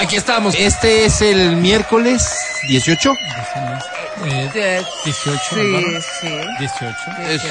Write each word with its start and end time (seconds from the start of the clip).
Aquí 0.00 0.16
estamos. 0.16 0.54
Este 0.58 1.04
es 1.04 1.20
el 1.22 1.56
miércoles 1.56 2.28
18. 2.68 3.12
Eh, 4.24 4.82
18, 5.04 5.40
Sí, 5.50 5.56
sí. 6.20 6.28
18. 6.58 6.94
Es, 7.28 7.42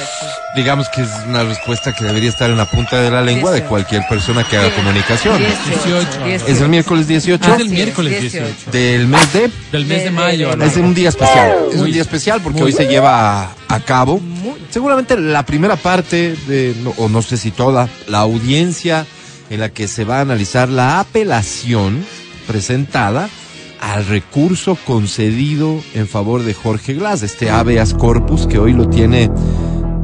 digamos 0.56 0.88
que 0.90 1.02
es 1.02 1.10
una 1.28 1.44
respuesta 1.44 1.94
que 1.94 2.06
debería 2.06 2.30
estar 2.30 2.50
en 2.50 2.56
la 2.58 2.66
punta 2.66 3.02
de 3.02 3.10
la 3.12 3.22
lengua 3.22 3.52
de 3.52 3.58
18. 3.58 3.70
cualquier 3.70 4.04
persona 4.08 4.44
que 4.48 4.58
haga 4.58 4.74
comunicación. 4.76 5.38
18. 5.38 6.26
Es 6.48 6.62
el 6.62 6.70
miércoles 6.70 7.08
18 7.08 7.44
Ah, 7.46 7.56
es 7.56 7.62
el 7.62 7.70
Sí, 7.70 7.74
miércoles 7.76 8.22
18. 8.22 8.46
18. 8.46 8.72
del 8.72 9.08
mes 9.08 9.34
de... 9.34 9.52
Del 9.72 9.86
mes 9.86 9.98
de 10.00 10.04
De- 10.06 10.12
mayo. 10.12 10.56
de-. 10.56 10.66
Es 10.66 10.78
un 10.78 10.94
día 10.94 11.10
especial. 11.10 11.58
Es 11.74 11.80
un 11.80 11.92
día 11.92 12.02
especial 12.02 12.42
porque 12.42 12.64
hoy 12.64 12.72
se 12.74 12.88
lleva 12.88 13.44
a, 13.44 13.56
a 13.70 13.80
cabo 13.82 14.22
seguramente 14.70 15.18
la 15.18 15.46
primera 15.46 15.76
parte 15.76 16.36
de, 16.48 16.74
no- 16.82 16.94
o 16.98 17.10
no 17.10 17.22
sé 17.22 17.38
si 17.38 17.52
toda, 17.52 17.90
la 18.08 18.20
audiencia 18.20 19.06
en 19.50 19.60
la 19.60 19.70
que 19.70 19.88
se 19.90 20.06
va 20.06 20.20
a 20.20 20.22
analizar 20.22 20.70
la 20.70 21.02
apelación 21.02 22.06
presentada 22.48 23.30
al 23.80 24.06
recurso 24.06 24.78
concedido 24.86 25.82
en 25.94 26.08
favor 26.08 26.44
de 26.44 26.54
Jorge 26.54 26.94
Glass, 26.94 27.24
este 27.24 27.50
habeas 27.50 27.94
corpus 27.94 28.46
que 28.46 28.60
hoy 28.60 28.74
lo 28.74 28.88
tiene, 28.88 29.32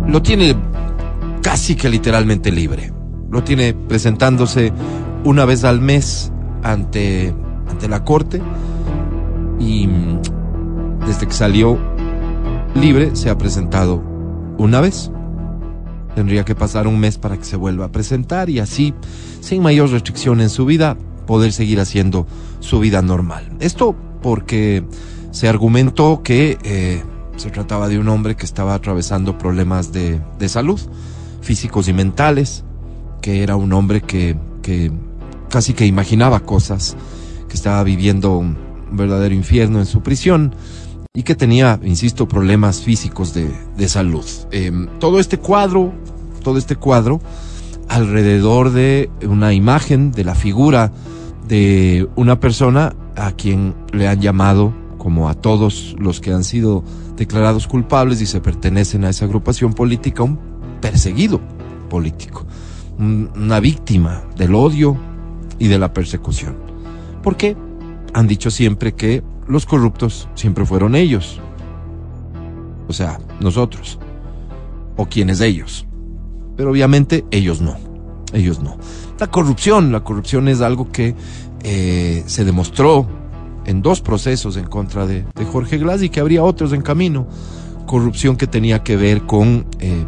lo 0.07 0.21
tiene 0.21 0.55
casi 1.41 1.75
que 1.75 1.89
literalmente 1.89 2.51
libre. 2.51 2.91
Lo 3.29 3.43
tiene 3.43 3.73
presentándose 3.73 4.73
una 5.23 5.45
vez 5.45 5.63
al 5.63 5.79
mes 5.79 6.31
ante, 6.63 7.33
ante 7.69 7.87
la 7.87 8.03
corte 8.03 8.41
y 9.59 9.87
desde 11.05 11.27
que 11.27 11.33
salió 11.33 11.77
libre 12.75 13.15
se 13.15 13.29
ha 13.29 13.37
presentado 13.37 14.03
una 14.57 14.81
vez. 14.81 15.11
Tendría 16.15 16.43
que 16.45 16.55
pasar 16.55 16.87
un 16.87 16.99
mes 16.99 17.17
para 17.17 17.37
que 17.37 17.43
se 17.43 17.57
vuelva 17.57 17.85
a 17.85 17.91
presentar 17.91 18.49
y 18.49 18.59
así, 18.59 18.93
sin 19.39 19.61
mayor 19.61 19.91
restricción 19.91 20.41
en 20.41 20.49
su 20.49 20.65
vida, 20.65 20.97
poder 21.27 21.53
seguir 21.53 21.79
haciendo 21.79 22.25
su 22.59 22.79
vida 22.79 23.03
normal. 23.03 23.51
Esto 23.59 23.95
porque 24.23 24.83
se 25.29 25.47
argumentó 25.47 26.23
que 26.23 26.57
eh, 26.63 27.03
se 27.35 27.51
trataba 27.51 27.87
de 27.87 27.99
un 27.99 28.09
hombre 28.09 28.35
que 28.35 28.45
estaba 28.45 28.73
atravesando 28.73 29.37
problemas 29.37 29.93
de, 29.93 30.19
de 30.39 30.49
salud, 30.49 30.79
físicos 31.41 31.87
y 31.87 31.93
mentales, 31.93 32.63
que 33.21 33.43
era 33.43 33.55
un 33.55 33.71
hombre 33.73 34.01
que, 34.01 34.35
que 34.63 34.91
casi 35.49 35.73
que 35.73 35.85
imaginaba 35.85 36.39
cosas, 36.39 36.97
que 37.47 37.55
estaba 37.55 37.83
viviendo 37.83 38.37
un 38.37 38.57
verdadero 38.91 39.35
infierno 39.35 39.79
en 39.79 39.85
su 39.85 40.01
prisión 40.01 40.55
y 41.13 41.23
que 41.23 41.35
tenía, 41.35 41.79
insisto, 41.83 42.27
problemas 42.27 42.81
físicos 42.81 43.33
de, 43.33 43.51
de 43.77 43.89
salud. 43.89 44.25
Eh, 44.51 44.71
todo 44.99 45.19
este 45.19 45.37
cuadro, 45.37 45.93
todo 46.43 46.57
este 46.57 46.75
cuadro, 46.75 47.21
alrededor 47.87 48.71
de 48.71 49.09
una 49.27 49.53
imagen, 49.53 50.11
de 50.11 50.23
la 50.23 50.35
figura 50.35 50.91
de 51.47 52.07
una 52.15 52.39
persona 52.39 52.93
a 53.15 53.31
quien 53.31 53.73
le 53.93 54.07
han 54.07 54.19
llamado, 54.21 54.73
como 54.97 55.29
a 55.29 55.33
todos 55.35 55.95
los 55.99 56.19
que 56.19 56.31
han 56.33 56.43
sido 56.43 56.83
declarados 57.15 57.67
culpables 57.67 58.21
y 58.21 58.25
se 58.25 58.41
pertenecen 58.41 59.05
a 59.05 59.09
esa 59.09 59.25
agrupación 59.25 59.73
política, 59.73 60.23
un 60.23 60.39
perseguido 60.81 61.39
político, 61.89 62.45
un- 62.99 63.29
una 63.35 63.59
víctima 63.59 64.23
del 64.35 64.53
odio 64.55 64.97
y 65.59 65.67
de 65.67 65.79
la 65.79 65.93
persecución. 65.93 66.55
¿Por 67.23 67.37
qué? 67.37 67.55
Han 68.13 68.27
dicho 68.27 68.51
siempre 68.51 68.93
que 68.93 69.23
los 69.47 69.65
corruptos 69.65 70.27
siempre 70.35 70.65
fueron 70.65 70.95
ellos. 70.95 71.39
O 72.87 72.93
sea, 72.93 73.19
nosotros. 73.39 73.99
O 74.95 75.05
quienes 75.07 75.41
ellos. 75.41 75.85
Pero 76.55 76.71
obviamente 76.71 77.25
ellos 77.31 77.61
no. 77.61 77.75
Ellos 78.33 78.61
no. 78.61 78.77
La 79.19 79.27
corrupción, 79.27 79.91
la 79.91 80.01
corrupción 80.03 80.47
es 80.47 80.61
algo 80.61 80.91
que 80.91 81.15
eh, 81.63 82.23
se 82.27 82.45
demostró 82.45 83.07
en 83.65 83.81
dos 83.81 84.01
procesos 84.01 84.57
en 84.57 84.65
contra 84.65 85.07
de, 85.07 85.25
de 85.35 85.45
Jorge 85.45 85.77
Glass 85.77 86.03
y 86.03 86.09
que 86.09 86.19
habría 86.19 86.43
otros 86.43 86.71
en 86.71 86.81
camino. 86.81 87.27
Corrupción 87.85 88.35
que 88.37 88.47
tenía 88.47 88.83
que 88.83 88.95
ver 88.95 89.23
con 89.23 89.65
eh, 89.79 90.05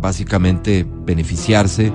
básicamente 0.00 0.86
beneficiarse 1.04 1.92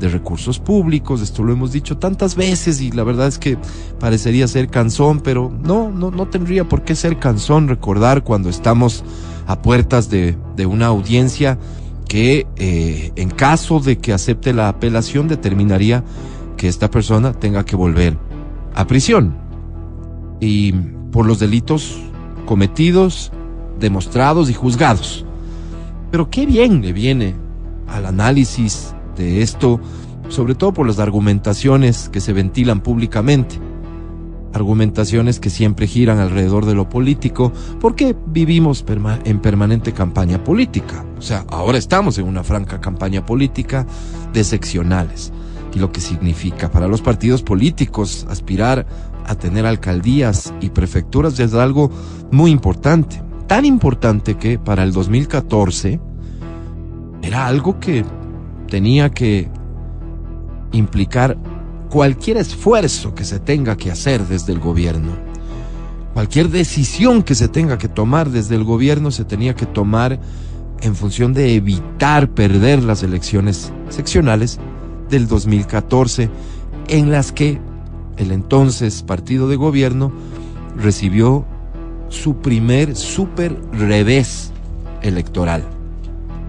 de 0.00 0.08
recursos 0.08 0.58
públicos, 0.58 1.22
esto 1.22 1.44
lo 1.44 1.52
hemos 1.52 1.72
dicho 1.72 1.98
tantas 1.98 2.34
veces 2.34 2.80
y 2.80 2.90
la 2.90 3.04
verdad 3.04 3.28
es 3.28 3.38
que 3.38 3.56
parecería 4.00 4.48
ser 4.48 4.68
cansón, 4.68 5.20
pero 5.20 5.52
no, 5.62 5.90
no, 5.90 6.10
no 6.10 6.26
tendría 6.26 6.68
por 6.68 6.82
qué 6.82 6.94
ser 6.94 7.18
cansón 7.18 7.68
recordar 7.68 8.24
cuando 8.24 8.48
estamos 8.48 9.04
a 9.46 9.62
puertas 9.62 10.10
de, 10.10 10.36
de 10.56 10.66
una 10.66 10.86
audiencia 10.86 11.58
que 12.14 12.46
eh, 12.58 13.10
en 13.16 13.28
caso 13.28 13.80
de 13.80 13.98
que 13.98 14.12
acepte 14.12 14.52
la 14.52 14.68
apelación 14.68 15.26
determinaría 15.26 16.04
que 16.56 16.68
esta 16.68 16.88
persona 16.88 17.32
tenga 17.32 17.64
que 17.64 17.74
volver 17.74 18.16
a 18.72 18.86
prisión 18.86 19.34
y 20.38 20.70
por 21.10 21.26
los 21.26 21.40
delitos 21.40 21.98
cometidos, 22.46 23.32
demostrados 23.80 24.48
y 24.48 24.54
juzgados. 24.54 25.26
Pero 26.12 26.30
qué 26.30 26.46
bien 26.46 26.82
le 26.82 26.92
viene 26.92 27.34
al 27.88 28.06
análisis 28.06 28.94
de 29.16 29.42
esto, 29.42 29.80
sobre 30.28 30.54
todo 30.54 30.72
por 30.72 30.86
las 30.86 31.00
argumentaciones 31.00 32.10
que 32.10 32.20
se 32.20 32.32
ventilan 32.32 32.80
públicamente. 32.80 33.58
Argumentaciones 34.54 35.40
que 35.40 35.50
siempre 35.50 35.86
giran 35.86 36.18
alrededor 36.20 36.64
de 36.64 36.74
lo 36.74 36.88
político, 36.88 37.52
porque 37.80 38.16
vivimos 38.26 38.84
en 39.24 39.40
permanente 39.40 39.92
campaña 39.92 40.42
política. 40.42 41.04
O 41.18 41.22
sea, 41.22 41.44
ahora 41.50 41.76
estamos 41.76 42.18
en 42.18 42.26
una 42.26 42.44
franca 42.44 42.80
campaña 42.80 43.26
política 43.26 43.84
de 44.32 44.44
seccionales. 44.44 45.32
Y 45.74 45.80
lo 45.80 45.90
que 45.90 46.00
significa 46.00 46.70
para 46.70 46.86
los 46.86 47.02
partidos 47.02 47.42
políticos 47.42 48.26
aspirar 48.30 48.86
a 49.26 49.34
tener 49.34 49.66
alcaldías 49.66 50.54
y 50.60 50.70
prefecturas 50.70 51.38
es 51.40 51.52
algo 51.54 51.90
muy 52.30 52.50
importante. 52.52 53.20
Tan 53.48 53.64
importante 53.64 54.36
que 54.36 54.58
para 54.58 54.84
el 54.84 54.92
2014 54.92 56.00
era 57.22 57.46
algo 57.46 57.80
que 57.80 58.04
tenía 58.68 59.10
que 59.10 59.48
implicar 60.72 61.36
cualquier 61.94 62.38
esfuerzo 62.38 63.14
que 63.14 63.24
se 63.24 63.38
tenga 63.38 63.76
que 63.76 63.88
hacer 63.88 64.26
desde 64.26 64.52
el 64.52 64.58
gobierno. 64.58 65.12
Cualquier 66.12 66.48
decisión 66.48 67.22
que 67.22 67.36
se 67.36 67.46
tenga 67.46 67.78
que 67.78 67.86
tomar 67.86 68.30
desde 68.30 68.56
el 68.56 68.64
gobierno 68.64 69.12
se 69.12 69.24
tenía 69.24 69.54
que 69.54 69.64
tomar 69.64 70.18
en 70.80 70.96
función 70.96 71.32
de 71.32 71.54
evitar 71.54 72.30
perder 72.30 72.82
las 72.82 73.04
elecciones 73.04 73.72
seccionales 73.90 74.58
del 75.08 75.28
2014 75.28 76.30
en 76.88 77.12
las 77.12 77.30
que 77.30 77.60
el 78.16 78.32
entonces 78.32 79.04
partido 79.04 79.46
de 79.46 79.54
gobierno 79.54 80.10
recibió 80.76 81.46
su 82.08 82.38
primer 82.38 82.96
super 82.96 83.56
revés 83.70 84.50
electoral. 85.00 85.62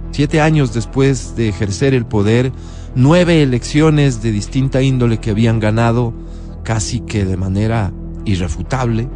Siete 0.09 0.41
años 0.41 0.73
después 0.73 1.35
de 1.35 1.49
ejercer 1.49 1.93
el 1.93 2.07
poder, 2.07 2.51
nueve 2.95 3.43
elecciones 3.43 4.21
de 4.21 4.31
distinta 4.31 4.81
índole 4.81 5.19
que 5.19 5.31
habían 5.31 5.59
ganado 5.59 6.13
casi 6.63 7.01
que 7.01 7.25
de 7.25 7.37
manera 7.37 7.93
irrefutable, 8.25 9.07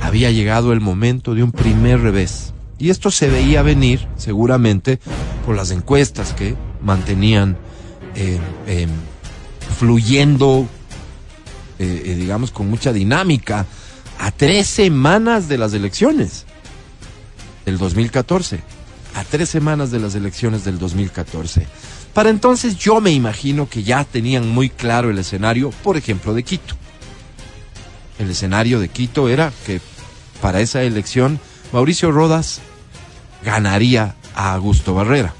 había 0.00 0.30
llegado 0.30 0.72
el 0.72 0.80
momento 0.80 1.34
de 1.34 1.42
un 1.42 1.52
primer 1.52 2.00
revés. 2.00 2.52
Y 2.78 2.90
esto 2.90 3.10
se 3.10 3.28
veía 3.28 3.62
venir, 3.62 4.06
seguramente, 4.16 5.00
por 5.44 5.56
las 5.56 5.70
encuestas 5.70 6.32
que 6.32 6.54
mantenían 6.82 7.58
eh, 8.14 8.38
eh, 8.66 8.86
fluyendo, 9.78 10.66
eh, 11.78 12.02
eh, 12.06 12.14
digamos, 12.14 12.52
con 12.52 12.70
mucha 12.70 12.92
dinámica, 12.92 13.66
a 14.18 14.30
tres 14.30 14.66
semanas 14.66 15.48
de 15.48 15.58
las 15.58 15.74
elecciones 15.74 16.46
del 17.64 17.78
2014 17.78 18.60
a 19.14 19.24
tres 19.24 19.48
semanas 19.48 19.90
de 19.90 19.98
las 19.98 20.14
elecciones 20.14 20.64
del 20.64 20.78
2014. 20.78 21.66
Para 22.14 22.30
entonces 22.30 22.76
yo 22.76 23.00
me 23.00 23.12
imagino 23.12 23.68
que 23.68 23.82
ya 23.82 24.04
tenían 24.04 24.48
muy 24.48 24.68
claro 24.68 25.10
el 25.10 25.18
escenario, 25.18 25.70
por 25.82 25.96
ejemplo, 25.96 26.34
de 26.34 26.42
Quito. 26.42 26.74
El 28.18 28.30
escenario 28.30 28.80
de 28.80 28.88
Quito 28.88 29.28
era 29.28 29.52
que 29.64 29.80
para 30.42 30.60
esa 30.60 30.82
elección 30.82 31.38
Mauricio 31.72 32.10
Rodas 32.10 32.60
ganaría 33.44 34.16
a 34.34 34.54
Augusto 34.54 34.94
Barrera. 34.94 35.34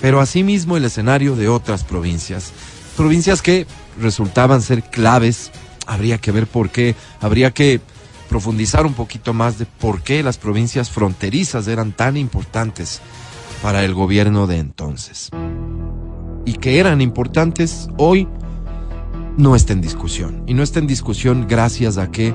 Pero 0.00 0.20
asimismo 0.20 0.76
el 0.76 0.84
escenario 0.84 1.36
de 1.36 1.48
otras 1.48 1.84
provincias, 1.84 2.52
provincias 2.96 3.42
que 3.42 3.66
resultaban 4.00 4.62
ser 4.62 4.82
claves, 4.84 5.50
habría 5.86 6.18
que 6.18 6.32
ver 6.32 6.46
por 6.46 6.70
qué, 6.70 6.94
habría 7.20 7.50
que 7.50 7.80
profundizar 8.28 8.86
un 8.86 8.94
poquito 8.94 9.34
más 9.34 9.58
de 9.58 9.66
por 9.66 10.02
qué 10.02 10.22
las 10.22 10.38
provincias 10.38 10.88
fronterizas 10.88 11.66
eran 11.66 11.92
tan 11.92 12.16
importantes 12.16 13.00
para 13.62 13.84
el 13.84 13.94
gobierno 13.94 14.46
de 14.46 14.58
entonces. 14.58 15.30
Y 16.44 16.54
que 16.54 16.78
eran 16.78 17.00
importantes 17.00 17.88
hoy 17.98 18.26
no 19.36 19.54
está 19.56 19.72
en 19.72 19.80
discusión. 19.80 20.42
Y 20.46 20.54
no 20.54 20.62
está 20.62 20.78
en 20.78 20.86
discusión 20.86 21.46
gracias 21.48 21.98
a 21.98 22.10
que 22.10 22.34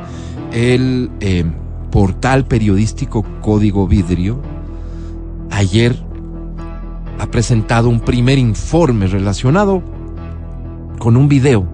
el 0.52 1.10
eh, 1.20 1.46
portal 1.92 2.46
periodístico 2.46 3.26
Código 3.42 3.88
Vidrio 3.88 4.42
ayer 5.52 5.96
ha 7.20 7.28
presentado 7.28 7.90
un 7.90 8.02
primer 8.02 8.38
informe 8.38 9.08
relacionado 9.08 9.82
con 11.00 11.18
un 11.18 11.28
video 11.28 11.68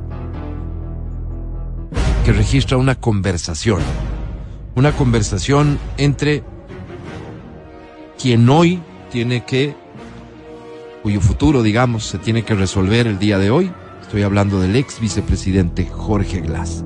que 2.25 2.33
registra 2.33 2.77
una 2.77 2.95
conversación. 2.95 3.81
Una 4.75 4.91
conversación 4.93 5.79
entre 5.97 6.43
quien 8.17 8.47
hoy 8.49 8.79
tiene 9.11 9.43
que, 9.43 9.75
cuyo 11.03 11.19
futuro, 11.19 11.61
digamos, 11.61 12.05
se 12.05 12.17
tiene 12.17 12.43
que 12.43 12.55
resolver 12.55 13.05
el 13.07 13.19
día 13.19 13.37
de 13.37 13.51
hoy. 13.51 13.71
Estoy 14.01 14.23
hablando 14.23 14.59
del 14.59 14.75
ex 14.75 14.99
vicepresidente 14.99 15.85
Jorge 15.85 16.39
Glass. 16.39 16.83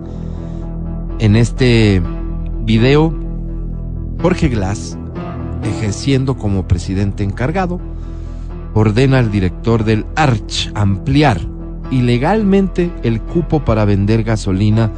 En 1.20 1.36
este 1.36 2.02
video, 2.64 3.14
Jorge 4.22 4.50
Glass, 4.50 4.98
ejerciendo 5.64 6.36
como 6.36 6.68
presidente 6.68 7.24
encargado, 7.24 7.80
ordena 8.74 9.20
al 9.20 9.32
director 9.32 9.84
del 9.84 10.06
Arch 10.16 10.72
ampliar 10.74 11.40
ilegalmente 11.92 12.92
el 13.04 13.22
cupo 13.22 13.64
para 13.64 13.86
vender 13.86 14.24
gasolina 14.24 14.92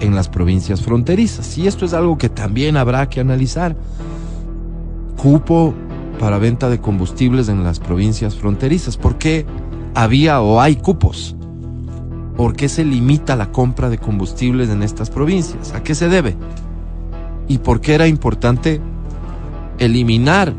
en 0.00 0.16
las 0.16 0.28
provincias 0.28 0.82
fronterizas. 0.82 1.56
Y 1.56 1.68
esto 1.68 1.84
es 1.84 1.94
algo 1.94 2.18
que 2.18 2.28
también 2.28 2.76
habrá 2.76 3.08
que 3.08 3.20
analizar. 3.20 3.76
Cupo 5.16 5.72
para 6.18 6.38
venta 6.38 6.68
de 6.68 6.80
combustibles 6.80 7.48
en 7.48 7.64
las 7.64 7.80
provincias 7.80 8.34
fronterizas. 8.34 8.96
¿Por 8.96 9.18
qué 9.18 9.46
había 9.94 10.40
o 10.40 10.60
hay 10.60 10.76
cupos? 10.76 11.36
¿Por 12.36 12.56
qué 12.56 12.68
se 12.68 12.84
limita 12.84 13.36
la 13.36 13.52
compra 13.52 13.88
de 13.88 13.98
combustibles 13.98 14.68
en 14.70 14.82
estas 14.82 15.10
provincias? 15.10 15.72
¿A 15.72 15.82
qué 15.82 15.94
se 15.94 16.08
debe? 16.08 16.36
¿Y 17.46 17.58
por 17.58 17.80
qué 17.80 17.94
era 17.94 18.08
importante 18.08 18.80
eliminar 19.78 20.52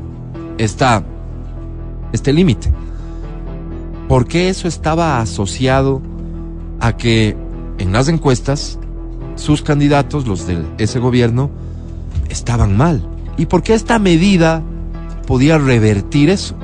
esta, 0.57 1.03
este 2.13 2.31
límite? 2.31 2.71
¿Por 4.07 4.27
qué 4.27 4.49
eso 4.49 4.67
estaba 4.67 5.19
asociado 5.19 6.01
a 6.79 6.95
que 6.95 7.35
en 7.77 7.91
las 7.91 8.07
encuestas 8.07 8.79
sus 9.35 9.61
candidatos, 9.61 10.27
los 10.27 10.47
de 10.47 10.63
ese 10.77 10.99
gobierno, 10.99 11.49
estaban 12.29 12.77
mal? 12.77 13.05
¿Y 13.37 13.47
por 13.47 13.63
qué 13.63 13.73
esta 13.73 13.99
medida 13.99 14.63
podía 15.25 15.57
revertir 15.57 16.29
eso? 16.29 16.55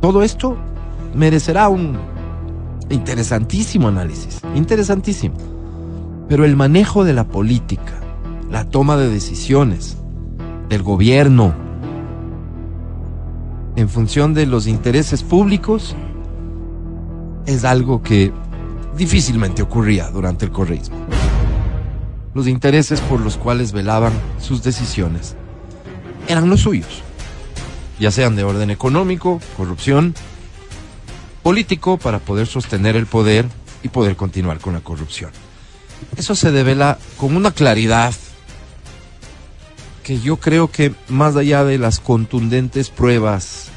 Todo 0.00 0.22
esto 0.22 0.56
merecerá 1.14 1.68
un 1.68 1.96
interesantísimo 2.90 3.88
análisis, 3.88 4.40
interesantísimo. 4.54 5.36
Pero 6.28 6.44
el 6.44 6.56
manejo 6.56 7.04
de 7.04 7.12
la 7.12 7.24
política, 7.24 8.00
la 8.50 8.64
toma 8.64 8.96
de 8.96 9.08
decisiones 9.08 9.96
del 10.68 10.82
gobierno, 10.82 11.54
en 13.76 13.88
función 13.88 14.34
de 14.34 14.46
los 14.46 14.66
intereses 14.66 15.22
públicos, 15.22 15.96
es 17.46 17.64
algo 17.64 18.02
que 18.02 18.32
difícilmente 18.96 19.62
ocurría 19.62 20.10
durante 20.10 20.44
el 20.44 20.52
correísmo. 20.52 20.96
Los 22.34 22.46
intereses 22.46 23.00
por 23.00 23.20
los 23.20 23.36
cuales 23.36 23.72
velaban 23.72 24.12
sus 24.38 24.62
decisiones 24.62 25.36
eran 26.28 26.48
los 26.48 26.60
suyos, 26.60 27.02
ya 27.98 28.10
sean 28.10 28.36
de 28.36 28.44
orden 28.44 28.70
económico, 28.70 29.40
corrupción, 29.56 30.14
político 31.42 31.98
para 31.98 32.18
poder 32.18 32.46
sostener 32.46 32.96
el 32.96 33.06
poder 33.06 33.46
y 33.82 33.88
poder 33.88 34.16
continuar 34.16 34.60
con 34.60 34.74
la 34.74 34.80
corrupción. 34.80 35.30
Eso 36.16 36.34
se 36.34 36.50
devela 36.50 36.98
con 37.16 37.36
una 37.36 37.52
claridad 37.52 38.14
que 40.02 40.20
yo 40.20 40.36
creo 40.36 40.70
que 40.70 40.94
más 41.08 41.36
allá 41.36 41.64
de 41.64 41.78
las 41.78 42.00
contundentes 42.00 42.90
pruebas, 42.90 43.68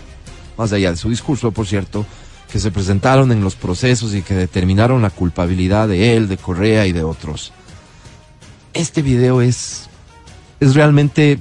más 0.57 0.73
allá 0.73 0.91
de 0.91 0.97
su 0.97 1.09
discurso, 1.09 1.51
por 1.51 1.67
cierto, 1.67 2.05
que 2.51 2.59
se 2.59 2.71
presentaron 2.71 3.31
en 3.31 3.41
los 3.41 3.55
procesos 3.55 4.13
y 4.13 4.21
que 4.21 4.33
determinaron 4.33 5.01
la 5.01 5.09
culpabilidad 5.09 5.87
de 5.87 6.15
él, 6.15 6.27
de 6.27 6.37
Correa 6.37 6.87
y 6.87 6.93
de 6.93 7.03
otros. 7.03 7.51
Este 8.73 9.01
video 9.01 9.41
es, 9.41 9.87
es 10.59 10.75
realmente 10.75 11.39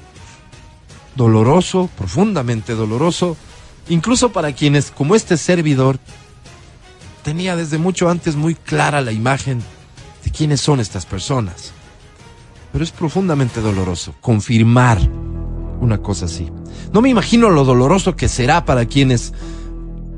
doloroso, 1.16 1.88
profundamente 1.96 2.74
doloroso, 2.74 3.36
incluso 3.88 4.32
para 4.32 4.52
quienes, 4.52 4.90
como 4.90 5.14
este 5.14 5.36
servidor, 5.36 5.98
tenía 7.22 7.56
desde 7.56 7.78
mucho 7.78 8.08
antes 8.08 8.36
muy 8.36 8.54
clara 8.54 9.00
la 9.00 9.12
imagen 9.12 9.62
de 10.24 10.30
quiénes 10.30 10.60
son 10.60 10.80
estas 10.80 11.06
personas. 11.06 11.72
Pero 12.72 12.84
es 12.84 12.90
profundamente 12.90 13.60
doloroso 13.60 14.14
confirmar 14.20 14.98
una 15.80 15.98
cosa 15.98 16.26
así. 16.26 16.50
No 16.92 17.00
me 17.00 17.08
imagino 17.08 17.50
lo 17.50 17.64
doloroso 17.64 18.16
que 18.16 18.28
será 18.28 18.64
para 18.64 18.86
quienes 18.86 19.32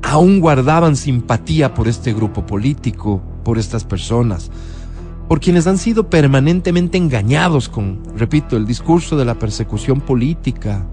aún 0.01 0.39
guardaban 0.39 0.95
simpatía 0.95 1.73
por 1.73 1.87
este 1.87 2.13
grupo 2.13 2.45
político, 2.45 3.21
por 3.43 3.57
estas 3.57 3.83
personas, 3.83 4.51
por 5.27 5.39
quienes 5.39 5.67
han 5.67 5.77
sido 5.77 6.09
permanentemente 6.09 6.97
engañados 6.97 7.67
con, 7.69 8.01
repito, 8.15 8.55
el 8.55 8.65
discurso 8.65 9.17
de 9.17 9.25
la 9.25 9.35
persecución 9.35 9.99
política, 9.99 10.85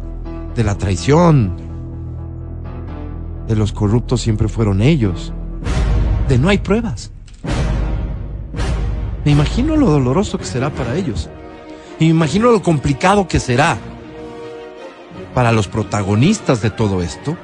de 0.55 0.65
la 0.65 0.77
traición, 0.77 1.57
de 3.47 3.57
los 3.57 3.73
corruptos 3.73 4.21
siempre 4.21 4.49
fueron 4.49 4.83
ellos, 4.83 5.33
de 6.29 6.39
no 6.39 6.49
hay 6.49 6.59
pruebas. 6.59 7.13
Me 9.25 9.33
imagino 9.33 9.77
lo 9.77 9.87
doloroso 9.87 10.37
que 10.39 10.45
será 10.45 10.71
para 10.71 10.97
ellos. 10.97 11.31
Me 12.01 12.07
imagino 12.07 12.51
lo 12.51 12.63
complicado 12.63 13.29
que 13.29 13.41
será 13.41 13.79
para 15.33 15.53
los 15.53 15.69
protagonistas 15.69 16.61
de 16.61 16.71
todo 16.71 17.03
esto 17.03 17.37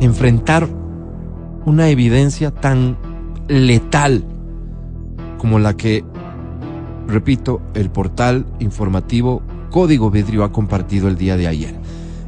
enfrentar 0.00 0.68
una 1.64 1.88
evidencia 1.88 2.50
tan 2.50 2.96
letal 3.48 4.24
como 5.42 5.58
la 5.58 5.76
que, 5.76 6.02
repito, 7.08 7.60
el 7.74 7.90
portal 7.90 8.46
informativo 8.60 9.42
Código 9.72 10.08
Vidrio 10.08 10.44
ha 10.44 10.52
compartido 10.52 11.08
el 11.08 11.16
día 11.16 11.36
de 11.36 11.48
ayer. 11.48 11.74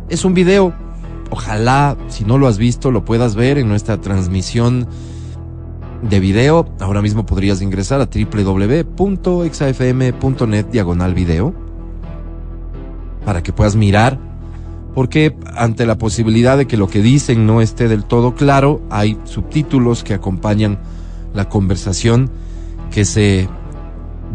Es 0.08 0.24
un 0.24 0.34
video, 0.34 0.74
ojalá, 1.30 1.96
si 2.08 2.24
no 2.24 2.38
lo 2.38 2.48
has 2.48 2.58
visto, 2.58 2.90
lo 2.90 3.04
puedas 3.04 3.36
ver 3.36 3.58
en 3.58 3.68
nuestra 3.68 4.00
transmisión 4.00 4.88
de 6.02 6.18
video. 6.18 6.68
Ahora 6.80 7.02
mismo 7.02 7.24
podrías 7.24 7.62
ingresar 7.62 8.00
a 8.00 8.06
www.exafm.net 8.06 10.66
diagonal 10.72 11.14
video 11.14 11.54
para 13.24 13.44
que 13.44 13.52
puedas 13.52 13.76
mirar 13.76 14.18
porque 14.92 15.36
ante 15.54 15.86
la 15.86 15.98
posibilidad 15.98 16.58
de 16.58 16.66
que 16.66 16.76
lo 16.76 16.88
que 16.88 17.00
dicen 17.00 17.46
no 17.46 17.60
esté 17.60 17.86
del 17.86 18.02
todo 18.02 18.34
claro, 18.34 18.82
hay 18.90 19.16
subtítulos 19.22 20.02
que 20.02 20.14
acompañan 20.14 20.80
la 21.32 21.48
conversación 21.48 22.28
que 22.94 23.04
se 23.04 23.48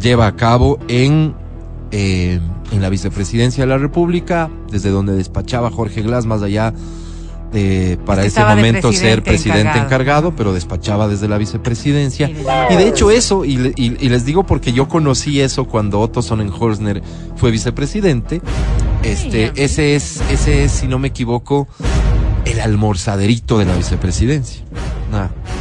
lleva 0.01 0.28
a 0.28 0.36
cabo 0.36 0.80
en, 0.89 1.34
eh, 1.92 2.42
en 2.72 2.82
la 2.82 2.89
vicepresidencia 2.89 3.63
de 3.63 3.68
la 3.68 3.78
República, 3.78 4.50
desde 4.70 4.89
donde 4.89 5.13
despachaba 5.13 5.72
Jorge 5.72 6.01
Glass, 6.01 6.25
más 6.25 6.42
allá 6.42 6.74
de 7.54 7.98
para 8.06 8.24
ese 8.25 8.44
momento 8.44 8.92
ser 8.92 9.24
presidente 9.24 9.80
encargado. 9.80 10.36
pero 10.36 10.54
despachaba 10.54 11.08
desde 11.08 11.30
la 11.30 11.38
vicepresidencia. 11.38 12.30
Y 12.70 12.75
de 12.75 12.88
hecho 12.89 13.12
eso, 13.12 13.46
y, 13.46 13.74
y, 13.78 14.10
les 14.10 14.25
digo 14.25 14.46
porque 14.46 14.74
yo 14.74 14.89
conocí 14.89 15.39
eso 15.39 15.63
cuando 15.63 16.01
Otto 16.01 16.22
Sonnenholzner 16.22 17.01
fue 17.38 17.51
vicepresidente, 17.51 18.42
este, 19.04 19.54
ese 19.56 19.96
es, 19.96 20.22
ese 20.30 20.66
es, 20.66 20.72
si 20.74 20.88
no 20.88 21.00
me 21.00 21.08
equivoco, 21.08 21.70
el 22.44 22.60
almorzaderito 22.60 23.58
de 23.58 23.66
la 23.66 23.75
vicepresidencia. 23.75 24.63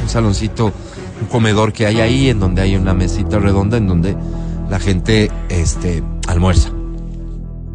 un 0.03 0.09
saloncito, 0.09 0.73
un 1.21 1.27
comedor 1.29 1.73
que 1.73 1.87
hay 1.87 2.01
ahí, 2.01 2.29
en 2.29 2.41
donde 2.41 2.63
hay 2.63 2.77
una 2.77 2.95
mesita 2.95 3.39
redonda 3.39 3.77
en 3.77 3.87
donde 3.87 4.17
la 4.69 4.79
gente, 4.79 5.31
este, 5.49 6.03
almuerza. 6.27 6.71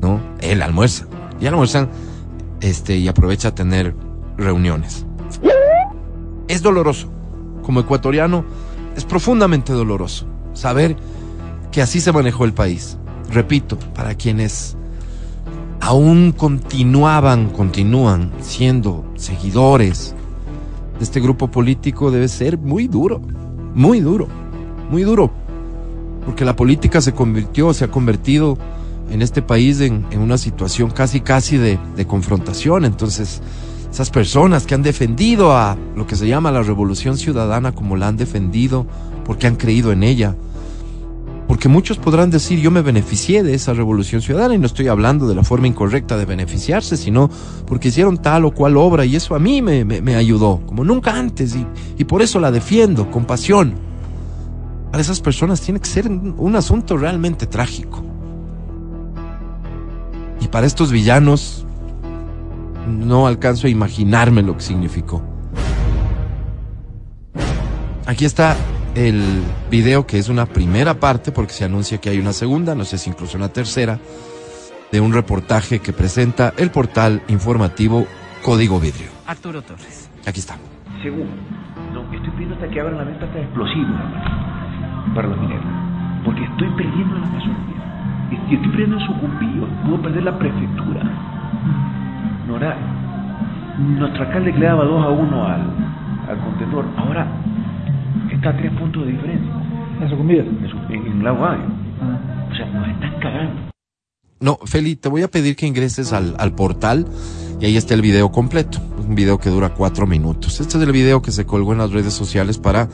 ¿No? 0.01 0.19
Él 0.39 0.61
almuerza. 0.61 1.05
Y 1.39 1.47
almuerzan, 1.47 1.89
este, 2.61 2.97
y 2.97 3.07
aprovecha 3.07 3.49
a 3.49 3.55
tener 3.55 3.95
reuniones. 4.37 5.05
Es 6.47 6.61
doloroso. 6.61 7.09
Como 7.63 7.79
ecuatoriano, 7.79 8.43
es 8.95 9.05
profundamente 9.05 9.73
doloroso 9.73 10.27
saber 10.53 10.95
que 11.71 11.81
así 11.81 11.99
se 11.99 12.11
manejó 12.11 12.45
el 12.45 12.53
país. 12.53 12.97
Repito, 13.31 13.77
para 13.95 14.15
quienes 14.15 14.77
aún 15.79 16.31
continuaban, 16.31 17.49
continúan 17.49 18.31
siendo 18.41 19.05
seguidores 19.15 20.15
de 20.97 21.03
este 21.03 21.19
grupo 21.19 21.49
político 21.49 22.11
debe 22.11 22.27
ser 22.27 22.57
muy 22.57 22.87
duro, 22.87 23.21
muy 23.75 23.99
duro, 23.99 24.27
muy 24.89 25.03
duro. 25.03 25.31
Porque 26.25 26.45
la 26.45 26.55
política 26.55 27.01
se 27.01 27.13
convirtió, 27.13 27.73
se 27.73 27.85
ha 27.85 27.91
convertido 27.91 28.57
en 29.11 29.21
este 29.21 29.41
país 29.41 29.81
en, 29.81 30.05
una 30.17 30.37
situación 30.37 30.89
casi, 30.89 31.19
casi 31.21 31.57
de, 31.57 31.77
de 31.95 32.07
confrontación. 32.07 32.85
Entonces, 32.85 33.41
Esas 33.91 34.09
personas 34.09 34.65
que 34.65 34.73
han 34.73 34.81
defendido 34.81 35.55
a 35.55 35.77
lo 35.95 36.07
que 36.07 36.15
se 36.15 36.27
llama 36.27 36.51
la 36.51 36.63
revolución 36.63 37.15
ciudadana 37.15 37.73
como 37.73 37.95
la 37.95 38.07
han 38.07 38.17
defendido 38.17 38.87
porque 39.23 39.45
han 39.45 39.55
creído 39.55 39.91
en 39.91 40.01
ella. 40.01 40.35
Porque 41.47 41.67
muchos 41.67 41.97
podrán 41.97 42.29
decir, 42.29 42.59
yo 42.59 42.71
me 42.71 42.81
beneficié 42.81 43.43
de 43.43 43.53
esa 43.53 43.73
revolución 43.73 44.21
ciudadana 44.21 44.55
y 44.55 44.57
no 44.57 44.65
estoy 44.65 44.87
hablando 44.87 45.27
de 45.27 45.35
la 45.35 45.43
forma 45.43 45.67
incorrecta 45.67 46.17
de 46.17 46.25
beneficiarse, 46.25 46.95
sino 46.97 47.29
porque 47.67 47.89
hicieron 47.89 48.17
tal 48.17 48.45
o 48.45 48.51
cual 48.51 48.77
obra 48.77 49.05
y 49.05 49.15
eso 49.15 49.35
a 49.35 49.39
mí 49.39 49.61
me, 49.61 49.83
me, 49.83 50.15
ayudó, 50.15 50.61
como 50.65 50.83
nunca 50.83 51.17
antes, 51.17 51.55
y, 51.55 51.65
y 51.97 52.03
por 52.05 52.21
eso 52.21 52.39
la 52.39 52.51
defiendo 52.51 53.11
con 53.11 53.25
pasión. 53.25 53.73
Para 54.91 55.01
esas 55.01 55.19
personas 55.19 55.59
tiene 55.59 55.79
que 55.79 55.87
ser 55.87 56.07
un 56.09 56.55
asunto 56.55 56.97
realmente 56.97 57.47
trágico. 57.47 58.03
Y 60.39 60.47
para 60.47 60.67
estos 60.67 60.91
villanos, 60.91 61.65
no 62.87 63.27
alcanzo 63.27 63.67
a 63.67 63.69
imaginarme 63.69 64.43
lo 64.43 64.55
que 64.55 64.63
significó. 64.63 65.21
Aquí 68.05 68.25
está 68.25 68.55
el 68.95 69.23
video 69.71 70.05
que 70.05 70.19
es 70.19 70.29
una 70.29 70.45
primera 70.45 70.93
parte 70.93 71.31
porque 71.31 71.53
se 71.53 71.65
anuncia 71.65 71.99
que 71.99 72.09
hay 72.09 72.19
una 72.19 72.33
segunda, 72.33 72.75
no 72.75 72.85
sé 72.85 72.97
si 72.97 73.09
incluso 73.09 73.37
una 73.37 73.49
tercera, 73.49 73.99
de 74.91 75.01
un 75.01 75.13
reportaje 75.13 75.79
que 75.79 75.93
presenta 75.93 76.53
el 76.57 76.69
portal 76.69 77.23
informativo 77.27 78.05
Código 78.43 78.79
Vidrio. 78.79 79.09
Arturo 79.25 79.61
Torres. 79.61 80.09
Aquí 80.27 80.39
está. 80.39 80.55
Segundo, 81.01 81.33
no, 81.93 82.03
estoy 82.13 82.29
pidiendo 82.31 82.55
hasta 82.55 82.69
que 82.69 82.79
abran 82.79 82.97
la 82.97 83.03
venta 83.03 83.25
hasta 83.25 83.39
explosivos 83.39 83.89
hermano, 83.89 85.15
para 85.15 85.27
los 85.29 85.39
mineros. 85.39 85.65
Porque 86.23 86.43
estoy 86.43 86.69
perdiendo 86.77 87.15
la 87.15 87.25
Amazonía. 87.25 88.29
Y 88.31 88.55
estoy 88.55 88.69
perdiendo 88.69 88.97
en 88.99 89.05
Sucumbío. 89.05 89.67
Puedo 89.83 90.01
perder 90.03 90.23
la 90.23 90.37
prefectura. 90.37 91.01
Nora, 92.47 92.77
nuestro 93.79 94.23
alcalde 94.23 94.51
le 94.53 94.65
daba 94.65 94.85
2 94.85 95.05
a 95.05 95.09
1 95.09 95.45
al, 95.45 95.61
al 96.29 96.39
contendor. 96.39 96.85
Ahora 96.97 97.27
está 98.43 98.49
a 98.49 98.57
3 98.57 98.71
puntos 98.79 99.05
de 99.05 99.11
diferencia. 99.13 99.51
En 100.01 100.09
su- 100.09 100.93
en, 100.93 101.07
en 101.07 101.23
Lago 101.23 101.45
Agrio. 101.45 101.67
Ah. 102.01 102.47
O 102.51 102.55
sea, 102.55 102.65
nos 102.67 102.87
están 102.89 103.19
cagando. 103.21 103.69
No, 104.39 104.57
Feli, 104.65 104.95
te 104.97 105.07
voy 105.07 105.21
a 105.23 105.29
pedir 105.29 105.55
que 105.55 105.65
ingreses 105.65 106.11
al, 106.11 106.35
al 106.37 106.53
portal 106.53 107.05
y 107.61 107.65
ahí 107.65 107.77
está 107.77 107.93
el 107.93 108.01
video 108.01 108.31
completo. 108.31 108.79
Un 109.07 109.15
video 109.15 109.37
que 109.37 109.49
dura 109.49 109.69
cuatro 109.69 110.05
minutos. 110.05 110.59
Este 110.59 110.77
es 110.77 110.83
el 110.83 110.91
video 110.91 111.21
que 111.21 111.31
se 111.31 111.45
colgó 111.45 111.71
en 111.71 111.77
las 111.77 111.91
redes 111.91 112.13
sociales 112.13 112.57
para, 112.57 112.89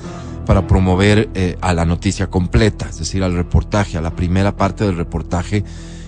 para 0.45 0.67
promover 0.67 1.29
eh, 1.33 1.57
a 1.61 1.73
la 1.73 1.85
noticia 1.85 2.27
completa, 2.27 2.87
es 2.89 2.99
decir, 2.99 3.23
al 3.23 3.33
reportaje, 3.33 3.97
a 3.97 4.01
la 4.01 4.11
primera 4.15 4.55
parte 4.55 4.83
del 4.85 4.97
reportaje 4.97 5.63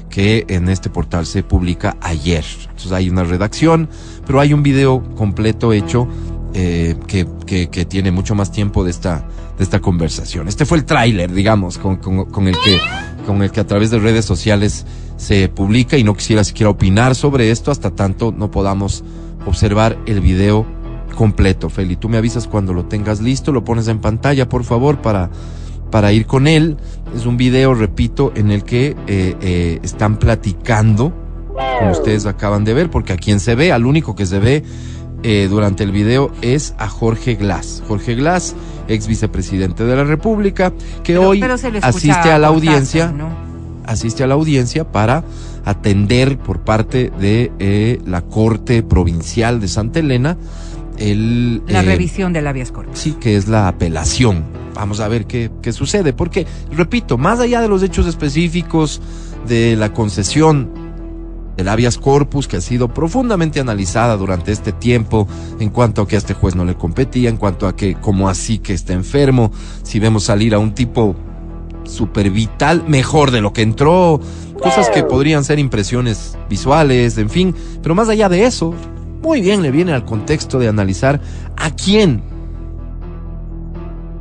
que 0.09 0.45
en 0.49 0.67
este 0.69 0.89
portal 0.89 1.25
se 1.25 1.41
publica 1.41 1.97
ayer. 2.01 2.43
Entonces 2.63 2.91
hay 2.91 3.09
una 3.09 3.23
redacción, 3.23 3.89
pero 4.27 4.39
hay 4.41 4.53
un 4.53 4.61
video 4.61 5.01
completo 5.15 5.71
hecho 5.73 6.07
eh, 6.53 6.95
que, 7.07 7.27
que, 7.45 7.85
tiene 7.85 8.11
mucho 8.11 8.35
más 8.35 8.51
tiempo 8.51 8.83
de 8.83 8.91
esta, 8.91 9.25
de 9.57 9.63
esta 9.63 9.79
conversación. 9.79 10.47
Este 10.47 10.65
fue 10.65 10.77
el 10.77 10.85
tráiler, 10.85 11.31
digamos, 11.31 11.77
con, 11.77 11.97
con, 11.97 12.25
con 12.25 12.47
el 12.47 12.55
que, 12.55 12.77
con 13.25 13.41
el 13.41 13.51
que 13.51 13.59
a 13.59 13.67
través 13.67 13.91
de 13.91 13.99
redes 13.99 14.25
sociales 14.25 14.85
se 15.17 15.49
publica 15.49 15.97
y 15.97 16.03
no 16.03 16.15
quisiera 16.15 16.43
siquiera 16.43 16.69
opinar 16.69 17.15
sobre 17.15 17.51
esto 17.51 17.71
hasta 17.71 17.91
tanto 17.91 18.33
no 18.35 18.49
podamos 18.49 19.03
observar 19.45 19.97
el 20.05 20.19
video 20.19 20.65
completo. 21.15 21.69
Feli, 21.69 21.95
tú 21.95 22.09
me 22.09 22.17
avisas 22.17 22.47
cuando 22.47 22.73
lo 22.73 22.85
tengas 22.85 23.21
listo, 23.21 23.51
lo 23.51 23.63
pones 23.63 23.87
en 23.87 23.99
pantalla, 23.99 24.49
por 24.49 24.63
favor, 24.63 25.01
para, 25.01 25.29
para 25.89 26.11
ir 26.11 26.25
con 26.25 26.47
él. 26.47 26.77
Es 27.15 27.25
un 27.25 27.37
video, 27.37 27.73
repito, 27.73 28.31
en 28.35 28.51
el 28.51 28.63
que 28.63 28.95
eh, 29.07 29.35
eh, 29.41 29.79
están 29.83 30.17
platicando, 30.17 31.13
como 31.79 31.91
ustedes 31.91 32.25
acaban 32.25 32.63
de 32.63 32.73
ver, 32.73 32.89
porque 32.89 33.13
a 33.13 33.17
quien 33.17 33.39
se 33.39 33.55
ve, 33.55 33.71
al 33.71 33.85
único 33.85 34.15
que 34.15 34.25
se 34.25 34.39
ve 34.39 34.63
eh, 35.23 35.47
durante 35.49 35.83
el 35.83 35.91
video 35.91 36.31
es 36.41 36.73
a 36.77 36.87
Jorge 36.87 37.35
Glass. 37.35 37.83
Jorge 37.87 38.15
Glass, 38.15 38.55
ex 38.87 39.07
vicepresidente 39.07 39.83
de 39.83 39.95
la 39.95 40.03
República, 40.03 40.71
que 41.03 41.13
Pero- 41.13 41.29
hoy 41.29 41.39
pero 41.39 41.55
asiste 41.81 42.31
a 42.31 42.37
la 42.39 42.47
audiencia 42.47 43.11
¿no? 43.11 43.29
asiste 43.85 44.23
a 44.23 44.27
la 44.27 44.35
audiencia 44.35 44.91
para 44.91 45.23
atender 45.65 46.37
por 46.37 46.61
parte 46.61 47.11
de 47.19 47.51
eh, 47.59 47.99
la 48.05 48.21
Corte 48.21 48.83
Provincial 48.83 49.59
de 49.59 49.67
Santa 49.67 49.99
Elena 49.99 50.37
el 50.97 51.61
La 51.67 51.79
eh, 51.81 51.85
revisión 51.85 52.31
del 52.33 52.47
habeas 52.47 52.71
corpus. 52.71 52.97
sí 52.99 53.13
que 53.19 53.35
es 53.35 53.47
la 53.47 53.67
apelación. 53.67 54.43
Vamos 54.75 54.99
a 55.01 55.07
ver 55.07 55.25
qué, 55.25 55.51
qué 55.61 55.73
sucede, 55.73 56.13
porque, 56.13 56.47
repito, 56.71 57.17
más 57.17 57.39
allá 57.39 57.59
de 57.61 57.67
los 57.67 57.83
hechos 57.83 58.07
específicos 58.07 59.01
de 59.47 59.75
la 59.75 59.93
concesión 59.93 60.69
del 61.61 61.69
habeas 61.69 61.99
corpus, 61.99 62.47
que 62.47 62.57
ha 62.57 62.61
sido 62.61 62.87
profundamente 62.87 63.59
analizada 63.59 64.17
durante 64.17 64.51
este 64.51 64.71
tiempo, 64.71 65.27
en 65.59 65.69
cuanto 65.69 66.01
a 66.01 66.07
que 66.07 66.15
a 66.15 66.17
este 66.17 66.33
juez 66.33 66.55
no 66.55 66.65
le 66.65 66.73
competía, 66.73 67.29
en 67.29 67.37
cuanto 67.37 67.67
a 67.67 67.75
que, 67.75 67.93
como 67.93 68.29
así 68.29 68.57
que 68.57 68.73
está 68.73 68.93
enfermo, 68.93 69.51
si 69.83 69.99
vemos 69.99 70.23
salir 70.23 70.55
a 70.55 70.59
un 70.59 70.73
tipo 70.73 71.15
super 71.83 72.31
vital, 72.31 72.83
mejor 72.87 73.29
de 73.29 73.41
lo 73.41 73.53
que 73.53 73.61
entró, 73.61 74.19
cosas 74.59 74.89
que 74.89 75.03
podrían 75.03 75.43
ser 75.43 75.59
impresiones 75.59 76.35
visuales, 76.49 77.19
en 77.19 77.29
fin, 77.29 77.55
pero 77.83 77.93
más 77.93 78.09
allá 78.09 78.27
de 78.27 78.45
eso, 78.45 78.73
muy 79.21 79.41
bien 79.41 79.61
le 79.61 79.69
viene 79.69 79.93
al 79.93 80.03
contexto 80.03 80.57
de 80.57 80.67
analizar 80.67 81.21
a 81.57 81.69
quién 81.69 82.23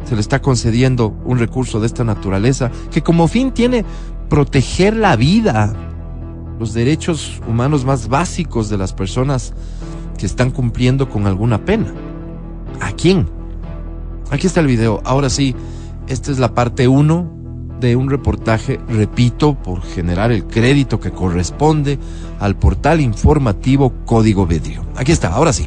se 0.04 0.14
le 0.14 0.20
está 0.20 0.42
concediendo 0.42 1.16
un 1.25 1.38
recurso 1.38 1.80
de 1.80 1.87
esta 1.87 2.04
naturaleza, 2.04 2.70
que 2.90 3.00
como 3.00 3.28
fin 3.28 3.52
tiene 3.52 3.87
proteger 4.28 4.94
la 4.94 5.16
vida, 5.16 5.75
los 6.61 6.75
derechos 6.75 7.40
humanos 7.49 7.87
más 7.87 8.09
básicos 8.09 8.69
de 8.69 8.76
las 8.76 8.93
personas 8.93 9.55
que 10.19 10.26
están 10.26 10.50
cumpliendo 10.50 11.09
con 11.09 11.26
alguna 11.26 11.64
pena. 11.64 11.90
¿A 12.83 12.93
quién? 12.93 13.26
Aquí 14.31 14.47
está 14.47 14.61
el 14.61 14.67
video. 14.67 15.00
Ahora 15.07 15.31
sí, 15.31 15.57
esta 16.07 16.31
es 16.31 16.38
la 16.38 16.55
parte 16.55 16.87
1 16.87 17.79
de 17.81 17.97
un 17.97 18.11
reportaje, 18.11 18.79
repito, 18.90 19.55
por 19.55 19.81
generar 19.81 20.33
el 20.33 20.45
crédito 20.45 21.00
que 21.00 21.12
corresponde 21.12 21.99
al 22.38 22.57
portal 22.57 23.00
informativo 23.00 23.95
Código 24.05 24.47
Vidrio. 24.47 24.85
Aquí 24.97 25.12
está, 25.12 25.29
ahora 25.29 25.55
sí. 25.55 25.67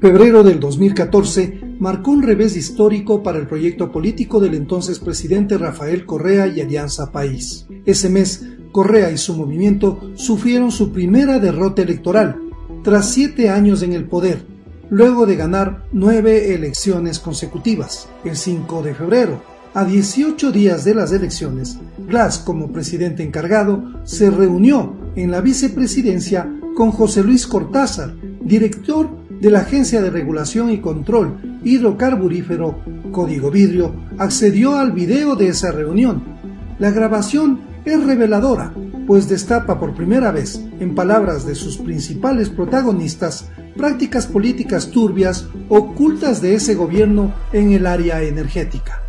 Febrero 0.00 0.44
del 0.44 0.60
2014 0.60 1.69
marcó 1.80 2.10
un 2.12 2.22
revés 2.22 2.56
histórico 2.56 3.22
para 3.22 3.38
el 3.38 3.48
proyecto 3.48 3.90
político 3.90 4.38
del 4.38 4.54
entonces 4.54 5.00
presidente 5.00 5.58
Rafael 5.58 6.06
Correa 6.06 6.46
y 6.46 6.60
Alianza 6.60 7.10
País. 7.10 7.66
Ese 7.86 8.10
mes, 8.10 8.46
Correa 8.70 9.10
y 9.10 9.18
su 9.18 9.34
movimiento 9.34 10.12
sufrieron 10.14 10.70
su 10.70 10.92
primera 10.92 11.38
derrota 11.40 11.82
electoral, 11.82 12.36
tras 12.84 13.10
siete 13.10 13.48
años 13.48 13.82
en 13.82 13.94
el 13.94 14.04
poder, 14.04 14.44
luego 14.90 15.26
de 15.26 15.36
ganar 15.36 15.86
nueve 15.90 16.54
elecciones 16.54 17.18
consecutivas. 17.18 18.08
El 18.24 18.36
5 18.36 18.82
de 18.82 18.94
febrero, 18.94 19.42
a 19.72 19.84
18 19.84 20.52
días 20.52 20.84
de 20.84 20.94
las 20.94 21.12
elecciones, 21.12 21.78
Glass, 22.06 22.38
como 22.38 22.72
presidente 22.72 23.22
encargado, 23.22 23.82
se 24.04 24.30
reunió 24.30 24.94
en 25.16 25.30
la 25.30 25.40
vicepresidencia 25.40 26.50
con 26.76 26.90
José 26.90 27.22
Luis 27.22 27.46
Cortázar, 27.46 28.14
director 28.42 29.19
de 29.40 29.50
la 29.50 29.60
Agencia 29.60 30.02
de 30.02 30.10
Regulación 30.10 30.70
y 30.70 30.78
Control 30.78 31.60
Hidrocarburífero 31.64 32.78
Código 33.10 33.50
Vidrio, 33.50 33.94
accedió 34.18 34.76
al 34.76 34.92
video 34.92 35.34
de 35.34 35.48
esa 35.48 35.72
reunión. 35.72 36.22
La 36.78 36.90
grabación 36.90 37.60
es 37.84 38.06
reveladora, 38.06 38.72
pues 39.06 39.28
destapa 39.28 39.80
por 39.80 39.94
primera 39.94 40.30
vez, 40.30 40.64
en 40.78 40.94
palabras 40.94 41.46
de 41.46 41.54
sus 41.54 41.78
principales 41.78 42.50
protagonistas, 42.50 43.50
prácticas 43.76 44.26
políticas 44.26 44.90
turbias 44.90 45.48
ocultas 45.68 46.42
de 46.42 46.54
ese 46.54 46.74
gobierno 46.74 47.32
en 47.52 47.72
el 47.72 47.86
área 47.86 48.22
energética. 48.22 49.00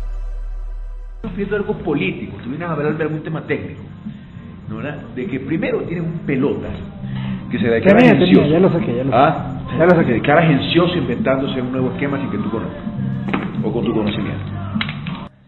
Estamos 1.16 1.36
pidiendo 1.36 1.56
algo 1.56 1.78
político, 1.84 2.36
vienes 2.46 2.62
a 2.62 2.72
hablar 2.72 2.96
de 2.96 3.04
algún 3.04 3.22
tema 3.22 3.46
técnico. 3.46 3.82
De 5.14 5.26
que 5.26 5.38
primero 5.40 5.82
tienes 5.84 6.06
un 6.06 6.18
pelota 6.20 6.68
que 7.52 7.58
se 7.58 7.68
declara 7.68 7.98
Tenía, 7.98 8.12
agencioso. 8.14 8.42
tenía, 8.42 8.58
ya 8.58 8.60
lo 8.60 8.72
saqué, 8.72 8.96
ya 8.96 9.04
lo 9.04 9.14
¿Ah? 9.14 9.62
Ya 9.78 9.84
lo 9.84 9.90
saqué. 9.90 10.06
Se 10.06 10.12
declara 10.14 10.40
agencioso 10.42 10.96
inventándose 10.96 11.60
un 11.60 11.70
nuevo 11.72 11.92
esquema 11.92 12.18
sin 12.18 12.30
que 12.30 12.38
tú 12.38 12.50
conozcas 12.50 12.82
o 13.62 13.72
con 13.72 13.84
tu 13.84 13.92
conocimiento. 13.94 14.42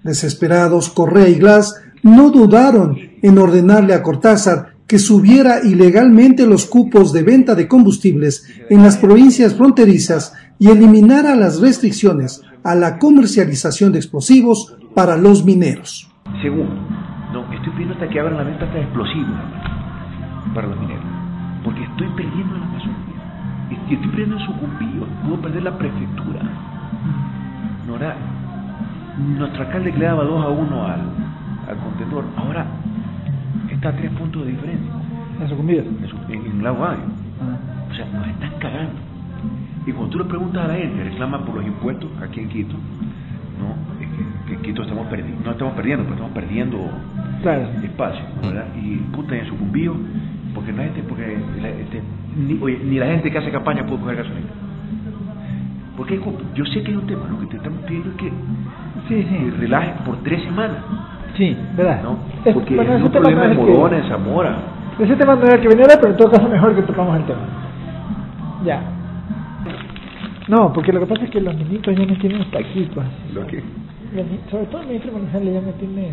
Desesperados, 0.04 0.90
Correa 0.90 1.28
y 1.28 1.37
Glass 1.37 1.82
no 2.02 2.30
dudaron 2.30 2.96
en 3.23 3.38
ordenarle 3.38 3.94
a 3.94 4.02
Cortázar 4.02 4.75
que 4.87 4.99
subiera 4.99 5.64
ilegalmente 5.64 6.46
los 6.46 6.66
cupos 6.66 7.12
de 7.14 7.23
venta 7.23 7.54
de 7.54 7.66
combustibles 7.66 8.46
en 8.68 8.82
las 8.82 8.99
provincias 8.99 9.54
fronterizas 9.54 10.34
y 10.58 10.68
eliminara 10.68 11.34
las 11.34 11.61
restricciones 11.61 12.42
a 12.62 12.75
la 12.75 12.99
comercialización 12.99 13.92
de 13.92 13.99
explosivos 13.99 14.76
para 14.94 15.16
los 15.16 15.44
mineros. 15.44 16.11
Segundo, 16.42 16.75
no, 17.32 17.50
estoy 17.52 17.73
pidiendo 17.73 17.94
hasta 17.94 18.08
que 18.08 18.20
abran 18.20 18.37
la 18.37 18.44
venta 18.44 18.66
hasta 18.66 18.78
explosivos 18.78 19.30
hermano, 19.30 20.54
para 20.54 20.66
los 20.68 20.78
mineros. 20.78 21.03
Estoy 21.96 22.08
perdiendo 22.16 22.56
la 22.58 22.64
Amazonía. 22.66 23.68
Estoy 23.70 23.96
perdiendo 24.08 24.36
en 24.36 24.42
Sucumbío. 24.46 25.06
Puedo 25.24 25.40
perder 25.42 25.62
la 25.62 25.78
prefectura. 25.78 26.40
Nora, 27.86 28.16
nuestro 29.38 29.62
alcalde 29.62 29.92
le 29.92 30.04
daba 30.04 30.24
2 30.24 30.44
a 30.44 30.48
1 30.48 30.84
al, 30.86 31.00
al 31.68 31.76
contendor. 31.82 32.24
Ahora 32.36 32.66
está 33.70 33.90
a 33.90 33.92
tres 33.92 34.10
puntos 34.12 34.44
de 34.44 34.52
diferencia 34.52 34.90
En 35.40 35.48
sucumbido. 35.48 35.82
en, 35.82 36.08
su- 36.08 36.32
en, 36.32 36.46
en 36.46 36.62
Lago 36.64 36.84
Agrio. 36.84 37.04
Ah. 37.40 37.90
O 37.90 37.94
sea, 37.94 38.06
nos 38.06 38.26
están 38.28 38.50
cagando. 38.58 38.92
Y 39.86 39.92
cuando 39.92 40.10
tú 40.10 40.18
le 40.18 40.24
preguntas 40.24 40.64
a 40.64 40.68
la 40.68 40.74
gente, 40.74 41.04
reclama 41.04 41.38
por 41.44 41.56
los 41.56 41.66
impuestos 41.66 42.10
aquí 42.22 42.40
en 42.40 42.48
Quito, 42.48 42.74
¿no? 42.74 44.02
Es 44.02 44.08
que, 44.10 44.48
que 44.48 44.54
en 44.54 44.62
Quito 44.62 44.82
estamos 44.82 45.06
perdiendo, 45.08 45.44
no 45.44 45.50
estamos 45.52 45.74
perdiendo, 45.74 46.04
pero 46.04 46.14
estamos 46.14 46.32
perdiendo 46.34 46.78
Claro. 47.42 47.68
espacio, 47.82 48.24
¿verdad? 48.42 48.64
Y 48.82 48.96
puta, 49.14 49.36
en 49.36 49.46
sucumbido, 49.46 49.94
porque 50.54 50.73
la 50.73 50.84
gente, 50.84 51.02
porque 51.08 51.37
la, 51.61 51.68
este, 51.68 52.00
ni, 52.37 52.58
oye, 52.62 52.78
ni 52.84 52.99
la 52.99 53.06
gente 53.06 53.30
que 53.30 53.38
hace 53.38 53.50
campaña 53.50 53.84
puede 53.87 54.00
coger 54.00 54.16
gasolina. 54.16 54.46
Porque 55.96 56.14
hay 56.14 56.20
yo 56.54 56.64
sé 56.66 56.82
que 56.82 56.90
hay 56.90 56.96
un 56.96 57.06
tema, 57.06 57.28
lo 57.30 57.38
que 57.40 57.46
te 57.46 57.56
estamos 57.56 57.80
pidiendo 57.82 58.11
es 58.11 58.16
que 58.16 58.32
Sí, 59.08 59.14
te 59.16 59.28
sí. 59.28 59.50
relajes 59.61 59.92
por 60.06 60.16
tres 60.23 60.42
semanas, 60.42 60.78
Sí, 61.37 61.56
¿verdad? 61.76 62.00
¿no? 62.02 62.18
Es- 62.44 62.54
Porque 62.54 62.75
bueno, 62.76 62.94
es 62.94 63.02
un 63.02 63.11
problema 63.11 63.46
no 63.46 63.50
en 63.52 63.56
Morona, 63.56 63.96
en 63.99 64.08
Zamora. 64.08 64.56
Ese 64.99 65.16
tema 65.16 65.34
no 65.34 65.42
era 65.42 65.56
el 65.56 65.61
que 65.61 65.68
venía 65.68 65.82
ahora, 65.84 65.96
pero 66.00 66.12
en 66.12 66.16
todo 66.16 66.30
caso 66.30 66.49
mejor 66.49 66.75
que 66.76 66.82
tocamos 66.82 67.16
el 67.16 67.25
tema. 67.25 67.40
Ya. 68.64 68.80
No, 70.49 70.73
porque 70.73 70.92
lo 70.92 71.00
que 71.00 71.06
pasa 71.06 71.25
es 71.25 71.30
que 71.30 71.40
los 71.40 71.54
niñitos 71.56 71.96
ya 71.96 72.06
me 72.06 72.16
tienen 72.16 72.42
hasta 72.42 72.58
aquí, 72.58 72.88
pues. 72.94 73.06
Lo 73.34 73.40
Los 73.42 73.50
ni- 73.52 74.50
Sobre 74.50 74.66
todo 74.66 74.82
el 74.82 74.87
ministro 74.88 75.12
Manizales 75.12 75.54
ya 75.54 75.61
me 75.61 75.73
tiene... 75.73 76.12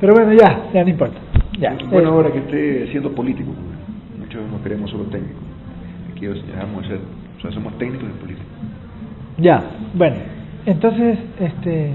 Pero 0.00 0.14
bueno, 0.14 0.32
ya, 0.32 0.62
ya 0.72 0.82
no 0.84 0.90
importa. 0.90 1.18
Ya. 1.58 1.76
Bueno, 1.90 2.10
ahora 2.10 2.30
que 2.32 2.38
esté 2.38 2.86
siendo 2.90 3.12
político, 3.12 3.50
muchos 4.18 4.42
no 4.50 4.62
queremos 4.62 4.90
solo 4.90 5.04
técnicos. 5.04 5.42
Aquí 6.12 6.26
dejamos 6.26 6.82
de 6.82 6.88
ser, 6.88 6.98
o 7.38 7.40
sea, 7.40 7.50
somos 7.52 7.76
técnicos 7.78 8.08
y 8.08 8.20
políticos. 8.20 8.46
Ya, 9.38 9.62
bueno. 9.94 10.16
Entonces, 10.66 11.18
este... 11.40 11.92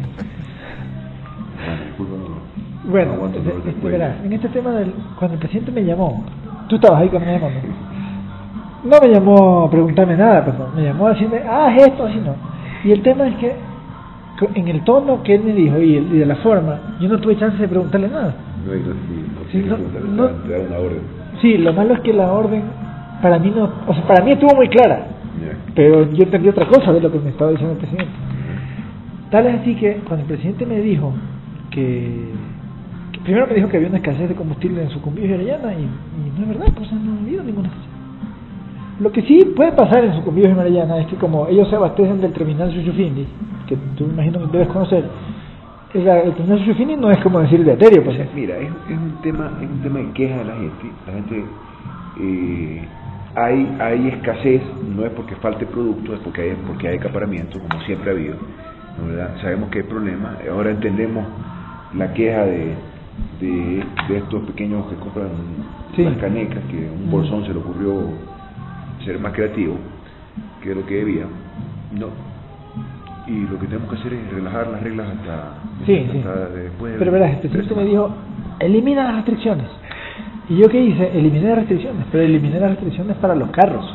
Bueno, 2.85 3.13
no- 3.39 3.49
este, 3.69 3.79
de 3.97 4.25
en 4.25 4.33
este 4.33 4.49
tema 4.49 4.71
del... 4.71 4.93
Cuando 5.17 5.33
el 5.35 5.39
presidente 5.39 5.71
me 5.71 5.83
llamó, 5.83 6.23
tú 6.67 6.75
estabas 6.75 7.01
ahí 7.01 7.09
cuando 7.09 7.27
me 7.27 7.33
llamó, 7.33 7.49
¿no? 7.49 8.89
No 8.89 8.97
me 9.01 9.13
llamó 9.13 9.65
a 9.65 9.71
preguntarme 9.71 10.15
nada, 10.15 10.45
pues, 10.45 10.57
no, 10.57 10.69
me 10.75 10.83
llamó 10.83 11.07
a 11.07 11.13
decirme, 11.13 11.41
ah, 11.47 11.75
esto, 11.77 12.05
así 12.05 12.17
no. 12.23 12.35
Y 12.85 12.91
el 12.91 13.01
tema 13.01 13.27
es 13.27 13.35
que 13.35 13.53
en 14.55 14.67
el 14.69 14.83
tono 14.85 15.21
que 15.23 15.35
él 15.35 15.43
me 15.43 15.51
dijo 15.53 15.77
y, 15.79 15.97
el- 15.97 16.13
y 16.15 16.19
de 16.19 16.25
la 16.25 16.37
forma, 16.37 16.79
yo 17.01 17.09
no 17.09 17.19
tuve 17.19 17.37
chance 17.37 17.57
de 17.57 17.67
preguntarle 17.67 18.07
nada. 18.07 18.33
No, 18.65 19.51
Sí, 19.51 19.57
no- 19.67 19.77
no- 19.77 20.29
una 20.67 20.77
orden. 20.77 21.01
Lo 21.63 21.73
malo 21.73 21.93
es 21.93 21.99
que 22.01 22.13
la 22.13 22.31
orden 22.33 22.63
para 23.21 23.39
mí 23.39 23.51
no, 23.55 23.69
o 23.87 23.93
sea, 23.93 24.03
para 24.07 24.23
mí 24.23 24.31
estuvo 24.31 24.55
muy 24.55 24.67
clara, 24.69 25.07
pero 25.75 26.09
yo 26.11 26.23
entendí 26.23 26.49
otra 26.49 26.65
cosa 26.67 26.91
de 26.93 27.01
lo 27.01 27.11
que 27.11 27.19
me 27.19 27.29
estaba 27.29 27.51
diciendo 27.51 27.73
el 27.73 27.79
presidente. 27.79 28.11
Tal 29.31 29.45
es 29.47 29.61
así 29.61 29.75
que 29.75 29.93
cuando 30.07 30.21
el 30.23 30.27
presidente 30.27 30.65
me 30.65 30.79
dijo 30.81 31.13
que, 31.71 32.29
que 33.11 33.19
primero 33.21 33.47
me 33.47 33.53
dijo 33.55 33.69
que 33.69 33.77
había 33.77 33.89
una 33.89 33.97
escasez 33.97 34.27
de 34.29 34.35
combustible 34.35 34.81
en 34.83 34.89
Sucumbíos 34.89 35.29
y 35.29 35.33
Arellana 35.33 35.73
y, 35.73 35.83
y 35.83 36.31
no 36.39 36.43
es 36.43 36.47
verdad, 36.49 36.73
pues 36.75 36.91
no 36.91 37.13
ha 37.13 37.21
habido 37.21 37.43
ninguna 37.43 37.67
escasez. 37.67 37.89
Lo 38.99 39.11
que 39.11 39.21
sí 39.21 39.53
puede 39.55 39.71
pasar 39.73 40.03
en 40.03 40.13
Sucumbíos 40.15 40.49
y 40.49 40.53
Marellana 40.55 40.97
es 40.99 41.07
que 41.07 41.15
como 41.15 41.47
ellos 41.47 41.69
se 41.69 41.75
abastecen 41.75 42.19
del 42.21 42.33
terminal 42.33 42.73
Chuchufindi, 42.73 43.25
que 43.67 43.77
tú 43.95 44.05
imagino 44.05 44.39
que 44.39 44.47
debes 44.57 44.67
conocer, 44.69 45.05
el, 45.93 46.07
el 46.07 46.33
terminal 46.35 46.59
Chuchufindi 46.59 46.95
no 46.95 47.11
es 47.11 47.17
como 47.19 47.39
decir 47.39 47.61
el 47.61 47.69
Eterio, 47.69 48.01
O 48.01 48.05
pues 48.05 48.17
sea, 48.17 48.27
mira, 48.35 48.57
es, 48.57 48.69
es 48.89 48.97
un 48.97 49.19
tema, 49.21 49.51
es 49.61 49.69
un 49.69 49.81
tema 49.81 49.99
de 49.99 50.11
queja 50.11 50.37
de 50.37 50.45
la 50.45 50.53
gente. 50.55 50.91
La 51.07 51.13
gente 51.13 51.43
eh, 52.21 52.87
hay, 53.35 53.77
hay 53.79 54.07
escasez, 54.09 54.61
no 54.95 55.05
es 55.05 55.11
porque 55.11 55.35
falte 55.37 55.65
producto, 55.65 56.13
es 56.13 56.19
porque 56.19 56.41
hay, 56.41 56.57
porque 56.67 56.87
hay 56.89 56.97
acaparamiento, 56.97 57.59
como 57.59 57.81
siempre 57.83 58.11
ha 58.11 58.13
habido. 58.13 58.35
Sabemos 59.41 59.69
que 59.69 59.79
hay 59.79 59.85
problemas. 59.85 60.35
Ahora 60.51 60.71
entendemos 60.71 61.25
la 61.95 62.13
queja 62.13 62.43
de, 62.45 62.73
de, 63.39 63.83
de 64.09 64.17
estos 64.17 64.43
pequeños 64.43 64.85
que 64.87 64.95
compran 64.95 65.29
Sí. 65.95 66.03
las 66.03 66.17
canecas, 66.17 66.59
que 66.69 66.87
a 66.87 66.91
un 66.91 67.09
bolsón 67.09 67.45
se 67.45 67.53
le 67.53 67.59
ocurrió 67.59 67.93
ser 69.03 69.19
más 69.19 69.33
creativo 69.33 69.75
que 70.61 70.75
lo 70.75 70.85
que 70.85 70.95
debía. 70.95 71.25
No. 71.93 72.07
Y 73.29 73.47
lo 73.47 73.59
que 73.59 73.67
tenemos 73.67 73.89
que 73.91 73.95
hacer 73.99 74.13
es 74.13 74.33
relajar 74.33 74.67
las 74.67 74.81
reglas 74.81 75.07
hasta, 75.07 75.53
Sí, 75.85 76.07
sí. 76.11 76.17
hasta 76.17 76.49
después. 76.49 76.93
de 76.93 76.99
Pero 76.99 77.11
verás, 77.11 77.39
tres 77.41 77.51
presidente 77.51 77.75
me 77.83 77.87
dijo, 77.89 78.09
elimina 78.59 79.03
las 79.03 79.15
restricciones. 79.17 79.67
¿Y 80.49 80.57
yo 80.57 80.67
qué 80.67 80.81
hice? 80.81 81.11
Eliminé 81.17 81.47
las 81.49 81.57
restricciones, 81.59 82.05
pero 82.11 82.23
eliminé 82.23 82.59
las 82.59 82.71
restricciones 82.71 83.15
para 83.17 83.35
los 83.35 83.49
carros. 83.51 83.85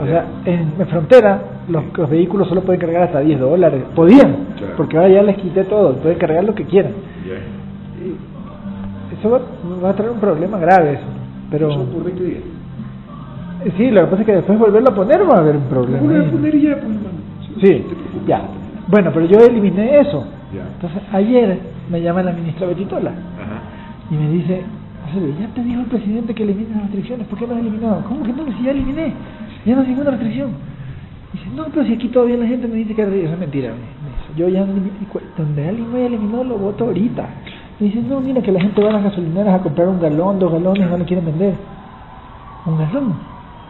O 0.00 0.06
sea, 0.06 0.24
en, 0.46 0.72
en 0.78 0.86
frontera 0.88 1.40
los, 1.68 1.84
los 1.96 2.08
vehículos 2.10 2.48
solo 2.48 2.62
pueden 2.62 2.80
cargar 2.80 3.02
hasta 3.04 3.20
10 3.20 3.38
dólares. 3.40 3.82
Podían, 3.94 4.46
Claro. 4.56 4.74
porque 4.76 4.96
ahora 4.96 5.08
ya 5.10 5.22
les 5.22 5.36
quité 5.36 5.64
todo, 5.64 5.94
pueden 5.96 6.18
cargar 6.18 6.44
lo 6.44 6.54
que 6.54 6.64
quieran. 6.64 6.92
Y 8.00 9.14
Eso 9.18 9.30
va, 9.30 9.40
va 9.84 9.90
a 9.90 9.94
traer 9.94 10.12
un 10.12 10.20
problema 10.20 10.58
grave 10.58 10.94
eso. 10.94 11.04
Pero 11.50 11.70
Eso 11.70 11.84
por 11.92 12.04
20 12.04 12.24
días. 12.24 12.42
sí, 13.76 13.90
lo 13.90 14.02
que 14.02 14.06
pasa 14.08 14.22
es 14.22 14.26
que 14.26 14.32
después 14.36 14.58
volverlo 14.58 14.90
a 14.90 14.94
poner 14.94 15.22
va 15.28 15.36
a 15.36 15.40
haber 15.40 15.56
un 15.56 15.64
problema. 15.64 15.98
Vuelve 16.02 16.26
a 16.26 16.30
poner 16.30 16.58
ya, 16.58 16.76
pues. 16.76 16.96
Sí, 17.60 17.84
ya. 18.26 18.42
Bueno, 18.88 19.10
pero 19.12 19.26
yo 19.26 19.38
eliminé 19.38 20.00
eso. 20.00 20.26
Ya. 20.54 20.62
Entonces 20.74 21.02
ayer 21.12 21.58
me 21.90 22.00
llama 22.00 22.22
la 22.22 22.32
ministra 22.32 22.66
Betitola. 22.66 23.10
Ajá. 23.10 23.62
Y 24.10 24.14
me 24.14 24.30
dice, 24.30 24.62
ya 25.40 25.46
te 25.54 25.62
dijo 25.62 25.80
el 25.80 25.86
presidente 25.86 26.34
que 26.34 26.42
elimines 26.42 26.70
las 26.70 26.82
restricciones, 26.82 27.26
¿por 27.26 27.38
qué 27.38 27.46
no 27.46 27.54
has 27.54 27.60
eliminado? 27.60 28.04
¿Cómo 28.08 28.22
que 28.22 28.32
no? 28.32 28.44
Si 28.56 28.64
ya 28.64 28.70
eliminé, 28.70 29.12
ya 29.64 29.74
no 29.74 29.82
hay 29.82 29.88
ninguna 29.88 30.10
restricción. 30.10 30.50
Dice, 31.32 31.46
no, 31.54 31.64
pero 31.66 31.84
si 31.84 31.94
aquí 31.94 32.08
todavía 32.08 32.36
la 32.36 32.46
gente 32.46 32.66
me 32.66 32.76
dice 32.76 32.94
que 32.94 33.02
eso 33.02 33.32
es 33.32 33.38
mentira. 33.38 33.68
me 33.70 33.76
dice. 33.76 34.20
Yo 34.36 34.48
ya, 34.48 34.64
donde 35.36 35.68
alguien 35.68 35.94
haya 35.94 36.06
eliminado, 36.06 36.44
lo 36.44 36.58
voto 36.58 36.84
ahorita. 36.84 37.28
Me 37.78 37.86
dice, 37.86 38.02
no, 38.02 38.20
mira 38.20 38.42
que 38.42 38.52
la 38.52 38.60
gente 38.60 38.82
va 38.82 38.90
a 38.90 38.92
las 38.94 39.04
gasolineras 39.04 39.60
a 39.60 39.62
comprar 39.62 39.88
un 39.88 40.00
galón, 40.00 40.38
dos 40.38 40.52
galones, 40.52 40.88
no 40.88 40.98
lo 40.98 41.04
quieren 41.04 41.24
vender. 41.24 41.54
¿Un 42.66 42.78
galón? 42.78 43.14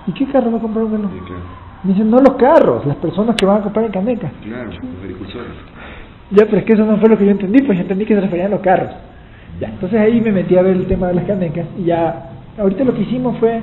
¿Y 0.07 0.12
qué 0.12 0.27
carro 0.27 0.51
va 0.51 0.59
a 0.59 0.61
comprar 0.61 0.85
un 0.85 0.93
galón? 0.93 1.11
Sí, 1.12 1.21
claro. 1.27 1.60
Me 1.85 1.93
dicen, 1.93 2.11
no 2.11 2.19
los 2.21 2.35
carros, 2.35 2.85
las 2.87 2.97
personas 2.97 3.37
que 3.37 3.47
van 3.47 3.59
a 3.59 3.62
comprar 3.62 3.87
en 3.87 3.93
Caneca. 3.93 4.31
Claro, 4.45 4.66
los 4.71 4.79
agricultores. 5.03 5.49
Ya, 6.31 6.45
pero 6.47 6.59
es 6.59 6.64
que 6.64 6.73
eso 6.75 6.85
no 6.85 6.99
fue 6.99 7.09
lo 7.09 7.16
que 7.19 7.25
yo 7.25 7.31
entendí, 7.31 7.62
pues 7.62 7.79
yo 7.79 7.83
entendí 7.83 8.05
que 8.05 8.14
se 8.14 8.21
referían 8.21 8.49
a 8.49 8.51
los 8.57 8.61
carros. 8.61 8.90
Ya, 9.61 9.69
entonces 9.69 9.99
ahí 9.99 10.21
me 10.21 10.31
metí 10.33 10.57
a 10.57 10.62
ver 10.62 10.77
el 10.77 10.87
tema 10.87 11.09
de 11.09 11.14
las 11.14 11.25
canecas 11.25 11.66
y 11.79 11.85
ya, 11.85 12.31
ahorita 12.59 12.85
lo 12.85 12.95
que 12.95 13.01
hicimos 13.03 13.37
fue, 13.38 13.61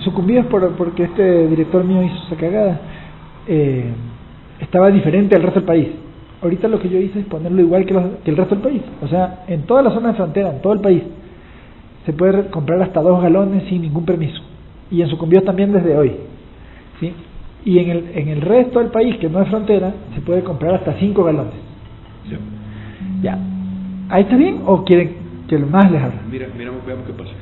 sucumbidos 0.00 0.46
por, 0.46 0.68
porque 0.76 1.04
este 1.04 1.46
director 1.48 1.82
mío 1.84 2.02
hizo 2.02 2.16
esa 2.26 2.36
cagada, 2.36 2.80
eh, 3.48 3.92
estaba 4.60 4.90
diferente 4.90 5.36
al 5.36 5.42
resto 5.42 5.60
del 5.60 5.66
país. 5.66 5.88
Ahorita 6.42 6.68
lo 6.68 6.78
que 6.78 6.88
yo 6.90 6.98
hice 6.98 7.20
es 7.20 7.26
ponerlo 7.26 7.62
igual 7.62 7.86
que, 7.86 7.94
los- 7.94 8.04
que 8.24 8.30
el 8.30 8.36
resto 8.36 8.56
del 8.56 8.64
país. 8.64 8.82
O 9.02 9.08
sea, 9.08 9.44
en 9.48 9.62
toda 9.62 9.82
la 9.82 9.90
zona 9.90 10.08
de 10.08 10.14
frontera, 10.14 10.50
en 10.50 10.60
todo 10.60 10.74
el 10.74 10.80
país, 10.80 11.02
se 12.04 12.12
puede 12.12 12.48
comprar 12.50 12.82
hasta 12.82 13.00
dos 13.00 13.22
galones 13.22 13.64
sin 13.68 13.82
ningún 13.82 14.04
permiso. 14.04 14.42
Y 14.90 15.00
en 15.00 15.08
sucumbidos 15.08 15.44
también 15.44 15.72
desde 15.72 15.96
hoy. 15.96 16.12
¿sí? 17.00 17.12
Y 17.66 17.80
en 17.80 17.90
el, 17.90 18.10
en 18.14 18.28
el 18.28 18.40
resto 18.40 18.78
del 18.78 18.90
país, 18.90 19.16
que 19.20 19.28
no 19.28 19.42
es 19.42 19.48
frontera, 19.48 19.92
se 20.14 20.20
puede 20.20 20.42
comprar 20.44 20.76
hasta 20.76 20.98
cinco 21.00 21.24
galones. 21.24 21.52
Ya. 22.30 22.38
Ya. 23.22 23.38
¿Ahí 24.08 24.22
está 24.22 24.36
bien 24.36 24.62
o 24.64 24.84
quieren 24.84 25.16
que 25.48 25.58
lo 25.58 25.66
más 25.66 25.90
les 25.90 26.00
habla? 26.00 26.22
Mira, 26.30 26.46
mira, 26.56 26.70
veamos 26.86 27.04
qué 27.06 27.12
pasa. 27.12 27.32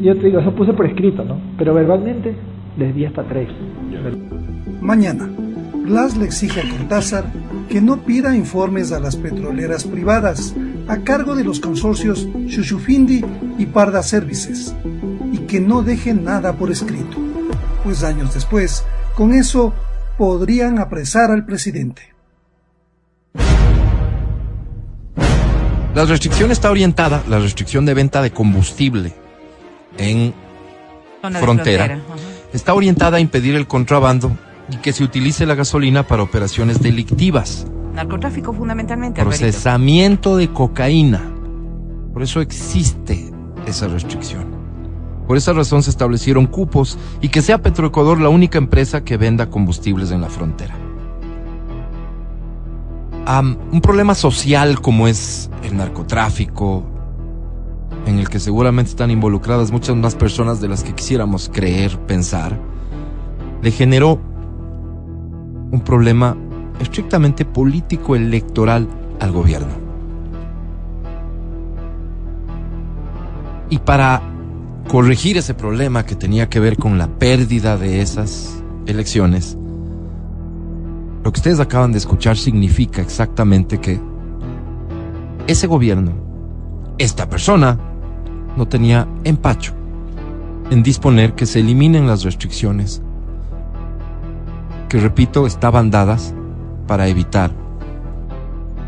Yo 0.00 0.16
te 0.16 0.26
digo, 0.26 0.40
eso 0.40 0.54
puse 0.54 0.72
por 0.72 0.86
escrito, 0.86 1.22
¿no? 1.22 1.36
Pero 1.58 1.74
verbalmente 1.74 2.34
les 2.78 2.94
di 2.94 3.04
hasta 3.04 3.22
tres. 3.24 3.48
Mañana, 4.80 5.28
Glass 5.84 6.16
le 6.16 6.24
exige 6.24 6.60
a 6.60 6.68
Cortázar 6.70 7.24
que 7.68 7.82
no 7.82 7.98
pida 7.98 8.34
informes 8.34 8.90
a 8.90 9.00
las 9.00 9.16
petroleras 9.16 9.84
privadas 9.84 10.56
a 10.88 10.98
cargo 10.98 11.34
de 11.34 11.44
los 11.44 11.60
consorcios 11.60 12.26
Chuchufindi 12.46 13.22
y 13.58 13.66
Parda 13.66 14.02
Services 14.02 14.74
y 15.30 15.38
que 15.40 15.60
no 15.60 15.82
deje 15.82 16.14
nada 16.14 16.54
por 16.54 16.70
escrito, 16.70 17.18
pues 17.84 18.02
años 18.02 18.32
después, 18.32 18.84
con 19.14 19.32
eso 19.32 19.72
podrían 20.18 20.78
apresar 20.78 21.30
al 21.30 21.44
presidente. 21.44 22.12
La 25.94 26.06
restricción 26.06 26.50
está 26.50 26.70
orientada, 26.70 27.22
la 27.28 27.38
restricción 27.38 27.84
de 27.84 27.94
venta 27.94 28.22
de 28.22 28.30
combustible 28.30 29.12
en 29.98 30.32
frontera, 31.40 32.00
está 32.52 32.74
orientada 32.74 33.18
a 33.18 33.20
impedir 33.20 33.54
el 33.54 33.66
contrabando 33.66 34.36
y 34.70 34.76
que 34.76 34.92
se 34.92 35.04
utilice 35.04 35.44
la 35.44 35.54
gasolina 35.54 36.06
para 36.06 36.22
operaciones 36.22 36.80
delictivas, 36.80 37.66
Narcotráfico 37.92 38.54
fundamentalmente. 38.54 39.20
Procesamiento 39.22 40.36
de 40.36 40.48
cocaína. 40.48 41.30
Por 42.12 42.22
eso 42.22 42.40
existe 42.40 43.30
esa 43.66 43.86
restricción. 43.88 44.61
Por 45.32 45.38
esa 45.38 45.54
razón 45.54 45.82
se 45.82 45.88
establecieron 45.88 46.46
cupos 46.46 46.98
y 47.22 47.30
que 47.30 47.40
sea 47.40 47.62
Petroecuador 47.62 48.20
la 48.20 48.28
única 48.28 48.58
empresa 48.58 49.02
que 49.02 49.16
venda 49.16 49.48
combustibles 49.48 50.10
en 50.10 50.20
la 50.20 50.28
frontera. 50.28 50.76
Un 53.72 53.80
problema 53.80 54.14
social 54.14 54.82
como 54.82 55.08
es 55.08 55.48
el 55.62 55.74
narcotráfico, 55.78 56.84
en 58.04 58.18
el 58.18 58.28
que 58.28 58.40
seguramente 58.40 58.90
están 58.90 59.10
involucradas 59.10 59.72
muchas 59.72 59.96
más 59.96 60.14
personas 60.14 60.60
de 60.60 60.68
las 60.68 60.84
que 60.84 60.94
quisiéramos 60.94 61.50
creer, 61.50 61.98
pensar, 62.00 62.58
le 63.62 63.70
generó 63.70 64.20
un 65.70 65.80
problema 65.82 66.36
estrictamente 66.78 67.46
político 67.46 68.16
electoral 68.16 68.86
al 69.18 69.32
gobierno. 69.32 69.72
Y 73.70 73.78
para 73.78 74.20
corregir 74.88 75.36
ese 75.36 75.54
problema 75.54 76.04
que 76.04 76.14
tenía 76.14 76.48
que 76.48 76.60
ver 76.60 76.76
con 76.76 76.98
la 76.98 77.06
pérdida 77.06 77.76
de 77.76 78.00
esas 78.00 78.62
elecciones, 78.86 79.56
lo 81.24 81.32
que 81.32 81.38
ustedes 81.38 81.60
acaban 81.60 81.92
de 81.92 81.98
escuchar 81.98 82.36
significa 82.36 83.00
exactamente 83.00 83.78
que 83.78 84.00
ese 85.46 85.66
gobierno, 85.66 86.12
esta 86.98 87.28
persona, 87.28 87.78
no 88.56 88.68
tenía 88.68 89.08
empacho 89.24 89.72
en 90.70 90.82
disponer 90.82 91.34
que 91.34 91.46
se 91.46 91.60
eliminen 91.60 92.06
las 92.06 92.22
restricciones 92.22 93.02
que, 94.88 95.00
repito, 95.00 95.46
estaban 95.46 95.90
dadas 95.90 96.34
para 96.86 97.08
evitar 97.08 97.50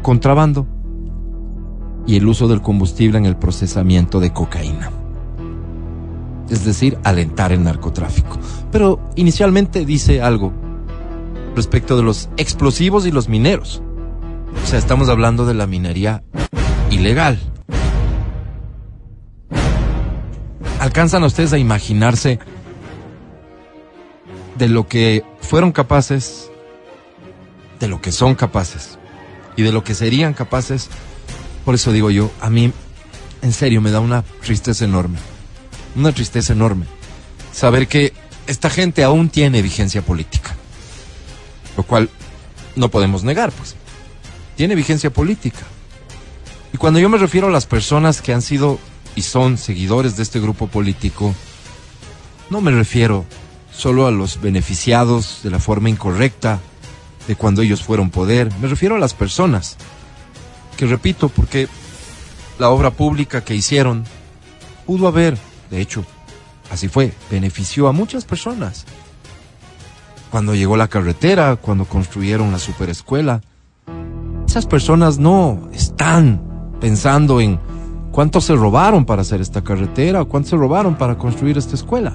contrabando 0.02 0.66
y 2.06 2.16
el 2.16 2.26
uso 2.26 2.46
del 2.46 2.60
combustible 2.60 3.16
en 3.16 3.24
el 3.24 3.36
procesamiento 3.36 4.20
de 4.20 4.32
cocaína. 4.32 4.90
Es 6.50 6.64
decir, 6.64 6.98
alentar 7.04 7.52
el 7.52 7.62
narcotráfico. 7.64 8.38
Pero 8.70 9.00
inicialmente 9.16 9.84
dice 9.84 10.22
algo 10.22 10.52
respecto 11.54 11.96
de 11.96 12.02
los 12.02 12.28
explosivos 12.36 13.06
y 13.06 13.10
los 13.10 13.28
mineros. 13.28 13.82
O 14.62 14.66
sea, 14.66 14.78
estamos 14.78 15.08
hablando 15.08 15.46
de 15.46 15.54
la 15.54 15.66
minería 15.66 16.22
ilegal. 16.90 17.38
¿Alcanzan 20.80 21.24
ustedes 21.24 21.52
a 21.52 21.58
imaginarse 21.58 22.38
de 24.58 24.68
lo 24.68 24.86
que 24.86 25.24
fueron 25.40 25.72
capaces, 25.72 26.50
de 27.80 27.88
lo 27.88 28.00
que 28.00 28.12
son 28.12 28.34
capaces 28.34 28.98
y 29.56 29.62
de 29.62 29.72
lo 29.72 29.82
que 29.82 29.94
serían 29.94 30.34
capaces? 30.34 30.90
Por 31.64 31.74
eso 31.74 31.90
digo 31.90 32.10
yo, 32.10 32.30
a 32.40 32.50
mí 32.50 32.72
en 33.42 33.52
serio 33.52 33.80
me 33.80 33.90
da 33.90 34.00
una 34.00 34.22
tristeza 34.42 34.84
enorme, 34.84 35.18
una 35.96 36.12
tristeza 36.12 36.52
enorme 36.52 36.86
saber 37.52 37.86
que 37.86 38.12
esta 38.46 38.68
gente 38.68 39.04
aún 39.04 39.28
tiene 39.28 39.62
vigencia 39.62 40.02
política, 40.02 40.54
lo 41.76 41.84
cual 41.84 42.10
no 42.76 42.90
podemos 42.90 43.24
negar, 43.24 43.52
pues, 43.52 43.76
tiene 44.56 44.74
vigencia 44.74 45.10
política. 45.10 45.62
Y 46.72 46.76
cuando 46.76 46.98
yo 46.98 47.08
me 47.08 47.18
refiero 47.18 47.46
a 47.46 47.50
las 47.50 47.66
personas 47.66 48.20
que 48.20 48.32
han 48.32 48.42
sido 48.42 48.78
y 49.14 49.22
son 49.22 49.56
seguidores 49.58 50.16
de 50.16 50.24
este 50.24 50.40
grupo 50.40 50.66
político, 50.66 51.34
no 52.50 52.60
me 52.60 52.72
refiero 52.72 53.24
solo 53.72 54.06
a 54.06 54.10
los 54.10 54.40
beneficiados 54.40 55.40
de 55.42 55.50
la 55.50 55.58
forma 55.58 55.88
incorrecta 55.88 56.60
de 57.26 57.36
cuando 57.36 57.62
ellos 57.62 57.82
fueron 57.82 58.10
poder, 58.10 58.52
me 58.60 58.68
refiero 58.68 58.96
a 58.96 58.98
las 58.98 59.14
personas 59.14 59.76
que 60.76 60.86
repito 60.86 61.28
porque 61.28 61.68
la 62.58 62.70
obra 62.70 62.90
pública 62.90 63.44
que 63.44 63.54
hicieron 63.54 64.04
pudo 64.86 65.08
haber, 65.08 65.38
de 65.74 65.80
hecho, 65.80 66.04
así 66.70 66.86
fue, 66.86 67.12
benefició 67.30 67.88
a 67.88 67.92
muchas 67.92 68.24
personas. 68.24 68.86
Cuando 70.30 70.54
llegó 70.54 70.76
la 70.76 70.86
carretera, 70.86 71.56
cuando 71.56 71.84
construyeron 71.84 72.52
la 72.52 72.60
superescuela, 72.60 73.40
esas 74.46 74.66
personas 74.66 75.18
no 75.18 75.68
están 75.72 76.40
pensando 76.80 77.40
en 77.40 77.58
cuánto 78.12 78.40
se 78.40 78.54
robaron 78.54 79.04
para 79.04 79.22
hacer 79.22 79.40
esta 79.40 79.64
carretera 79.64 80.22
o 80.22 80.28
cuánto 80.28 80.50
se 80.50 80.56
robaron 80.56 80.94
para 80.94 81.18
construir 81.18 81.58
esta 81.58 81.74
escuela. 81.74 82.12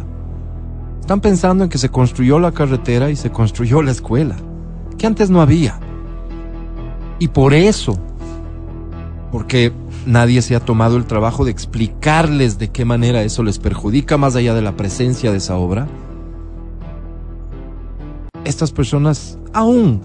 Están 1.02 1.20
pensando 1.20 1.66
en 1.66 1.70
que 1.70 1.78
se 1.78 1.90
construyó 1.90 2.40
la 2.40 2.54
carretera 2.54 3.10
y 3.10 3.18
se 3.18 3.32
construyó 3.32 3.82
la 3.82 3.92
escuela, 3.92 4.38
que 4.98 5.06
antes 5.06 5.30
no 5.30 5.42
había. 5.42 5.80
Y 7.20 7.28
por 7.28 7.54
eso, 7.54 8.00
porque 9.34 9.74
nadie 10.10 10.42
se 10.42 10.56
ha 10.56 10.60
tomado 10.60 10.98
el 10.98 11.06
trabajo 11.06 11.46
de 11.46 11.52
explicarles 11.52 12.58
de 12.58 12.70
qué 12.70 12.84
manera 12.84 13.22
eso 13.22 13.44
les 13.44 13.60
perjudica 13.60 14.18
más 14.18 14.36
allá 14.36 14.56
de 14.56 14.64
la 14.64 14.76
presencia 14.76 15.32
de 15.32 15.38
esa 15.38 15.56
obra, 15.56 15.88
estas 18.44 18.72
personas 18.72 19.38
aún 19.54 20.02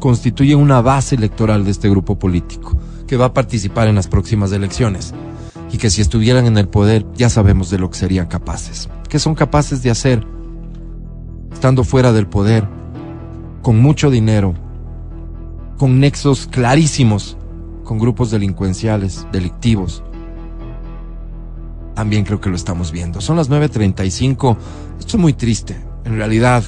constituyen 0.00 0.58
una 0.58 0.82
base 0.82 1.14
electoral 1.14 1.64
de 1.64 1.70
este 1.70 1.88
grupo 1.88 2.18
político 2.18 2.76
que 3.06 3.16
va 3.16 3.26
a 3.26 3.32
participar 3.32 3.88
en 3.88 3.94
las 3.94 4.06
próximas 4.06 4.52
elecciones 4.52 5.14
y 5.72 5.78
que 5.78 5.88
si 5.88 6.02
estuvieran 6.02 6.44
en 6.46 6.58
el 6.58 6.68
poder 6.68 7.06
ya 7.14 7.30
sabemos 7.30 7.70
de 7.70 7.78
lo 7.78 7.90
que 7.90 7.98
serían 7.98 8.26
capaces, 8.26 8.90
que 9.08 9.18
son 9.18 9.34
capaces 9.34 9.82
de 9.82 9.90
hacer 9.90 10.26
estando 11.50 11.84
fuera 11.84 12.12
del 12.12 12.26
poder, 12.26 12.68
con 13.62 13.80
mucho 13.80 14.10
dinero, 14.10 14.54
con 15.78 16.00
nexos 16.00 16.46
clarísimos 16.46 17.38
con 17.88 17.98
grupos 17.98 18.30
delincuenciales, 18.30 19.26
delictivos. 19.32 20.02
También 21.94 22.22
creo 22.22 22.38
que 22.38 22.50
lo 22.50 22.54
estamos 22.54 22.92
viendo. 22.92 23.22
Son 23.22 23.34
las 23.34 23.48
9.35. 23.48 24.58
Esto 25.00 25.16
es 25.16 25.18
muy 25.18 25.32
triste. 25.32 25.74
En 26.04 26.18
realidad, 26.18 26.64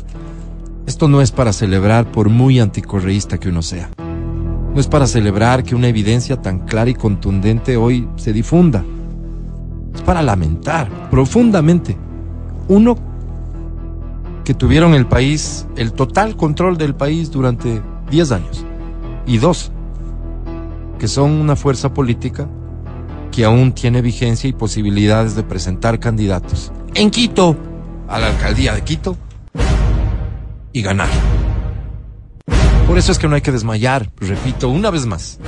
esto 0.86 1.08
no 1.08 1.20
es 1.20 1.30
para 1.30 1.52
celebrar 1.52 2.10
por 2.10 2.30
muy 2.30 2.58
anticorreísta 2.58 3.36
que 3.36 3.50
uno 3.50 3.60
sea. 3.60 3.90
No 3.98 4.80
es 4.80 4.86
para 4.86 5.06
celebrar 5.06 5.62
que 5.62 5.74
una 5.74 5.88
evidencia 5.88 6.40
tan 6.40 6.60
clara 6.60 6.88
y 6.88 6.94
contundente 6.94 7.76
hoy 7.76 8.08
se 8.16 8.32
difunda. 8.32 8.82
Es 9.94 10.00
para 10.00 10.22
lamentar 10.22 11.10
profundamente. 11.10 11.98
Uno, 12.66 12.96
que 14.42 14.54
tuvieron 14.54 14.94
el 14.94 15.04
país, 15.04 15.66
el 15.76 15.92
total 15.92 16.34
control 16.34 16.78
del 16.78 16.94
país 16.94 17.30
durante 17.30 17.82
10 18.10 18.32
años. 18.32 18.64
Y 19.26 19.36
dos, 19.36 19.70
que 21.00 21.08
son 21.08 21.32
una 21.32 21.56
fuerza 21.56 21.94
política 21.94 22.46
que 23.32 23.46
aún 23.46 23.72
tiene 23.72 24.02
vigencia 24.02 24.50
y 24.50 24.52
posibilidades 24.52 25.34
de 25.34 25.42
presentar 25.42 25.98
candidatos 25.98 26.72
en 26.94 27.10
Quito, 27.10 27.56
a 28.06 28.18
la 28.18 28.26
alcaldía 28.26 28.74
de 28.74 28.82
Quito, 28.82 29.16
y 30.74 30.82
ganar. 30.82 31.08
Por 32.86 32.98
eso 32.98 33.12
es 33.12 33.18
que 33.18 33.28
no 33.28 33.34
hay 33.34 33.40
que 33.40 33.50
desmayar, 33.50 34.10
repito 34.18 34.68
una 34.68 34.90
vez 34.90 35.06
más. 35.06 35.38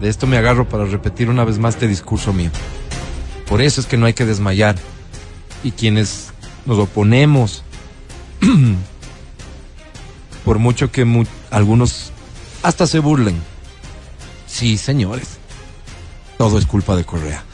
De 0.00 0.08
esto 0.08 0.26
me 0.26 0.38
agarro 0.38 0.68
para 0.68 0.86
repetir 0.86 1.30
una 1.30 1.44
vez 1.44 1.60
más 1.60 1.74
este 1.74 1.86
discurso 1.86 2.32
mío. 2.32 2.50
Por 3.48 3.62
eso 3.62 3.80
es 3.80 3.86
que 3.86 3.96
no 3.96 4.06
hay 4.06 4.12
que 4.12 4.26
desmayar. 4.26 4.74
Y 5.62 5.70
quienes 5.70 6.32
nos 6.64 6.78
oponemos, 6.78 7.62
por 10.44 10.58
mucho 10.58 10.90
que 10.90 11.06
algunos 11.50 12.10
hasta 12.64 12.88
se 12.88 12.98
burlen. 12.98 13.40
Sí, 14.56 14.78
señores. 14.78 15.36
Todo 16.38 16.56
es 16.56 16.64
culpa 16.64 16.96
de 16.96 17.04
Correa. 17.04 17.44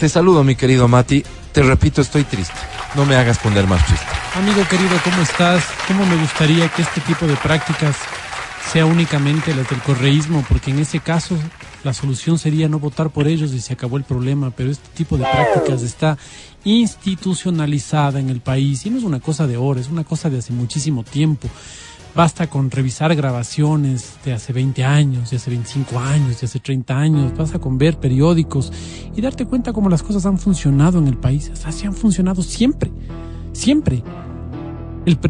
Te 0.00 0.08
saludo, 0.08 0.42
mi 0.42 0.56
querido 0.56 0.88
Mati. 0.88 1.22
Te 1.52 1.62
repito, 1.62 2.02
estoy 2.02 2.24
triste. 2.24 2.56
No 2.96 3.06
me 3.06 3.14
hagas 3.14 3.38
poner 3.38 3.64
más 3.68 3.86
triste. 3.86 4.06
Amigo 4.34 4.66
querido, 4.68 4.90
¿cómo 5.04 5.22
estás? 5.22 5.62
¿Cómo 5.86 6.04
me 6.04 6.16
gustaría 6.16 6.68
que 6.68 6.82
este 6.82 7.00
tipo 7.02 7.28
de 7.28 7.36
prácticas 7.36 7.94
sea 8.72 8.86
únicamente 8.86 9.54
las 9.54 9.70
del 9.70 9.80
correísmo, 9.82 10.44
porque 10.48 10.72
en 10.72 10.80
ese 10.80 10.98
caso 10.98 11.38
la 11.84 11.92
solución 11.92 12.38
sería 12.38 12.68
no 12.68 12.80
votar 12.80 13.10
por 13.10 13.28
ellos 13.28 13.52
y 13.52 13.60
se 13.60 13.74
acabó 13.74 13.96
el 13.96 14.04
problema, 14.04 14.50
pero 14.50 14.70
este 14.70 14.88
tipo 14.94 15.16
de 15.16 15.24
prácticas 15.24 15.82
está 15.82 16.18
institucionalizada 16.64 18.18
en 18.18 18.30
el 18.30 18.40
país 18.40 18.84
y 18.84 18.90
no 18.90 18.98
es 18.98 19.04
una 19.04 19.20
cosa 19.20 19.46
de 19.46 19.54
ahora, 19.54 19.80
es 19.80 19.88
una 19.88 20.02
cosa 20.02 20.28
de 20.28 20.38
hace 20.38 20.52
muchísimo 20.52 21.04
tiempo. 21.04 21.48
Basta 22.14 22.46
con 22.48 22.70
revisar 22.70 23.14
grabaciones 23.14 24.18
de 24.24 24.34
hace 24.34 24.52
20 24.52 24.84
años, 24.84 25.30
de 25.30 25.36
hace 25.36 25.50
25 25.50 25.98
años, 25.98 26.40
de 26.40 26.46
hace 26.46 26.60
30 26.60 26.98
años, 26.98 27.36
basta 27.36 27.58
con 27.58 27.78
ver 27.78 27.98
periódicos 27.98 28.70
y 29.16 29.20
darte 29.22 29.46
cuenta 29.46 29.72
cómo 29.72 29.88
las 29.88 30.02
cosas 30.02 30.26
han 30.26 30.36
funcionado 30.36 30.98
en 30.98 31.08
el 31.08 31.16
país. 31.16 31.50
Así 31.64 31.86
han 31.86 31.94
funcionado 31.94 32.42
siempre, 32.42 32.90
siempre 33.52 34.02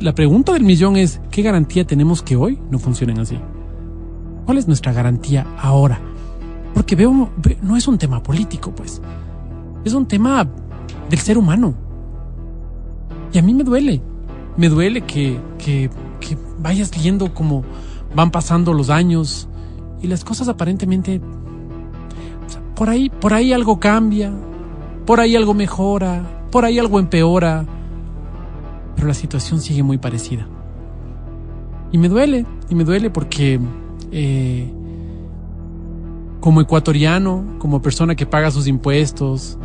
la 0.00 0.14
pregunta 0.14 0.52
del 0.52 0.64
millón 0.64 0.96
es, 0.96 1.20
¿qué 1.30 1.42
garantía 1.42 1.86
tenemos 1.86 2.22
que 2.22 2.36
hoy 2.36 2.58
no 2.70 2.78
funcionen 2.78 3.18
así? 3.18 3.38
¿Cuál 4.44 4.58
es 4.58 4.66
nuestra 4.66 4.92
garantía 4.92 5.46
ahora? 5.58 5.98
Porque 6.74 6.96
veo, 6.96 7.30
no 7.62 7.76
es 7.76 7.88
un 7.88 7.96
tema 7.96 8.22
político, 8.22 8.74
pues. 8.74 9.00
Es 9.84 9.94
un 9.94 10.06
tema 10.06 10.46
del 11.08 11.18
ser 11.18 11.38
humano. 11.38 11.74
Y 13.32 13.38
a 13.38 13.42
mí 13.42 13.54
me 13.54 13.64
duele. 13.64 14.02
Me 14.56 14.68
duele 14.68 15.02
que, 15.02 15.40
que, 15.58 15.88
que 16.22 16.38
vayas 16.58 16.90
viendo 16.90 17.34
cómo 17.34 17.64
van 18.14 18.30
pasando 18.30 18.72
los 18.72 18.88
años 18.88 19.48
y 20.00 20.06
las 20.06 20.24
cosas 20.24 20.48
aparentemente... 20.48 21.20
por 22.74 22.88
ahí, 22.88 23.10
por 23.10 23.34
ahí 23.34 23.52
algo 23.52 23.78
cambia, 23.78 24.32
por 25.04 25.20
ahí 25.20 25.36
algo 25.36 25.52
mejora, 25.52 26.46
por 26.50 26.64
ahí 26.64 26.78
algo 26.78 26.98
empeora 26.98 27.66
pero 28.94 29.08
la 29.08 29.14
situación 29.14 29.60
sigue 29.60 29.82
muy 29.82 29.98
parecida. 29.98 30.46
Y 31.90 31.98
me 31.98 32.08
duele, 32.08 32.46
y 32.70 32.74
me 32.74 32.84
duele 32.84 33.10
porque 33.10 33.60
eh, 34.12 34.72
como 36.40 36.60
ecuatoriano, 36.60 37.56
como 37.58 37.82
persona 37.82 38.14
que 38.14 38.26
paga 38.26 38.50
sus 38.50 38.66
impuestos, 38.68 39.58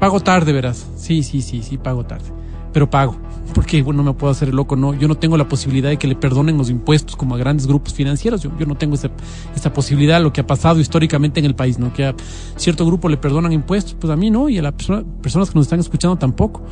pago 0.00 0.18
tarde, 0.20 0.52
verás. 0.52 0.86
Sí, 0.96 1.22
sí, 1.22 1.40
sí, 1.40 1.62
sí, 1.62 1.78
pago 1.78 2.04
tarde. 2.04 2.26
Pero 2.72 2.90
pago. 2.90 3.16
Porque 3.54 3.82
bueno, 3.82 4.02
no 4.02 4.12
me 4.12 4.18
puedo 4.18 4.30
hacer 4.30 4.52
loco, 4.52 4.76
no. 4.76 4.94
Yo 4.94 5.08
no 5.08 5.14
tengo 5.14 5.36
la 5.36 5.48
posibilidad 5.48 5.88
de 5.88 5.96
que 5.96 6.06
le 6.06 6.14
perdonen 6.14 6.58
los 6.58 6.70
impuestos 6.70 7.16
como 7.16 7.34
a 7.34 7.38
grandes 7.38 7.66
grupos 7.66 7.94
financieros. 7.94 8.42
Yo, 8.42 8.50
yo 8.58 8.66
no 8.66 8.76
tengo 8.76 8.94
esa, 8.94 9.10
esa 9.56 9.72
posibilidad, 9.72 10.22
lo 10.22 10.32
que 10.32 10.42
ha 10.42 10.46
pasado 10.46 10.80
históricamente 10.80 11.40
en 11.40 11.46
el 11.46 11.54
país, 11.54 11.78
¿no? 11.78 11.92
Que 11.92 12.04
a 12.06 12.14
cierto 12.56 12.84
grupo 12.86 13.08
le 13.08 13.16
perdonan 13.16 13.52
impuestos, 13.52 13.94
pues 13.98 14.12
a 14.12 14.16
mí 14.16 14.30
no, 14.30 14.48
y 14.48 14.58
a 14.58 14.62
las 14.62 14.74
personas 14.74 15.50
que 15.50 15.54
nos 15.54 15.66
están 15.66 15.80
escuchando 15.80 16.16
tampoco. 16.16 16.62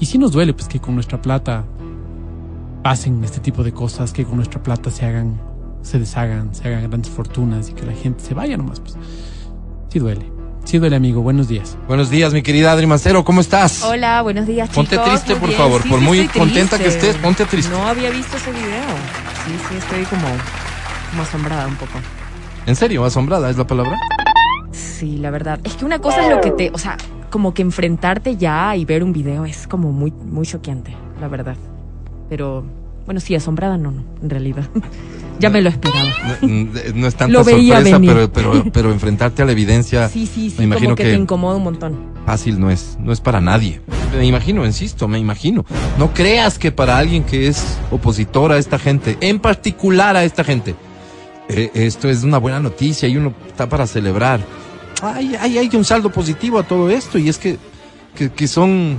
Y 0.00 0.06
sí 0.06 0.18
nos 0.18 0.32
duele, 0.32 0.52
pues, 0.52 0.68
que 0.68 0.80
con 0.80 0.94
nuestra 0.94 1.22
plata 1.22 1.64
pasen 2.82 3.22
este 3.24 3.40
tipo 3.40 3.62
de 3.62 3.72
cosas, 3.72 4.12
que 4.12 4.24
con 4.24 4.36
nuestra 4.36 4.62
plata 4.62 4.90
se 4.90 5.06
hagan, 5.06 5.40
se 5.82 5.98
deshagan, 5.98 6.54
se 6.54 6.68
hagan 6.68 6.88
grandes 6.88 7.10
fortunas 7.10 7.70
y 7.70 7.72
que 7.72 7.86
la 7.86 7.92
gente 7.92 8.22
se 8.22 8.34
vaya 8.34 8.56
nomás, 8.56 8.80
pues. 8.80 8.96
Sí 9.88 9.98
duele. 9.98 10.35
Sí 10.66 10.78
duele, 10.78 10.96
amigo. 10.96 11.22
Buenos 11.22 11.46
días. 11.46 11.78
Buenos 11.86 12.10
días, 12.10 12.32
mi 12.32 12.42
querida 12.42 12.72
Adri 12.72 12.86
Mancero. 12.88 13.24
¿Cómo 13.24 13.40
estás? 13.40 13.84
Hola, 13.84 14.20
buenos 14.22 14.48
días, 14.48 14.68
chicos. 14.68 14.88
Ponte 14.88 14.98
triste, 14.98 15.34
Muy 15.34 15.40
por 15.40 15.48
bien. 15.50 15.60
favor. 15.60 15.82
Sí, 15.82 15.88
por 15.88 15.98
sí, 16.00 16.04
muy 16.04 16.26
contenta 16.26 16.76
que 16.76 16.88
estés, 16.88 17.14
ponte 17.18 17.44
triste. 17.44 17.72
No 17.72 17.86
había 17.86 18.10
visto 18.10 18.36
ese 18.36 18.50
video. 18.50 18.82
Sí, 19.46 19.52
sí, 19.68 19.76
estoy 19.76 20.02
como, 20.06 20.26
como 21.10 21.22
asombrada 21.22 21.68
un 21.68 21.76
poco. 21.76 21.92
¿En 22.66 22.74
serio? 22.74 23.04
¿Asombrada 23.04 23.48
es 23.48 23.56
la 23.56 23.64
palabra? 23.64 23.96
Sí, 24.72 25.18
la 25.18 25.30
verdad. 25.30 25.60
Es 25.62 25.74
que 25.76 25.84
una 25.84 26.00
cosa 26.00 26.24
es 26.24 26.30
lo 26.34 26.40
que 26.40 26.50
te, 26.50 26.70
o 26.74 26.78
sea, 26.78 26.96
como 27.30 27.54
que 27.54 27.62
enfrentarte 27.62 28.36
ya 28.36 28.74
y 28.74 28.84
ver 28.84 29.04
un 29.04 29.12
video 29.12 29.44
es 29.44 29.68
como 29.68 29.92
muy, 29.92 30.10
muy 30.10 30.44
choqueante, 30.46 30.96
la 31.20 31.28
verdad. 31.28 31.56
Pero, 32.28 32.66
bueno, 33.06 33.20
sí, 33.20 33.34
asombrada 33.34 33.78
no, 33.78 33.92
no, 33.92 34.04
en 34.22 34.30
realidad. 34.30 34.68
ya 35.38 35.48
me 35.48 35.62
lo 35.62 35.68
esperaba. 35.68 36.10
No, 36.42 36.70
no 36.94 37.06
es 37.06 37.14
tanta 37.14 37.32
Lo 37.32 37.44
veía 37.44 37.76
sorpresa, 37.76 37.98
venir. 37.98 38.12
pero, 38.12 38.32
pero, 38.32 38.64
pero 38.72 38.92
enfrentarte 38.92 39.42
a 39.42 39.44
la 39.44 39.52
evidencia 39.52 40.08
Sí, 40.08 40.26
sí, 40.26 40.50
sí, 40.50 40.56
me 40.58 40.64
imagino 40.64 40.88
como 40.88 40.96
que, 40.96 41.04
que, 41.04 41.10
te 41.10 41.16
incomoda 41.16 41.56
un 41.56 41.64
montón. 41.64 41.96
fácil 42.26 42.60
no 42.60 42.70
es, 42.70 42.98
no 43.00 43.12
es 43.12 43.20
para 43.20 43.40
nadie. 43.40 43.80
Me 44.16 44.26
imagino, 44.26 44.64
insisto, 44.64 45.08
me 45.08 45.18
imagino. 45.18 45.64
No 45.98 46.12
creas 46.12 46.58
que 46.58 46.72
para 46.72 46.98
alguien 46.98 47.24
que 47.24 47.48
es 47.48 47.78
opositor 47.90 48.52
a 48.52 48.58
esta 48.58 48.78
gente, 48.78 49.16
en 49.20 49.38
particular 49.38 50.16
a 50.16 50.24
esta 50.24 50.42
gente, 50.42 50.74
eh, 51.48 51.70
esto 51.74 52.08
es 52.08 52.24
una 52.24 52.38
buena 52.38 52.60
noticia 52.60 53.08
y 53.08 53.16
uno 53.16 53.34
está 53.46 53.68
para 53.68 53.86
celebrar. 53.86 54.40
Hay, 55.02 55.34
hay, 55.36 55.58
hay 55.58 55.70
un 55.74 55.84
saldo 55.84 56.10
positivo 56.10 56.58
a 56.58 56.62
todo 56.62 56.90
esto 56.90 57.18
y 57.18 57.28
es 57.28 57.38
que, 57.38 57.58
que, 58.14 58.30
que 58.30 58.48
son 58.48 58.96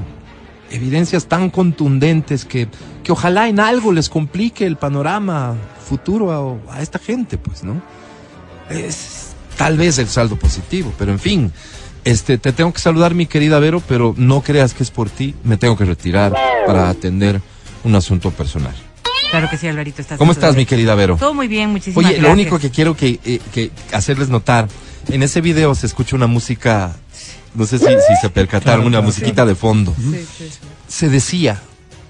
evidencias 0.72 1.28
tan 1.28 1.50
contundentes 1.50 2.46
que, 2.46 2.68
que 3.04 3.12
ojalá 3.12 3.48
en 3.48 3.60
algo 3.60 3.92
les 3.92 4.10
complique 4.10 4.66
el 4.66 4.76
panorama 4.78 5.56
futuro 5.88 6.62
a, 6.70 6.76
a 6.76 6.82
esta 6.82 7.00
gente, 7.00 7.38
pues, 7.38 7.64
¿no? 7.64 7.82
Es 8.70 9.30
tal 9.58 9.78
vez 9.78 9.98
el 9.98 10.08
saldo 10.08 10.36
positivo, 10.38 10.94
pero 10.98 11.12
en 11.12 11.20
fin, 11.20 11.52
este, 12.04 12.38
te 12.38 12.52
tengo 12.54 12.72
que 12.72 12.80
saludar, 12.80 13.16
mi 13.16 13.26
querida 13.26 13.60
Vero, 13.60 13.82
pero 13.88 14.14
no 14.18 14.42
creas 14.42 14.74
que 14.74 14.84
es 14.84 14.92
por 14.92 15.10
ti, 15.10 15.36
me 15.44 15.58
tengo 15.58 15.78
que 15.78 15.86
retirar 15.86 16.34
para 16.66 16.90
atender 16.90 17.42
un 17.84 17.96
asunto 17.96 18.32
personal. 18.32 18.76
Claro 19.32 19.50
que 19.50 19.58
sí, 19.58 19.68
Alvarito. 19.68 20.02
Estás 20.02 20.18
¿Cómo 20.18 20.32
estás, 20.32 20.56
mi 20.56 20.66
querida 20.66 20.96
Vero? 20.96 21.18
Todo 21.20 21.34
muy 21.34 21.48
bien, 21.50 21.70
muchísimas 21.72 21.98
Oye, 21.98 22.16
gracias. 22.16 22.24
lo 22.24 22.32
único 22.34 22.60
que 22.60 22.70
quiero 22.70 22.96
que, 22.96 23.20
eh, 23.26 23.40
que 23.54 23.72
hacerles 23.92 24.30
notar, 24.30 24.68
en 25.10 25.24
ese 25.24 25.42
video 25.42 25.76
se 25.76 25.86
escucha 25.86 26.16
una 26.16 26.28
música, 26.28 26.96
no 27.58 27.66
sé 27.66 27.80
si, 27.80 27.86
si 27.86 28.16
se 28.22 28.30
percataron, 28.30 28.64
Claro, 28.64 28.82
una 28.84 28.90
claro. 28.98 29.04
musiquita 29.08 29.46
de 29.46 29.56
fondo. 29.56 29.94
Sí, 29.98 30.26
sí, 30.38 30.50
sí. 30.50 30.60
Se 30.88 31.10
decía, 31.10 31.60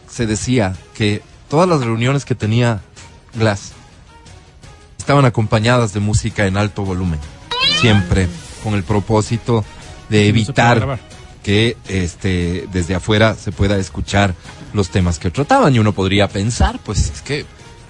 se 0.09 0.27
decía 0.27 0.75
que 0.93 1.21
todas 1.49 1.67
las 1.67 1.79
reuniones 1.81 2.25
que 2.25 2.35
tenía 2.35 2.81
Glass 3.33 3.71
estaban 4.97 5.25
acompañadas 5.25 5.93
de 5.93 5.99
música 6.01 6.45
en 6.47 6.57
alto 6.57 6.83
volumen, 6.83 7.19
siempre 7.81 8.27
con 8.63 8.73
el 8.73 8.83
propósito 8.83 9.63
de 10.09 10.27
evitar 10.27 10.99
que 11.43 11.77
este 11.87 12.67
desde 12.73 12.95
afuera 12.95 13.35
se 13.35 13.51
pueda 13.53 13.77
escuchar 13.77 14.35
los 14.73 14.89
temas 14.89 15.17
que 15.17 15.31
trataban 15.31 15.73
y 15.73 15.79
uno 15.79 15.93
podría 15.93 16.27
pensar, 16.27 16.77
pues 16.83 17.09
es 17.09 17.21
que 17.21 17.45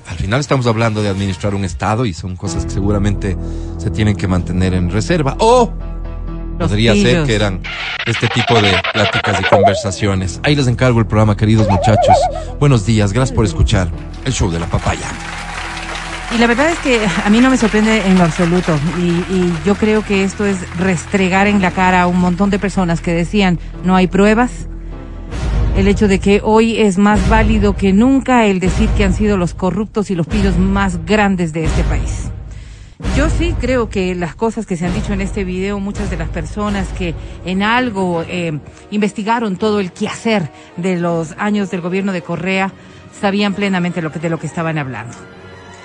al 0.08 0.18
final 0.18 0.40
estamos 0.40 0.68
hablando 0.68 1.02
de 1.02 1.10
administrar 1.10 1.56
un 1.56 1.66
estado 1.66 2.06
y 2.06 2.14
son 2.14 2.36
cosas 2.36 2.66
que 2.66 2.72
seguramente 2.72 3.36
se 3.80 3.90
tienen 3.90 4.16
que 4.16 4.28
mantener 4.28 4.74
en 4.76 4.90
reserva 4.92 5.36
o 5.40 5.74
Los 6.60 6.70
podría 6.70 6.94
ser 6.96 7.24
que 7.26 7.36
eran 7.36 7.62
este 8.06 8.28
tipo 8.28 8.60
de 8.62 8.72
pláticas 8.94 9.40
y 9.42 9.44
conversaciones. 9.44 10.40
Ahí 10.44 10.56
les 10.56 10.68
encargo 10.68 11.00
el 11.00 11.06
programa, 11.06 11.38
queridos 11.38 11.70
muchachos. 11.70 12.18
Buenos 12.60 12.86
días, 12.86 13.14
gracias 13.14 13.36
por 13.36 13.46
escuchar 13.46 13.90
el 14.26 14.34
show 14.34 14.50
de 14.50 14.60
la 14.60 14.66
papaya. 14.66 15.08
Y 16.36 16.40
la 16.40 16.48
verdad 16.48 16.70
es 16.70 16.80
que 16.80 17.00
a 17.24 17.30
mí 17.30 17.40
no 17.40 17.50
me 17.50 17.58
sorprende 17.58 18.06
en 18.06 18.18
lo 18.18 18.24
absoluto. 18.24 18.78
Y, 18.98 19.34
y 19.34 19.54
yo 19.66 19.76
creo 19.76 20.04
que 20.04 20.24
esto 20.24 20.46
es 20.46 20.58
restregar 20.78 21.48
en 21.48 21.62
la 21.62 21.72
cara 21.72 22.02
a 22.02 22.08
un 22.08 22.20
montón 22.20 22.50
de 22.50 22.60
personas 22.60 23.02
que 23.02 23.14
decían 23.14 23.60
no 23.84 23.96
hay 23.96 24.08
pruebas. 24.08 24.68
El 25.78 25.88
hecho 25.88 26.08
de 26.08 26.20
que 26.20 26.42
hoy 26.44 26.82
es 26.82 26.98
más 26.98 27.30
válido 27.30 27.76
que 27.76 27.94
nunca 27.94 28.46
el 28.48 28.60
decir 28.60 28.90
que 28.90 29.04
han 29.04 29.14
sido 29.14 29.38
los 29.38 29.54
corruptos 29.54 30.10
y 30.10 30.16
los 30.16 30.26
pillos 30.26 30.58
más 30.58 31.06
grandes 31.06 31.54
de 31.54 31.66
este 31.66 31.84
país. 31.84 32.32
Yo 33.16 33.30
sí 33.30 33.54
creo 33.60 33.90
que 33.90 34.16
las 34.16 34.36
cosas 34.36 34.66
que 34.66 34.76
se 34.76 34.86
han 34.88 34.94
dicho 34.94 35.14
en 35.14 35.22
este 35.22 35.44
video, 35.44 35.80
muchas 35.80 36.10
de 36.10 36.18
las 36.18 36.30
personas 36.30 36.88
que 36.90 37.14
en 37.46 37.62
algo 37.62 38.24
eh, 38.28 38.60
investigaron 38.90 39.56
todo 39.58 39.80
el 39.80 39.92
quehacer 39.92 40.50
de 40.78 40.98
los 40.98 41.34
años 41.38 41.70
del 41.70 41.82
gobierno 41.82 42.12
de 42.12 42.24
Correa, 42.24 42.72
sabían 43.20 43.54
plenamente 43.54 44.02
lo 44.02 44.12
que, 44.12 44.20
de 44.20 44.30
lo 44.30 44.40
que 44.40 44.48
estaban 44.48 44.80
hablando. 44.80 45.16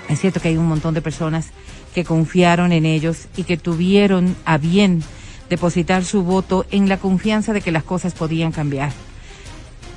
Es 0.09 0.20
cierto 0.20 0.40
que 0.40 0.48
hay 0.48 0.57
un 0.57 0.66
montón 0.66 0.94
de 0.94 1.03
personas 1.03 1.51
que 1.94 2.05
confiaron 2.05 2.72
en 2.72 2.87
ellos 2.87 3.29
y 3.37 3.44
que 3.44 3.59
tuvieron 3.59 4.35
a 4.46 4.57
bien 4.57 5.03
depositar 5.51 6.05
su 6.05 6.22
voto 6.22 6.64
en 6.70 6.88
la 6.88 6.96
confianza 6.96 7.53
de 7.53 7.61
que 7.61 7.72
las 7.72 7.85
cosas 7.85 8.14
podían 8.14 8.53
cambiar. 8.53 8.90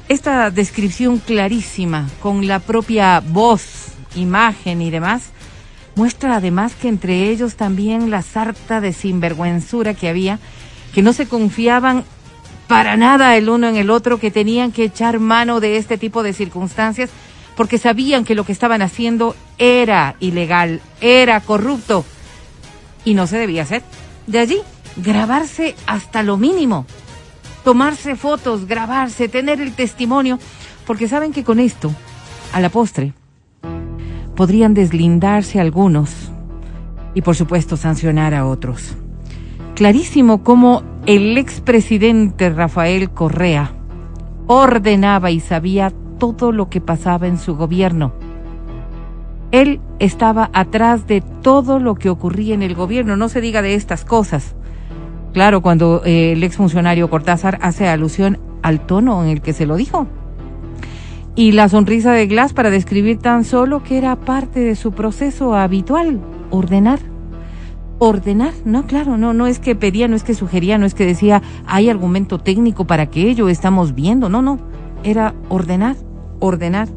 Esta 0.10 0.52
descripción 0.52 1.20
clarísima, 1.20 2.10
con 2.22 2.46
la 2.46 2.60
propia 2.60 3.22
voz, 3.22 3.94
imagen 4.16 4.82
y 4.82 4.92
demás, 4.92 5.32
muestra 5.96 6.36
además 6.36 6.74
que 6.76 6.90
entre 6.90 7.30
ellos 7.30 7.56
también 7.56 8.12
la 8.12 8.22
sarta 8.22 8.82
de 8.82 8.94
sinvergüenzura 8.94 9.94
que 9.94 10.10
había, 10.10 10.40
que 10.94 11.02
no 11.02 11.14
se 11.14 11.28
confiaban 11.28 12.04
para 12.68 12.98
nada 12.98 13.38
el 13.38 13.50
uno 13.50 13.68
en 13.68 13.76
el 13.76 13.90
otro, 13.90 14.20
que 14.20 14.32
tenían 14.32 14.72
que 14.72 14.84
echar 14.84 15.20
mano 15.20 15.60
de 15.60 15.78
este 15.78 15.98
tipo 15.98 16.24
de 16.24 16.34
circunstancias, 16.34 17.10
porque 17.56 17.78
sabían 17.78 18.26
que 18.26 18.36
lo 18.36 18.44
que 18.44 18.52
estaban 18.52 18.82
haciendo 18.82 19.36
era 19.58 20.16
ilegal, 20.20 20.82
era 21.00 21.40
corrupto, 21.42 22.06
y 23.04 23.14
no 23.14 23.28
se 23.28 23.38
debía 23.38 23.64
hacer. 23.64 23.84
De 24.28 24.40
allí, 24.40 24.58
grabarse 24.98 25.76
hasta 25.86 26.24
lo 26.24 26.38
mínimo, 26.38 26.86
tomarse 27.64 28.16
fotos, 28.16 28.66
grabarse, 28.66 29.30
tener 29.30 29.62
el 29.62 29.74
testimonio, 29.74 30.40
porque 30.86 31.08
saben 31.08 31.32
que 31.32 31.44
con 31.44 31.60
esto, 31.60 31.92
a 32.52 32.60
la 32.60 32.70
postre, 32.70 33.14
podrían 34.36 34.74
deslindarse 34.74 35.60
algunos 35.60 36.32
y 37.14 37.22
por 37.22 37.36
supuesto 37.36 37.78
sancionar 37.78 38.34
a 38.34 38.46
otros. 38.46 38.96
Clarísimo 39.76 40.44
cómo 40.44 40.84
el 41.06 41.38
expresidente 41.38 42.50
Rafael 42.50 43.10
Correa 43.10 43.72
ordenaba 44.48 45.32
y 45.32 45.40
sabía 45.40 45.92
todo 46.20 46.52
lo 46.52 46.70
que 46.70 46.82
pasaba 46.82 47.28
en 47.28 47.38
su 47.38 47.56
gobierno. 47.56 48.14
Él 49.52 49.80
estaba 50.00 50.50
atrás 50.54 51.08
de 51.08 51.22
todo 51.22 51.80
lo 51.80 51.96
que 51.96 52.10
ocurría 52.10 52.54
en 52.54 52.64
el 52.64 52.76
gobierno, 52.76 53.16
no 53.16 53.30
se 53.30 53.42
diga 53.42 53.62
de 53.62 53.76
estas 53.76 54.04
cosas. 54.04 54.56
Claro, 55.34 55.62
cuando 55.62 56.02
eh, 56.06 56.34
el 56.34 56.44
exfuncionario 56.44 57.10
Cortázar 57.10 57.60
hace 57.62 57.88
alusión 57.88 58.40
al 58.64 58.86
tono 58.86 59.24
en 59.24 59.30
el 59.30 59.42
que 59.42 59.54
se 59.54 59.66
lo 59.66 59.76
dijo. 59.76 60.08
Y 61.38 61.52
la 61.52 61.68
sonrisa 61.68 62.14
de 62.14 62.28
Glass 62.28 62.54
para 62.54 62.70
describir 62.70 63.20
tan 63.20 63.44
solo 63.44 63.84
que 63.84 63.98
era 63.98 64.16
parte 64.16 64.62
de 64.62 64.76
su 64.76 64.94
proceso 64.94 65.54
habitual, 65.54 66.22
ordenar. 66.50 67.00
Ordenar, 68.00 68.54
no, 68.64 68.88
claro, 68.88 69.18
no, 69.18 69.34
no 69.34 69.46
es 69.46 69.60
que 69.60 69.76
pedía, 69.76 70.08
no 70.08 70.16
es 70.16 70.24
que 70.24 70.34
sugería, 70.34 70.78
no 70.78 70.86
es 70.86 70.94
que 70.94 71.06
decía, 71.06 71.42
hay 71.68 71.90
argumento 71.90 72.40
técnico 72.40 72.86
para 72.86 73.08
que 73.08 73.30
ello 73.30 73.50
estamos 73.50 73.94
viendo, 73.96 74.30
no, 74.30 74.42
no, 74.42 74.60
era 75.04 75.36
ordenar, 75.50 75.98
ordenar. 76.40 76.88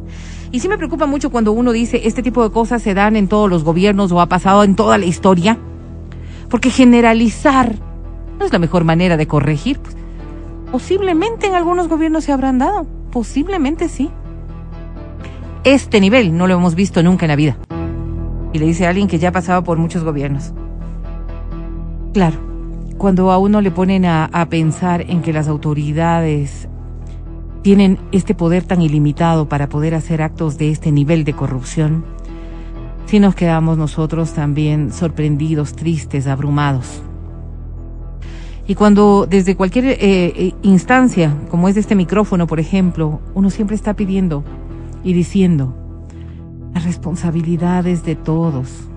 Y 0.52 0.60
sí 0.60 0.68
me 0.68 0.78
preocupa 0.78 1.06
mucho 1.06 1.30
cuando 1.30 1.50
uno 1.50 1.72
dice, 1.72 2.02
este 2.04 2.22
tipo 2.22 2.42
de 2.44 2.52
cosas 2.52 2.80
se 2.80 2.94
dan 2.94 3.16
en 3.16 3.26
todos 3.26 3.50
los 3.50 3.64
gobiernos 3.64 4.12
o 4.12 4.20
ha 4.20 4.26
pasado 4.26 4.62
en 4.62 4.76
toda 4.76 4.98
la 4.98 5.06
historia, 5.06 5.58
porque 6.48 6.70
generalizar 6.70 7.74
no 8.38 8.46
es 8.46 8.52
la 8.52 8.60
mejor 8.60 8.84
manera 8.84 9.16
de 9.16 9.26
corregir. 9.26 9.80
Pues, 9.80 9.96
posiblemente 10.70 11.48
en 11.48 11.54
algunos 11.54 11.88
gobiernos 11.88 12.22
se 12.22 12.32
habrán 12.32 12.58
dado, 12.58 12.86
posiblemente 13.10 13.88
sí. 13.88 14.10
Este 15.68 16.00
nivel 16.00 16.34
no 16.34 16.46
lo 16.46 16.54
hemos 16.54 16.74
visto 16.74 17.02
nunca 17.02 17.26
en 17.26 17.28
la 17.28 17.36
vida. 17.36 17.58
Y 18.54 18.58
le 18.58 18.64
dice 18.64 18.86
alguien 18.86 19.06
que 19.06 19.18
ya 19.18 19.28
ha 19.28 19.32
pasado 19.32 19.64
por 19.64 19.76
muchos 19.76 20.02
gobiernos. 20.02 20.54
Claro, 22.14 22.38
cuando 22.96 23.30
a 23.30 23.36
uno 23.36 23.60
le 23.60 23.70
ponen 23.70 24.06
a, 24.06 24.46
pensar 24.48 25.02
en 25.02 25.20
que 25.20 25.34
las 25.34 25.46
autoridades 25.46 26.68
tienen 27.60 27.98
este 28.12 28.34
poder 28.34 28.64
tan 28.64 28.80
ilimitado 28.80 29.50
para 29.50 29.68
poder 29.68 29.94
hacer 29.94 30.22
actos 30.22 30.56
de 30.56 30.70
este 30.70 30.90
nivel 30.90 31.24
de 31.24 31.34
corrupción, 31.34 32.02
sí 33.04 33.20
nos 33.20 33.34
quedamos 33.34 33.76
nosotros 33.76 34.32
también 34.32 34.90
sorprendidos, 34.90 35.74
tristes, 35.74 36.28
abrumados. 36.28 37.02
Y 38.66 38.74
cuando 38.74 39.26
desde 39.28 39.54
cualquier 39.54 39.84
eh, 39.84 39.98
eh, 40.00 40.54
instancia, 40.62 41.36
como 41.50 41.68
es 41.68 41.76
este 41.76 41.94
micrófono, 41.94 42.46
por 42.46 42.58
ejemplo, 42.58 43.20
uno 43.34 43.50
siempre 43.50 43.76
está 43.76 43.92
pidiendo 43.92 44.44
y 45.08 45.14
diciendo, 45.14 45.74
las 46.74 46.84
responsabilidades 46.84 48.04
de 48.04 48.14
todos. 48.14 48.90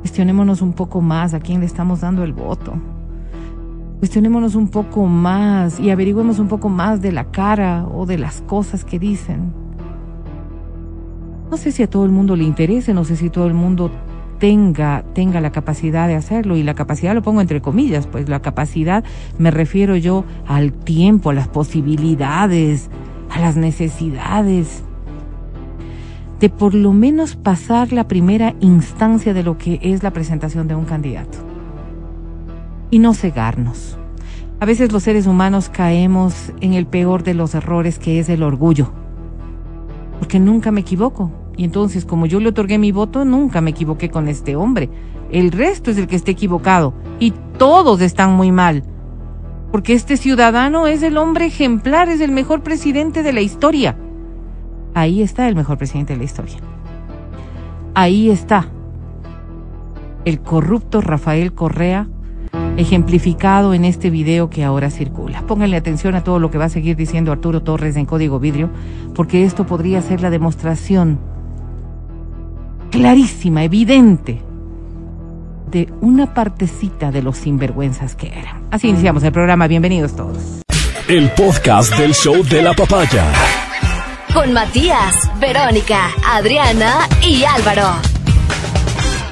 Cuestionémonos 0.00 0.62
un 0.62 0.72
poco 0.72 1.02
más 1.02 1.34
a 1.34 1.40
quién 1.40 1.60
le 1.60 1.66
estamos 1.66 2.00
dando 2.00 2.24
el 2.24 2.32
voto. 2.32 2.72
Cuestionémonos 3.98 4.54
un 4.54 4.68
poco 4.68 5.04
más 5.04 5.78
y 5.78 5.90
averigüemos 5.90 6.38
un 6.38 6.48
poco 6.48 6.70
más 6.70 7.02
de 7.02 7.12
la 7.12 7.30
cara 7.30 7.86
o 7.86 8.06
de 8.06 8.16
las 8.16 8.40
cosas 8.40 8.86
que 8.86 8.98
dicen. 8.98 9.52
No 11.50 11.58
sé 11.58 11.72
si 11.72 11.82
a 11.82 11.90
todo 11.90 12.06
el 12.06 12.10
mundo 12.10 12.36
le 12.36 12.44
interese, 12.44 12.94
no 12.94 13.04
sé 13.04 13.14
si 13.14 13.28
todo 13.28 13.46
el 13.46 13.52
mundo 13.52 13.90
tenga, 14.38 15.04
tenga 15.12 15.42
la 15.42 15.52
capacidad 15.52 16.08
de 16.08 16.14
hacerlo. 16.14 16.56
Y 16.56 16.62
la 16.62 16.72
capacidad 16.72 17.14
lo 17.14 17.20
pongo 17.20 17.42
entre 17.42 17.60
comillas, 17.60 18.06
pues 18.06 18.30
la 18.30 18.40
capacidad 18.40 19.04
me 19.36 19.50
refiero 19.50 19.94
yo 19.94 20.24
al 20.46 20.72
tiempo, 20.72 21.28
a 21.28 21.34
las 21.34 21.48
posibilidades, 21.48 22.88
a 23.28 23.40
las 23.40 23.58
necesidades 23.58 24.84
de 26.44 26.50
por 26.50 26.74
lo 26.74 26.92
menos 26.92 27.36
pasar 27.36 27.90
la 27.94 28.06
primera 28.06 28.54
instancia 28.60 29.32
de 29.32 29.42
lo 29.42 29.56
que 29.56 29.78
es 29.80 30.02
la 30.02 30.10
presentación 30.10 30.68
de 30.68 30.74
un 30.74 30.84
candidato. 30.84 31.38
Y 32.90 32.98
no 32.98 33.14
cegarnos. 33.14 33.96
A 34.60 34.66
veces 34.66 34.92
los 34.92 35.04
seres 35.04 35.26
humanos 35.26 35.70
caemos 35.70 36.52
en 36.60 36.74
el 36.74 36.84
peor 36.84 37.22
de 37.22 37.32
los 37.32 37.54
errores 37.54 37.98
que 37.98 38.18
es 38.18 38.28
el 38.28 38.42
orgullo. 38.42 38.92
Porque 40.18 40.38
nunca 40.38 40.70
me 40.70 40.82
equivoco. 40.82 41.32
Y 41.56 41.64
entonces, 41.64 42.04
como 42.04 42.26
yo 42.26 42.40
le 42.40 42.50
otorgué 42.50 42.76
mi 42.76 42.92
voto, 42.92 43.24
nunca 43.24 43.62
me 43.62 43.70
equivoqué 43.70 44.10
con 44.10 44.28
este 44.28 44.54
hombre. 44.54 44.90
El 45.30 45.50
resto 45.50 45.90
es 45.90 45.96
el 45.96 46.06
que 46.06 46.16
esté 46.16 46.32
equivocado. 46.32 46.92
Y 47.20 47.32
todos 47.56 48.02
están 48.02 48.34
muy 48.34 48.52
mal. 48.52 48.84
Porque 49.72 49.94
este 49.94 50.18
ciudadano 50.18 50.88
es 50.88 51.02
el 51.02 51.16
hombre 51.16 51.46
ejemplar, 51.46 52.10
es 52.10 52.20
el 52.20 52.32
mejor 52.32 52.62
presidente 52.62 53.22
de 53.22 53.32
la 53.32 53.40
historia. 53.40 53.96
Ahí 54.94 55.22
está 55.22 55.48
el 55.48 55.56
mejor 55.56 55.76
presidente 55.76 56.12
de 56.12 56.18
la 56.18 56.24
historia. 56.24 56.56
Ahí 57.94 58.30
está 58.30 58.68
el 60.24 60.40
corrupto 60.40 61.00
Rafael 61.00 61.52
Correa 61.52 62.08
ejemplificado 62.76 63.74
en 63.74 63.84
este 63.84 64.10
video 64.10 64.50
que 64.50 64.64
ahora 64.64 64.90
circula. 64.90 65.42
Pónganle 65.46 65.76
atención 65.76 66.14
a 66.14 66.24
todo 66.24 66.38
lo 66.38 66.50
que 66.50 66.58
va 66.58 66.66
a 66.66 66.68
seguir 66.68 66.96
diciendo 66.96 67.32
Arturo 67.32 67.62
Torres 67.62 67.96
en 67.96 68.06
Código 68.06 68.38
Vidrio, 68.40 68.70
porque 69.14 69.44
esto 69.44 69.66
podría 69.66 70.00
ser 70.02 70.20
la 70.20 70.30
demostración 70.30 71.18
clarísima, 72.90 73.64
evidente, 73.64 74.40
de 75.70 75.92
una 76.00 76.34
partecita 76.34 77.10
de 77.10 77.22
los 77.22 77.38
sinvergüenzas 77.38 78.14
que 78.14 78.28
eran. 78.28 78.62
Así 78.70 78.88
iniciamos 78.88 79.22
el 79.24 79.32
programa. 79.32 79.66
Bienvenidos 79.66 80.14
todos. 80.14 80.62
El 81.08 81.30
podcast 81.30 81.96
del 81.98 82.14
show 82.14 82.44
de 82.44 82.62
la 82.62 82.72
papaya. 82.74 83.24
Con 84.34 84.52
Matías, 84.52 85.14
Verónica, 85.38 86.10
Adriana 86.26 87.08
y 87.26 87.44
Álvaro. 87.44 87.86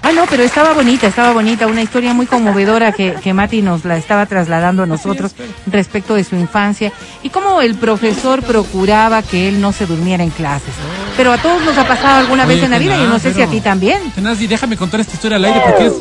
Ah, 0.05 0.11
no, 0.13 0.25
pero 0.29 0.43
estaba 0.43 0.73
bonita, 0.73 1.07
estaba 1.09 1.33
bonita, 1.33 1.67
una 1.67 1.83
historia 1.83 2.13
muy 2.15 2.27
conmovedora 2.27 2.93
que, 2.93 3.15
que 3.23 3.33
Mati 3.33 3.63
nos 3.63 3.85
la 3.85 3.97
estaba 3.97 4.27
trasladando 4.27 4.83
a 4.83 4.87
nosotros 4.87 5.33
respecto 5.67 6.15
de 6.15 6.25
su 6.25 6.35
infancia 6.37 6.93
y 7.23 7.31
cómo 7.31 7.61
el 7.63 7.75
profesor 7.77 8.43
procuraba 8.43 9.23
que 9.23 9.49
él 9.49 9.61
no 9.61 9.73
se 9.73 9.87
durmiera 9.87 10.23
en 10.25 10.31
clases. 10.31 10.75
Pero 11.17 11.33
a 11.33 11.39
todos 11.39 11.63
nos 11.65 11.77
ha 11.79 11.87
pasado 11.87 12.21
alguna 12.21 12.45
Oye, 12.45 12.55
vez 12.57 12.65
en 12.65 12.71
la 12.73 12.79
vida 12.79 12.97
y 12.99 13.07
no 13.07 13.19
sé 13.19 13.33
si 13.33 13.43
a 13.43 13.47
pero- 13.47 13.51
ti 13.53 13.61
también. 13.61 14.11
Tenaz, 14.13 14.41
y 14.41 14.47
déjame 14.47 14.77
contar 14.77 15.01
esta 15.01 15.15
historia 15.15 15.37
al 15.37 15.45
aire 15.45 15.61
porque 15.65 15.87
es, 15.87 15.93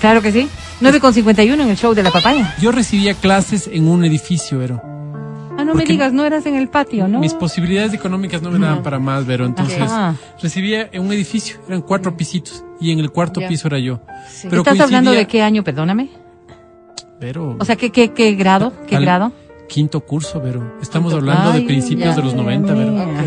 Claro 0.00 0.22
que 0.22 0.32
sí. 0.32 0.48
9.51 0.80 1.52
en 1.62 1.68
el 1.70 1.76
show 1.76 1.92
de 1.94 2.02
la 2.02 2.10
papaya. 2.10 2.54
yo 2.60 2.72
recibía 2.72 3.14
clases 3.14 3.68
en 3.72 3.86
un 3.88 4.04
edificio, 4.04 4.58
Vero. 4.58 4.80
No 5.70 5.76
me 5.76 5.84
digas, 5.84 6.12
no 6.12 6.24
eras 6.24 6.44
en 6.46 6.54
el 6.56 6.68
patio, 6.68 7.08
¿no? 7.08 7.20
Mis 7.20 7.34
posibilidades 7.34 7.92
económicas 7.94 8.42
no 8.42 8.50
me 8.50 8.58
daban 8.58 8.82
para 8.82 8.98
más, 8.98 9.26
Vero. 9.26 9.46
Entonces 9.46 9.80
Ajá. 9.80 10.14
recibía 10.42 10.88
en 10.92 11.02
un 11.02 11.12
edificio, 11.12 11.56
eran 11.68 11.82
cuatro 11.82 12.16
pisitos, 12.16 12.64
y 12.80 12.92
en 12.92 12.98
el 12.98 13.10
cuarto 13.10 13.40
Ya. 13.40 13.48
piso 13.48 13.68
era 13.68 13.78
yo. 13.78 14.00
Sí. 14.28 14.48
Pero 14.50 14.62
¿Estás 14.62 14.80
hablando 14.80 15.12
de 15.12 15.26
qué 15.26 15.42
año, 15.42 15.62
perdóname? 15.64 16.10
Vero, 17.20 17.56
O 17.60 17.64
sea, 17.64 17.76
¿qué, 17.76 17.90
qué, 17.90 18.12
qué 18.12 18.32
grado? 18.34 18.72
¿Qué 18.86 18.96
Al- 18.96 19.02
grado? 19.04 19.32
quinto 19.68 20.00
curso, 20.00 20.40
Vero. 20.40 20.78
Estamos 20.82 21.12
Quinto- 21.12 21.30
hablando 21.30 21.52
de 21.52 21.60
principios 21.64 22.08
ya. 22.10 22.16
de 22.16 22.22
los 22.22 22.34
90, 22.34 22.74
Vero. 22.74 22.90
Mira. 22.90 23.22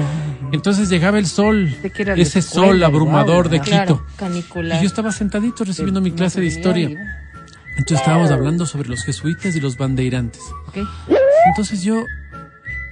Entonces 0.52 0.90
llegaba 0.90 1.18
el 1.18 1.26
sol, 1.26 1.74
ese 2.18 2.42
sol 2.42 2.84
abrumador 2.84 3.50
de 3.50 3.60
¿verdad? 3.60 3.84
Quito. 3.88 4.06
Claro. 4.18 4.36
Y 4.38 4.82
yo 4.82 4.86
estaba 4.88 5.12
sentadito 5.12 5.64
recibiendo 5.64 6.02
mi 6.02 6.12
clase 6.12 6.42
de 6.42 6.48
historia. 6.48 6.90
Entonces 7.78 8.00
estábamos 8.00 8.30
hablando 8.30 8.66
sobre 8.66 8.90
los 8.90 9.04
jesuitas 9.04 9.56
y 9.56 9.60
los 9.62 9.78
bandeirantes. 9.78 10.42
Ok. 10.68 10.78
Entonces 11.48 11.82
yo, 11.84 12.04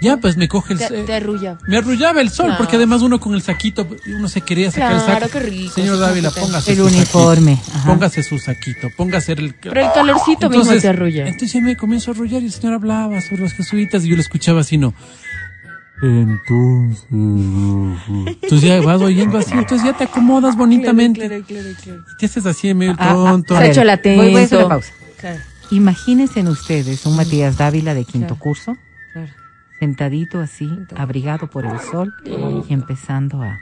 ya 0.01 0.17
pues 0.17 0.35
me 0.37 0.47
coge 0.47 0.73
el... 0.73 0.79
Te, 0.79 0.85
eh, 0.85 1.03
te 1.05 1.13
arrulla. 1.13 1.57
me 1.67 1.77
arrullaba 1.77 2.21
el 2.21 2.29
sol, 2.29 2.47
Claro. 2.47 2.57
porque 2.57 2.75
además 2.77 3.01
uno 3.01 3.19
con 3.19 3.33
el 3.35 3.41
saquito, 3.41 3.87
uno 4.07 4.27
se 4.27 4.41
quería 4.41 4.71
sacar 4.71 4.93
el 4.93 5.01
Claro, 5.03 5.19
saco. 5.27 5.31
qué 5.31 5.39
rico, 5.39 5.73
Señor 5.75 5.99
Dávila, 5.99 6.31
póngase 6.31 6.71
El 6.71 6.77
su 6.77 6.85
uniforme, 6.85 7.55
saquito. 7.57 7.77
ajá. 7.77 7.89
Póngase 7.91 8.23
su 8.23 8.39
saquito, 8.39 8.87
póngase 8.97 9.31
el... 9.33 9.53
Pero 9.53 9.79
el 9.85 9.91
calorcito 9.93 10.49
mismo 10.49 10.73
te 10.75 10.87
arrulla. 10.87 11.27
Entonces 11.27 11.53
ya 11.53 11.61
me 11.61 11.77
comienzo 11.77 12.11
a 12.11 12.13
arrullar 12.15 12.41
y 12.41 12.45
el 12.47 12.51
señor 12.51 12.73
hablaba 12.73 13.21
sobre 13.21 13.43
los 13.43 13.53
jesuitas 13.53 14.03
y 14.03 14.09
yo 14.09 14.15
lo 14.15 14.21
escuchaba 14.21 14.61
así, 14.61 14.77
¿no? 14.77 14.93
Entonces... 16.01 17.05
Entonces 17.11 18.61
ya 18.61 18.81
vas 18.81 19.01
oyendo 19.01 19.37
así, 19.37 19.53
entonces 19.53 19.85
ya 19.85 19.93
te 19.95 20.05
acomodas 20.05 20.55
bonitamente. 20.55 21.27
Claro, 21.27 21.43
claro, 21.45 21.67
claro. 21.83 21.99
Y 22.13 22.17
te 22.17 22.25
haces 22.25 22.45
así 22.45 22.69
en 22.69 22.77
medio 22.79 22.95
Ah, 22.97 23.11
ah, 23.11 23.13
tonto. 23.13 23.53
a 23.55 23.57
Se 23.57 23.63
ha 23.63 23.67
ver, 23.67 23.71
hecho 23.77 23.91
atento. 23.91 24.21
Voy, 24.23 24.31
voy 24.31 24.41
a 24.41 24.45
hacer 24.45 24.57
una 24.59 24.69
pausa. 24.69 24.91
Claro, 25.19 25.39
Imagínense 25.69 26.41
ustedes 26.41 27.05
un 27.05 27.15
Matías 27.15 27.57
Dávila 27.57 27.93
de 27.93 28.03
quinto 28.03 28.27
Claro. 28.35 28.41
curso. 28.41 28.77
Sentadito 29.85 30.39
así, 30.39 30.69
abrigado 30.95 31.47
por 31.47 31.65
el 31.65 31.79
sol 31.79 32.13
y 32.69 32.71
empezando 32.71 33.41
a 33.41 33.57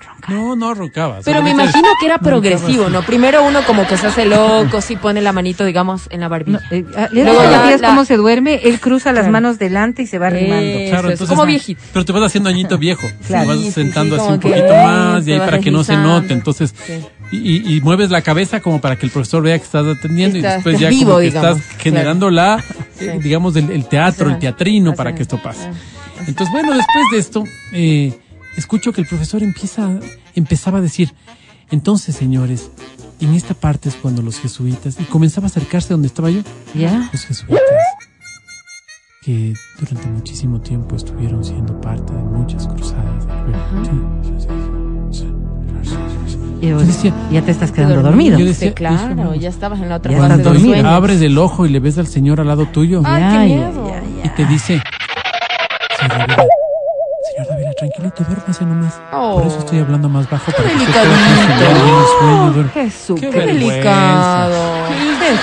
roncar. 0.00 0.30
No, 0.36 0.54
no 0.54 0.72
roncaba. 0.72 1.18
Pero 1.24 1.42
me 1.42 1.50
imagino 1.50 1.88
que 1.98 2.06
era 2.06 2.18
No, 2.18 2.22
progresivo, 2.22 2.84
roncaba 2.84 3.00
¿no? 3.00 3.02
Primero 3.04 3.42
uno 3.44 3.60
como 3.66 3.84
que 3.88 3.96
se 3.96 4.06
hace 4.06 4.24
loco, 4.24 4.80
sí 4.80 4.94
pone 4.94 5.20
la 5.20 5.32
manito, 5.32 5.64
digamos, 5.64 6.06
en 6.12 6.20
la 6.20 6.26
No, 6.26 6.30
barbilla. 6.30 6.60
eh, 6.70 6.84
ah, 6.96 7.08
¿Le 7.10 7.24
Luego 7.24 7.42
ya 7.42 7.58
Matías 7.58 7.80
la- 7.80 7.88
cómo 7.88 8.04
se 8.04 8.16
duerme? 8.16 8.60
Él 8.62 8.78
cruza 8.78 9.10
las 9.10 9.22
Claro. 9.22 9.32
manos 9.32 9.58
delante 9.58 10.02
y 10.02 10.06
se 10.06 10.18
va 10.20 10.28
arrimando. 10.28 10.78
Claro, 10.90 11.10
entonces, 11.10 11.28
como 11.28 11.44
viejito. 11.44 11.82
Pero 11.92 12.04
te 12.04 12.12
vas 12.12 12.22
haciendo 12.22 12.48
añito 12.50 12.78
viejo. 12.78 13.08
Claro. 13.26 13.42
Te 13.50 13.56
vas 13.56 13.64
Sí, 13.64 13.72
sentando 13.72 14.14
sí, 14.14 14.22
así 14.22 14.32
un 14.34 14.38
poquito 14.40 14.74
más 14.76 15.26
y 15.26 15.32
ahí 15.32 15.38
para 15.40 15.58
que 15.58 15.72
no 15.72 15.82
se 15.82 15.96
note. 15.96 16.32
Entonces, 16.34 16.72
Sí. 16.86 17.04
Y, 17.32 17.80
mueves 17.82 18.10
la 18.10 18.22
cabeza 18.22 18.60
como 18.60 18.80
para 18.80 18.96
que 18.96 19.06
el 19.06 19.12
profesor 19.12 19.42
vea 19.42 19.58
que 19.58 19.64
estás 19.64 19.86
atendiendo 19.86 20.38
y 20.38 20.42
después 20.42 20.78
ya 20.78 20.90
vivo, 20.90 21.12
como 21.12 21.18
que 21.18 21.24
digamos, 21.24 21.58
estás 21.58 21.76
generando 21.78 22.30
la, 22.30 22.62
eh, 23.00 23.12
Sí. 23.14 23.18
digamos, 23.22 23.56
el, 23.56 23.70
el 23.70 23.86
teatro, 23.86 24.28
el 24.30 24.38
teatrino 24.38 24.90
Ajá. 24.90 24.96
para 24.96 25.14
que 25.14 25.22
esto 25.22 25.40
pase. 25.42 25.64
Ajá. 25.68 25.72
Entonces, 26.26 26.52
bueno, 26.52 26.72
después 26.74 27.04
de 27.12 27.18
esto, 27.18 27.44
eh, 27.72 28.12
escucho 28.56 28.92
que 28.92 29.00
el 29.00 29.06
profesor 29.06 29.42
empieza, 29.42 29.98
empezaba 30.34 30.78
a 30.78 30.80
decir, 30.80 31.12
entonces, 31.70 32.14
señores, 32.14 32.70
en 33.20 33.34
esta 33.34 33.54
parte 33.54 33.88
es 33.88 33.94
cuando 33.96 34.20
los 34.22 34.38
jesuitas, 34.38 34.96
y 35.00 35.04
comenzaba 35.04 35.46
a 35.46 35.50
acercarse 35.50 35.94
donde 35.94 36.08
estaba 36.08 36.30
yo, 36.30 36.42
¿Ya? 36.74 37.08
los 37.12 37.24
jesuitas, 37.24 37.60
que 39.22 39.54
durante 39.78 40.06
muchísimo 40.08 40.60
tiempo 40.60 40.96
estuvieron 40.96 41.44
siendo 41.44 41.80
parte 41.80 42.12
de 42.12 42.22
muchas 42.22 42.66
cruzadas. 42.66 43.24
Sí, 43.84 43.90
Yo 46.68 46.76
vos- 46.76 46.86
decía- 46.86 47.12
ya 47.30 47.42
te 47.42 47.50
estás 47.50 47.72
quedando 47.72 48.00
dormido. 48.02 48.38
Yo 48.38 48.44
Sí, 48.46 48.52
decía, 48.52 48.72
claro, 48.74 49.32
eso, 49.32 49.34
ya 49.34 49.48
estabas 49.48 49.80
en 49.80 49.88
la 49.88 49.96
otra 49.96 50.12
Ya 50.12 50.18
fase 50.18 50.30
estás 50.34 50.44
dormido. 50.44 50.74
sueño. 50.74 50.88
abres 50.88 51.20
el 51.20 51.36
ojo 51.38 51.66
y 51.66 51.70
le 51.70 51.80
ves 51.80 51.98
al 51.98 52.06
señor 52.06 52.40
al 52.40 52.46
lado 52.48 52.66
tuyo 52.66 53.02
Ay, 53.04 53.20
Ya, 53.20 53.28
qué 53.30 53.48
ya, 53.48 53.54
miedo. 53.56 53.86
ya, 53.88 54.02
y 54.24 54.28
te 54.30 54.44
dice, 54.46 54.80
señor 55.98 56.18
Dávila, 56.18 56.36
señor 57.34 57.48
Dávila, 57.48 57.72
tranquilito, 57.72 58.24
duérmase 58.28 58.64
nomás. 58.64 58.94
Oh. 59.12 59.34
Por 59.38 59.46
eso 59.46 59.58
estoy 59.58 59.78
hablando 59.80 60.08
más 60.08 60.30
bajo 60.30 60.52
para 60.52 60.68
que 60.68 60.74
usted 60.76 60.86
delicadito. 60.86 62.70
Jesús. 62.74 63.20
Qué 63.20 63.28
qué 63.30 63.36
vergüenza. 63.36 63.68
delicado. 63.68 64.82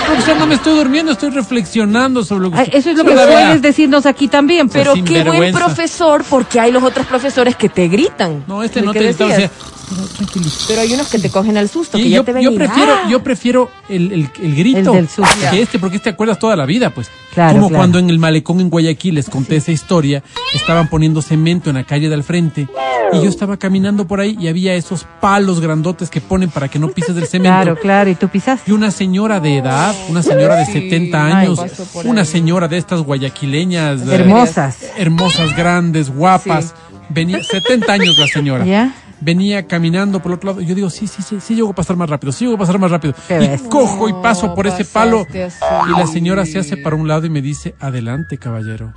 Profesor, 0.06 0.36
no 0.38 0.46
me 0.46 0.54
estoy 0.54 0.76
durmiendo, 0.76 1.12
estoy 1.12 1.30
reflexionando 1.30 2.22
sobre 2.22 2.42
lo 2.44 2.50
que... 2.52 2.58
Ay, 2.58 2.70
eso 2.72 2.90
es 2.90 2.96
lo 2.98 3.04
que 3.04 3.10
puedes 3.12 3.62
decirnos 3.62 4.06
aquí 4.06 4.28
también. 4.28 4.68
Pero 4.68 4.94
sin 4.94 5.04
qué 5.04 5.24
buen 5.24 5.52
profesor, 5.52 6.22
porque 6.28 6.60
hay 6.60 6.70
los 6.70 6.82
otros 6.82 7.06
profesores 7.06 7.56
que 7.56 7.68
te 7.68 7.88
gritan. 7.88 8.44
No, 8.46 8.62
este 8.62 8.80
¿De 8.80 8.86
no 8.86 8.92
qué 8.92 8.98
te 9.00 9.04
gritaba, 9.06 9.30
decías? 9.30 9.50
decía, 9.50 9.69
"Pero 9.90 10.06
tranquilito. 10.06 10.54
Pero 10.68 10.80
hay 10.80 10.92
unos 10.94 11.08
que 11.08 11.18
te 11.18 11.28
cogen 11.30 11.56
al 11.58 11.68
susto, 11.68 11.98
Y 11.98 12.04
que 12.04 12.10
yo, 12.10 12.20
ya 12.22 12.24
te 12.24 12.32
ven 12.32 12.42
yo 12.44 12.54
prefiero, 12.54 12.92
¡ah! 12.92 13.08
yo 13.10 13.22
prefiero 13.22 13.70
el, 13.88 14.12
el, 14.12 14.30
el 14.42 14.54
grito 14.56 14.94
El 14.94 15.08
que 15.50 15.60
este, 15.62 15.78
porque 15.78 15.96
este 15.96 16.10
te 16.10 16.14
acuerdas 16.14 16.38
toda 16.38 16.56
la 16.56 16.64
vida, 16.66 16.90
pues. 16.90 17.10
Claro, 17.34 17.54
Como 17.54 17.68
claro. 17.68 17.78
cuando 17.80 17.98
en 17.98 18.08
el 18.10 18.18
malecón 18.18 18.60
en 18.60 18.70
Guayaquil 18.70 19.14
les 19.16 19.28
conté 19.28 19.56
esa 19.56 19.70
historia, 19.72 20.22
estaban 20.54 20.88
poniendo 20.88 21.20
cemento 21.22 21.70
en 21.70 21.76
la 21.76 21.84
calle 21.84 22.08
del 22.08 22.24
frente 22.24 22.68
y 23.12 23.16
yo 23.22 23.28
estaba 23.28 23.56
caminando 23.56 24.06
por 24.06 24.20
ahí 24.20 24.36
y 24.40 24.48
había 24.48 24.74
esos 24.74 25.04
palos 25.20 25.60
grandotes 25.60 26.10
que 26.10 26.20
ponen 26.20 26.50
para 26.50 26.68
que 26.68 26.78
no 26.78 26.88
pises 26.88 27.16
el 27.16 27.26
cemento. 27.26 27.56
Claro, 27.62 27.76
claro. 27.76 28.10
Y 28.10 28.14
tú 28.14 28.28
pisaste. 28.28 28.70
Y 28.70 28.74
una 28.74 28.90
señora 28.90 29.38
de 29.40 29.58
edad, 29.58 29.94
una 30.08 30.22
señora 30.22 30.56
de 30.56 30.66
70 30.66 31.24
Ay, 31.26 31.32
años, 31.46 31.58
pasó 31.60 31.84
por 31.86 32.06
una 32.06 32.20
ahí. 32.22 32.26
señora 32.26 32.66
de 32.68 32.78
estas 32.78 33.00
guayaquileñas, 33.02 34.00
eh, 34.02 34.14
Hermosas. 34.14 34.76
hermosas, 34.96 35.56
grandes, 35.56 36.10
guapas, 36.10 36.66
Sí. 36.66 36.72
venía 37.10 37.42
70 37.42 37.92
años 37.92 38.18
la 38.18 38.26
señora. 38.26 38.64
¿Ya? 38.64 38.94
Venía 39.20 39.66
caminando 39.66 40.20
por 40.20 40.32
el 40.32 40.36
otro 40.36 40.50
lado. 40.50 40.60
Y 40.60 40.66
yo 40.66 40.74
digo, 40.74 40.90
sí, 40.90 41.06
sí, 41.06 41.22
sí, 41.22 41.38
sí 41.40 41.54
llego 41.54 41.70
a 41.70 41.74
pasar 41.74 41.96
más 41.96 42.08
rápido, 42.08 42.32
sí 42.32 42.44
llego 42.44 42.56
a 42.56 42.58
pasar 42.58 42.78
más 42.78 42.90
rápido. 42.90 43.14
Y 43.28 43.68
cojo 43.68 44.08
y 44.08 44.12
paso 44.22 44.54
por 44.54 44.66
ese 44.66 44.84
palo. 44.84 45.26
así. 45.28 45.64
Y 45.88 45.98
la 45.98 46.06
señora 46.06 46.46
se 46.46 46.58
hace 46.58 46.76
para 46.76 46.96
un 46.96 47.08
lado 47.08 47.26
y 47.26 47.30
me 47.30 47.42
dice, 47.42 47.74
adelante, 47.80 48.38
caballero. 48.38 48.92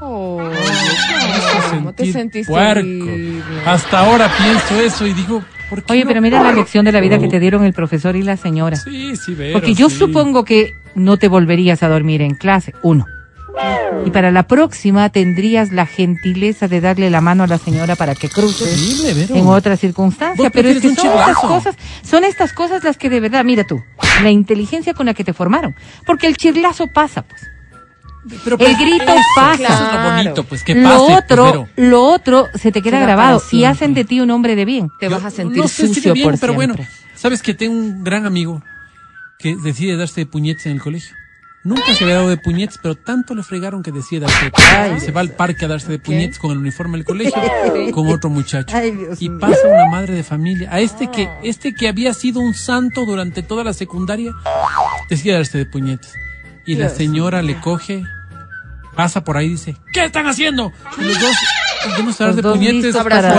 Oh, 0.00 0.40
¿cómo 1.70 1.92
te 1.92 2.12
sentiste? 2.12 2.54
Hasta 3.66 3.98
ahora 3.98 4.30
pienso 4.38 4.80
eso 4.80 5.06
y 5.06 5.12
digo, 5.12 5.42
¿por 5.68 5.82
qué 5.82 5.94
Oye, 5.94 6.04
no 6.04 6.08
pero 6.08 6.22
mira 6.22 6.40
la 6.40 6.52
lección 6.52 6.84
de 6.84 6.92
la 6.92 7.00
vida 7.00 7.18
que 7.18 7.26
te 7.26 7.40
dieron 7.40 7.64
el 7.64 7.72
profesor 7.72 8.14
y 8.14 8.22
la 8.22 8.36
señora. 8.36 8.76
Sí, 8.76 9.16
sí, 9.16 9.34
veo. 9.34 9.52
Porque 9.54 9.74
yo 9.74 9.90
sí. 9.90 9.96
supongo 9.96 10.44
que 10.44 10.74
no 10.94 11.16
te 11.16 11.26
volverías 11.26 11.82
a 11.82 11.88
dormir 11.88 12.22
en 12.22 12.34
clase, 12.34 12.74
uno. 12.82 13.06
Y 14.04 14.10
para 14.10 14.30
la 14.30 14.44
próxima 14.44 15.08
tendrías 15.10 15.72
la 15.72 15.86
gentileza 15.86 16.68
de 16.68 16.80
darle 16.80 17.10
la 17.10 17.20
mano 17.20 17.44
a 17.44 17.46
la 17.46 17.58
señora 17.58 17.96
para 17.96 18.14
que 18.14 18.28
cruce 18.28 18.64
en 19.08 19.46
otra 19.46 19.76
circunstancia. 19.76 20.50
Pero 20.50 20.68
es 20.68 20.80
que 20.80 20.94
son 20.94 21.06
estas 21.18 21.36
cosas, 21.36 21.76
son 22.02 22.24
estas 22.24 22.52
cosas 22.52 22.84
las 22.84 22.96
que 22.96 23.10
de 23.10 23.20
verdad, 23.20 23.44
mira 23.44 23.64
tú, 23.64 23.82
la 24.22 24.30
inteligencia 24.30 24.94
con 24.94 25.06
la 25.06 25.14
que 25.14 25.24
te 25.24 25.32
formaron. 25.32 25.74
Porque 26.06 26.26
el 26.26 26.36
chirlazo 26.36 26.86
pasa, 26.86 27.22
pues. 27.22 27.42
Pero, 28.44 28.58
El 28.58 28.76
grito 28.76 29.04
eso, 29.04 29.22
pasa. 29.34 29.62
Eso 29.62 29.86
es 29.86 29.92
lo 29.92 30.10
bonito, 30.10 30.44
pues 30.44 30.62
que 30.62 30.74
pase. 30.74 30.88
lo 30.88 31.06
pues, 31.06 31.18
otro, 31.24 31.68
lo 31.76 32.04
otro 32.04 32.46
se 32.54 32.72
te 32.72 32.82
queda 32.82 32.98
Queda 32.98 33.06
grabado 33.06 33.42
y 33.52 33.64
hacen 33.64 33.94
de 33.94 34.04
ti 34.04 34.20
un 34.20 34.30
hombre 34.30 34.56
de 34.56 34.64
bien. 34.64 34.90
Te 35.00 35.08
vas 35.08 35.24
a 35.24 35.30
sentir 35.30 35.62
no 35.62 35.68
sé 35.68 35.82
si 35.82 35.88
de 35.88 35.94
sucio 35.94 36.12
bien, 36.12 36.30
por 36.30 36.38
pero 36.38 36.54
bueno, 36.54 36.74
siempre. 36.74 36.94
sabes 37.14 37.42
que 37.42 37.54
tengo 37.54 37.74
un 37.74 38.04
gran 38.04 38.26
amigo 38.26 38.62
que 39.38 39.56
decide 39.56 39.96
darse 39.96 40.22
de 40.22 40.26
puñetes 40.26 40.66
en 40.66 40.72
el 40.72 40.80
colegio. 40.80 41.16
Nunca 41.68 41.94
se 41.94 42.04
había 42.04 42.16
dado 42.16 42.28
de 42.30 42.38
puñetes, 42.38 42.78
pero 42.82 42.94
tanto 42.94 43.34
le 43.34 43.42
fregaron 43.42 43.82
que 43.82 43.92
decide 43.92 44.20
darse 44.20 44.46
de 44.46 44.50
puñetes. 44.50 45.02
Y 45.02 45.06
se 45.06 45.12
va 45.12 45.20
al 45.20 45.30
parque 45.30 45.66
a 45.66 45.68
darse 45.68 45.88
de 45.88 45.98
puñetes 45.98 46.38
con 46.38 46.50
el 46.52 46.58
uniforme 46.58 46.96
del 46.96 47.04
colegio, 47.04 47.40
con 47.92 48.08
otro 48.08 48.30
muchacho. 48.30 48.74
Ay, 48.74 48.92
Dios 48.92 49.20
y 49.20 49.28
pasa 49.28 49.68
una 49.68 49.86
madre 49.90 50.14
de 50.14 50.22
familia. 50.22 50.70
A 50.72 50.80
este 50.80 51.10
que, 51.10 51.28
este 51.42 51.74
que 51.74 51.88
había 51.88 52.14
sido 52.14 52.40
un 52.40 52.54
santo 52.54 53.04
durante 53.04 53.42
toda 53.42 53.64
la 53.64 53.74
secundaria, 53.74 54.32
decide 55.10 55.34
darse 55.34 55.58
de 55.58 55.66
puñetes. 55.66 56.12
Y 56.66 56.76
la 56.76 56.88
señora 56.88 57.42
le 57.42 57.60
coge, 57.60 58.02
pasa 58.96 59.22
por 59.24 59.36
ahí 59.36 59.46
y 59.46 59.50
dice, 59.50 59.76
¿qué 59.92 60.04
están 60.04 60.26
haciendo? 60.26 60.72
Y 60.98 61.02
los 61.04 61.20
dos, 61.20 61.36
vamos 61.98 62.20
a 62.20 62.24
dar 62.24 62.34
de 62.34 62.42
puñetes 62.58 62.92
para- 63.10 63.32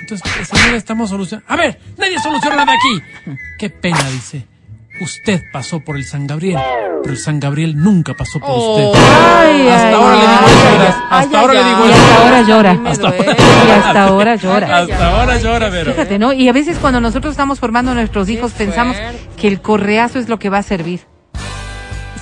Entonces, 0.00 0.20
señora, 0.48 0.76
estamos 0.76 1.10
solucionando. 1.10 1.52
A 1.52 1.56
ver, 1.56 1.78
nadie 1.96 2.18
soluciona 2.20 2.56
nada 2.56 2.72
aquí. 2.72 3.34
Qué 3.58 3.70
pena, 3.70 4.02
dice. 4.10 4.46
Usted 5.00 5.42
pasó 5.52 5.80
por 5.80 5.96
el 5.96 6.04
San 6.04 6.26
Gabriel, 6.26 6.58
pero 7.02 7.12
el 7.14 7.18
San 7.20 7.38
Gabriel 7.40 7.76
nunca 7.76 8.14
pasó 8.14 8.40
por 8.40 8.48
Oh. 8.50 8.90
usted. 8.90 9.00
Ay, 9.00 9.68
Hasta 9.68 9.88
ay, 9.88 9.94
ahora 9.94 10.14
le 10.14 10.20
digo 10.20 10.40
ay, 10.40 10.50
eso, 10.50 10.68
ay, 10.68 10.78
verás. 10.78 10.94
ay, 10.96 11.02
Hasta 11.10 11.38
ay, 11.38 11.44
ahora 11.44 11.54
le 11.54 11.64
digo 11.68 11.86
Y 11.86 11.90
eso. 11.90 12.02
hasta 12.02 12.22
ahora 12.22 12.42
llora. 12.42 12.80
Hasta. 12.86 13.08
Y 13.16 13.70
hasta 13.70 14.04
ahora 14.04 14.34
llora. 14.36 14.76
Hasta 14.78 15.08
ahora 15.20 15.38
llora, 15.38 15.68
Vero. 15.68 15.92
Fíjate, 15.92 16.18
¿no? 16.18 16.32
Y 16.32 16.48
a 16.48 16.52
veces 16.52 16.78
cuando 16.78 17.00
nosotros 17.00 17.30
estamos 17.32 17.60
formando 17.60 17.92
a 17.92 17.94
nuestros 17.94 18.28
hijos 18.28 18.52
pensamos 18.52 18.96
que 19.36 19.48
el 19.48 19.60
correazo 19.60 20.18
es 20.18 20.28
lo 20.28 20.38
que 20.38 20.48
va 20.50 20.58
a 20.58 20.62
servir. 20.62 21.00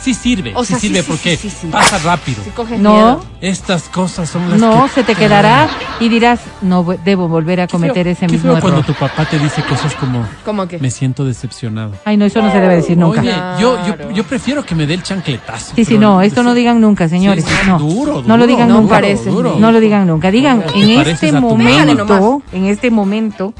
Sí 0.06 0.14
sirve, 0.14 0.52
O 0.54 0.64
sea, 0.64 0.76
sí 0.78 0.82
sí, 0.82 0.86
sirve 0.86 1.02
sí, 1.02 1.08
porque 1.10 1.36
sí, 1.36 1.50
sí, 1.50 1.56
sí. 1.62 1.66
pasa 1.66 1.98
rápido. 1.98 2.44
Si 2.44 2.50
coges 2.50 2.78
No, 2.78 2.92
miedo. 2.92 3.24
Estas 3.40 3.88
cosas 3.88 4.30
son 4.30 4.48
las 4.48 4.60
no, 4.60 4.84
que... 4.84 4.90
se 4.90 5.02
te 5.02 5.16
quedará 5.16 5.68
y 5.98 6.08
dirás, 6.08 6.38
no 6.62 6.84
debo 7.04 7.26
volver 7.26 7.60
a 7.60 7.66
Qué 7.66 7.72
feo- 7.72 7.80
cometer 7.80 8.06
ese 8.06 8.26
qué 8.26 8.32
mismo 8.34 8.52
feo 8.52 8.60
cuando 8.60 8.80
error. 8.82 8.94
tu 8.94 9.00
papá 9.00 9.24
te 9.28 9.36
dice 9.36 9.64
cosas 9.64 9.96
como, 9.96 10.24
¿Cómo 10.44 10.68
que? 10.68 10.78
me 10.78 10.92
siento 10.92 11.24
decepcionado. 11.24 11.90
Ay, 12.04 12.16
no, 12.16 12.24
eso 12.24 12.40
no 12.40 12.52
se 12.52 12.60
debe 12.60 12.76
decir 12.76 12.96
nunca. 12.96 13.20
Oye, 13.20 13.34
yo, 13.60 14.12
yo, 14.12 14.22
prefiero 14.22 14.64
que 14.64 14.76
me 14.76 14.86
dé 14.86 14.94
el 14.94 15.02
chancletazo. 15.02 15.74
Sí, 15.74 15.84
sí, 15.84 15.98
no, 15.98 16.22
esto 16.22 16.44
no 16.44 16.54
digan 16.54 16.80
nunca, 16.80 17.08
señores. 17.08 17.44
Sí, 17.44 17.50
sí, 17.50 17.68
no, 17.68 17.78
duro, 17.80 18.22
no 18.24 18.36
lo 18.36 18.46
digan 18.46 18.68
no 18.68 18.82
nunca. 18.82 19.00
No 19.58 19.72
lo 19.72 19.80
digan 19.80 20.06
nunca. 20.06 20.30
Digan, 20.30 20.62
Te 20.66 20.78
en 20.78 21.00
este 21.08 21.32
momento, 21.32 22.42
en 22.52 22.66
este 22.66 22.92
momento, 22.92 23.54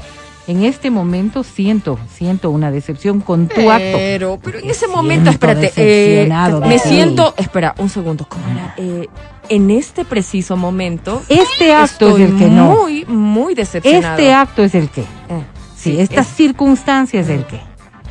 en 0.47 0.63
este 0.63 0.89
momento 0.89 1.43
siento, 1.43 1.99
siento 2.13 2.49
una 2.49 2.71
decepción 2.71 3.19
con 3.21 3.47
tu 3.47 3.69
acto. 3.69 3.97
Pero, 3.97 4.39
pero 4.41 4.59
en 4.59 4.69
ese 4.69 4.87
momento, 4.87 5.29
espérate, 5.29 5.71
eh, 5.75 6.29
me 6.65 6.79
siento, 6.79 7.33
espera, 7.37 7.75
un 7.77 7.89
segundo, 7.89 8.25
¿cómo 8.29 8.43
era? 8.49 8.73
Eh, 8.77 9.07
en 9.49 9.71
este 9.71 10.05
preciso 10.05 10.57
momento, 10.57 11.21
Este 11.29 11.73
acto 11.73 12.07
estoy 12.09 12.23
es 12.23 12.29
el 12.31 12.37
que 12.37 12.47
no. 12.47 12.65
muy, 12.83 13.05
muy 13.05 13.53
decepcionado. 13.55 14.17
Este 14.17 14.33
acto 14.33 14.63
es 14.63 14.75
el 14.75 14.89
que. 14.89 15.01
Eh, 15.01 15.05
Sí, 15.75 15.99
estas 15.99 16.27
es- 16.27 16.35
circunstancias 16.35 17.27
es 17.29 17.37
el 17.39 17.45
que. 17.45 17.59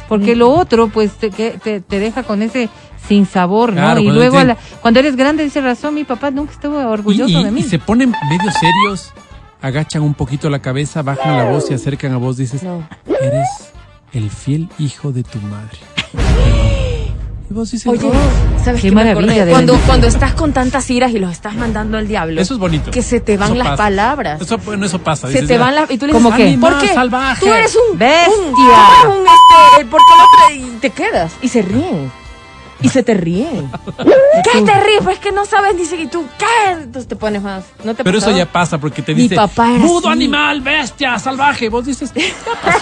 Porque 0.09 0.37
lo 0.37 0.51
otro, 0.51 0.89
pues, 0.89 1.13
te, 1.15 1.31
que- 1.31 1.59
te, 1.63 1.81
te 1.81 1.99
deja 1.99 2.23
con 2.23 2.41
ese 2.43 2.69
sin 3.09 3.27
sabor, 3.27 3.71
¿no? 3.71 3.81
Claro, 3.83 4.01
y 4.01 4.09
luego, 4.11 4.37
a 4.39 4.43
te- 4.43 4.47
la- 4.47 4.57
cuando 4.81 5.01
eres 5.01 5.17
grande, 5.17 5.43
dice 5.43 5.61
razón, 5.61 5.95
mi 5.95 6.05
papá 6.05 6.31
nunca 6.31 6.53
estuvo 6.53 6.81
Y, 6.81 6.85
orgulloso 6.85 7.41
y- 7.41 7.45
de 7.45 7.51
mí. 7.51 7.61
y 7.61 7.65
se 7.65 7.79
ponen 7.81 8.11
medio 8.31 8.51
serios, 8.53 9.13
agachan 9.63 10.03
un 10.03 10.15
poquito 10.15 10.49
la 10.51 10.61
cabeza, 10.61 11.03
bajan 11.03 11.37
la 11.37 11.45
voz 11.51 11.71
y 11.71 11.75
acercan 11.75 12.13
a 12.13 12.17
vos, 12.19 12.37
dices, 12.37 12.63
No. 12.63 12.87
eres 13.21 13.49
el 14.13 14.31
fiel 14.31 14.69
hijo 14.79 15.13
de 15.13 15.23
tu 15.23 15.39
madre. 15.41 15.79
y 17.49 17.55
vos 17.55 17.71
dices, 17.71 17.87
Oye, 17.87 18.01
"Oh". 18.05 18.65
¿sabes 18.65 18.81
Qué 18.83 18.89
qué 18.89 18.95
maravilla 18.95 19.45
de 19.45 19.53
Cuando, 19.53 19.79
cuando 19.87 20.09
estás 20.09 20.35
con 20.35 20.53
tantas 20.53 20.91
iras 20.91 21.13
y 21.13 21.21
los 21.21 21.31
estás 21.31 21.55
mandando 21.55 21.97
al 21.97 22.09
diablo. 22.09 22.41
eso 22.41 22.55
es 22.55 22.61
bonito. 22.61 22.91
Que 22.91 23.03
se 23.03 23.21
te 23.21 23.37
van 23.37 23.51
Eso 23.51 23.59
las 23.59 23.69
pasa. 23.69 23.77
palabras. 23.85 24.41
Eso, 24.41 24.59
bueno, 24.59 24.85
eso 24.87 24.99
pasa. 25.01 25.29
se 25.29 25.35
dices, 25.35 25.47
te 25.49 25.57
van 25.59 25.77
las 25.77 25.89
y 25.91 25.97
tú 25.97 26.07
le 26.09 26.13
¿Cómo 26.13 26.31
dices, 26.31 26.43
qué? 26.45 26.49
"Animal 26.49 26.73
Animal 26.73 26.81
¿por 26.81 26.89
qué? 26.89 26.95
salvaje. 26.95 27.47
Tú 27.47 27.53
eres 27.53 27.77
un 27.77 27.99
Bestia. 27.99 28.35
un- 28.37 28.53
tú 28.53 28.63
eres 28.63 29.17
un, 29.21 29.27
este, 29.27 29.87
porque 29.91 30.13
el 30.13 30.21
otro 30.65 30.75
y 30.77 30.79
te 30.81 30.91
quedas 30.91 31.33
y 31.41 31.49
se 31.49 31.63
ríen. 31.63 32.11
Y 32.83 32.89
se 32.91 33.03
te 33.03 33.15
ríen. 33.15 33.71
¿Qué 33.97 34.63
te 34.63 34.81
ríes? 34.81 35.01
Pues 35.03 35.19
que 35.19 35.33
no 35.33 35.47
sabes 35.47 35.75
ni 35.77 35.85
siquiera 35.87 36.11
tú 36.11 36.25
qué. 36.39 36.73
Entonces 36.73 37.09
te 37.09 37.17
pones 37.17 37.41
más. 37.43 37.65
¿No 37.85 37.95
te 37.95 38.05
Pero 38.05 38.19
eso 38.19 38.31
ya 38.37 38.47
pasa 38.47 38.79
porque 38.79 39.01
te 39.03 39.15
Mi 39.15 39.23
dice, 39.23 39.35
papá 39.37 39.71
era 39.71 39.79
mudo 39.79 40.09
así. 40.09 40.19
animal, 40.19 40.61
bestia, 40.61 41.19
salvaje. 41.19 41.69
Vos 41.71 41.87
dices, 41.87 42.13
ya 42.15 42.23
pasó. 42.63 42.79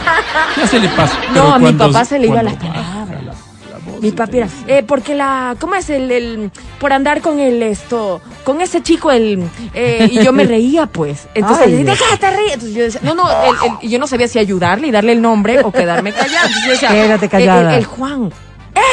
Ya 0.57 0.66
se 0.66 0.78
le 0.80 0.88
pasa. 0.88 1.18
No, 1.34 1.55
a 1.55 1.59
mi 1.59 1.72
papá 1.72 2.05
se 2.05 2.18
le 2.18 2.26
iba 2.26 2.42
las 2.42 2.55
palabras. 2.55 3.22
la- 3.24 3.32
la 3.70 3.78
voz 3.86 4.01
Mi 4.01 4.11
papi 4.11 4.38
era, 4.38 4.49
eh, 4.66 4.82
porque 4.86 5.14
la, 5.14 5.57
¿cómo 5.61 5.74
es 5.76 5.88
el, 5.90 6.11
el, 6.11 6.51
por 6.80 6.92
andar 6.92 7.20
con 7.20 7.38
el 7.38 7.62
esto, 7.62 8.20
con 8.45 8.61
ese 8.61 8.82
chico 8.82 9.11
el, 9.12 9.49
eh, 9.74 10.09
y 10.11 10.22
yo 10.24 10.32
me 10.32 10.45
reía 10.45 10.86
pues, 10.86 11.28
entonces, 11.34 11.68
le 11.70 11.84
decía, 11.84 11.92
déjate 11.92 12.30
reír, 12.36 12.51
entonces 12.55 12.74
yo 12.76 12.82
decía, 12.82 13.01
no, 13.05 13.14
no, 13.14 13.28
el- 13.30 13.55
el- 13.72 13.72
y 13.82 13.88
yo 13.90 13.99
no 13.99 14.07
sabía 14.07 14.26
si 14.28 14.38
ayudarle 14.38 14.88
y 14.88 14.90
darle 14.90 15.12
el 15.12 15.22
nombre 15.22 15.61
o 15.61 15.70
quedarme 15.72 16.12
callada, 16.12 16.47
entonces 16.47 16.64
yo 16.64 16.70
decía, 16.72 16.88
Quédate 16.90 17.28
callada. 17.28 17.76
El 17.76 17.84
Juan, 17.84 18.32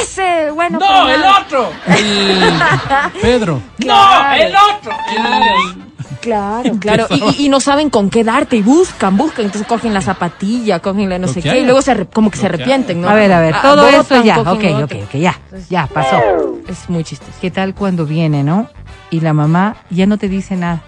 ese, 0.02 0.52
bueno, 0.52 0.80
No, 0.80 1.10
el 1.10 1.22
nada". 1.22 1.40
otro. 1.42 1.72
El 1.88 3.22
Pedro. 3.22 3.62
Claro. 3.78 4.30
No, 4.30 4.34
el 4.46 4.54
otro. 4.56 4.92
El- 5.10 5.92
Claro, 6.22 6.74
claro, 6.80 7.08
y, 7.10 7.46
y- 7.46 7.50
no 7.50 7.60
saben 7.60 7.90
con 7.90 8.12
qué 8.12 8.24
darte 8.24 8.56
y 8.56 8.62
buscan, 8.62 9.18
buscan, 9.18 9.46
entonces 9.46 9.68
cogen 9.68 9.92
la 9.92 10.02
zapatilla, 10.02 10.78
cogen 10.80 11.10
la 11.10 11.18
no 11.18 11.28
sé 11.28 11.42
qué, 11.42 11.58
y 11.60 11.64
luego 11.66 11.82
se, 11.82 12.06
como 12.06 12.30
que 12.30 12.38
se 12.38 12.46
arrepienten, 12.46 13.02
¿no? 13.02 13.10
A 13.10 13.16
ver, 13.16 13.32
a 13.34 13.40
ver, 13.40 13.56
Ah, 13.56 13.62
todo 13.64 13.84
botan, 13.86 14.02
eso 14.02 14.24
ya, 14.24 14.40
ok, 14.40 14.64
ok, 14.84 14.94
ok, 15.06 15.16
ya, 15.16 15.40
ya 15.68 15.88
pasó. 15.88 16.20
Es 16.68 16.88
muy 16.92 17.04
chistoso. 17.04 17.32
¿Qué 17.42 17.50
tal 17.50 17.74
cuando 17.74 18.06
viene, 18.06 18.44
no? 18.44 18.70
Y 19.10 19.22
la 19.22 19.34
mamá 19.34 19.78
ya 19.90 20.06
no 20.06 20.20
te 20.20 20.30
dice 20.30 20.56
nada. 20.56 20.84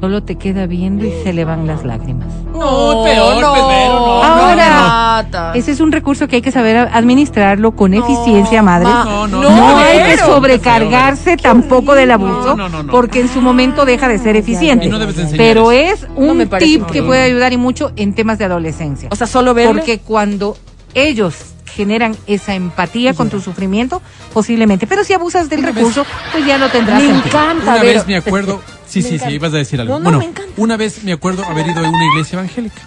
Solo 0.00 0.22
te 0.22 0.36
queda 0.36 0.66
viendo 0.66 1.04
y 1.04 1.12
se 1.24 1.32
le 1.32 1.44
van 1.44 1.66
las 1.66 1.84
lágrimas. 1.84 2.28
No, 2.52 3.02
peor, 3.04 3.40
no, 3.40 3.52
Pedro, 3.52 3.98
no. 3.98 4.22
Ahora, 4.24 5.24
no. 5.32 5.54
Ese 5.54 5.72
es 5.72 5.80
un 5.80 5.90
recurso 5.90 6.28
que 6.28 6.36
hay 6.36 6.42
que 6.42 6.52
saber 6.52 6.76
administrarlo 6.76 7.72
con 7.72 7.94
eficiencia, 7.94 8.62
madre. 8.62 8.84
ma- 8.86 9.04
No, 9.04 9.26
no, 9.26 9.42
No, 9.42 9.50
no, 9.50 9.76
hay 9.78 9.98
que 10.12 10.18
sobrecargarse 10.18 11.36
tampoco 11.36 11.94
del 11.96 12.12
abuso, 12.12 12.56
No, 12.56 12.56
no, 12.56 12.68
no, 12.68 12.82
no. 12.84 12.92
porque 12.92 13.20
en 13.20 13.28
su 13.28 13.40
momento 13.40 13.84
deja 13.84 14.06
de 14.06 14.18
ser 14.18 14.36
eficiente. 14.36 14.86
Y 14.86 14.88
no 14.88 15.00
debes 15.00 15.16
de 15.16 15.22
enseñar 15.22 15.44
Pero 15.44 15.72
es 15.72 16.06
un 16.14 16.48
tip 16.58 16.86
que 16.86 17.02
puede 17.02 17.22
ayudar 17.22 17.52
y 17.52 17.56
mucho 17.56 17.90
en 17.96 18.14
temas 18.14 18.38
de 18.38 18.44
adolescencia. 18.44 19.08
O 19.10 19.16
sea, 19.16 19.26
solo 19.26 19.54
verle. 19.54 19.72
Porque 19.72 19.98
cuando 19.98 20.56
ellos 20.94 21.54
generan 21.78 22.16
esa 22.26 22.54
empatía 22.56 23.14
con 23.14 23.30
tu 23.30 23.40
sufrimiento, 23.40 24.02
posiblemente. 24.34 24.86
Pero 24.88 25.04
si 25.04 25.12
abusas 25.14 25.48
del 25.48 25.60
Una 25.60 25.68
vez- 25.68 25.76
recurso, 25.76 26.04
pues 26.32 26.44
ya 26.44 26.58
lo 26.58 26.68
tendrás 26.68 27.00
me 27.00 27.08
en 27.10 27.22
ti. 27.22 27.28
encanta 27.28 27.62
Una 27.72 27.82
vez 27.82 28.04
me 28.06 28.16
acuerdo, 28.16 28.60
sí, 28.88 28.98
Me 28.98 29.02
sí, 29.02 29.08
sí, 29.10 29.14
encanta. 29.14 29.34
ibas 29.34 29.54
a 29.54 29.56
decir 29.58 29.80
algo. 29.80 29.94
No, 29.94 29.98
no, 30.00 30.04
bueno, 30.04 30.18
me 30.18 30.24
encanta. 30.26 30.52
una 30.56 30.76
vez 30.76 31.04
me 31.04 31.12
acuerdo 31.12 31.44
haber 31.44 31.68
ido 31.68 31.84
a 31.84 31.88
una 31.88 32.04
iglesia 32.12 32.36
evangélica. 32.38 32.82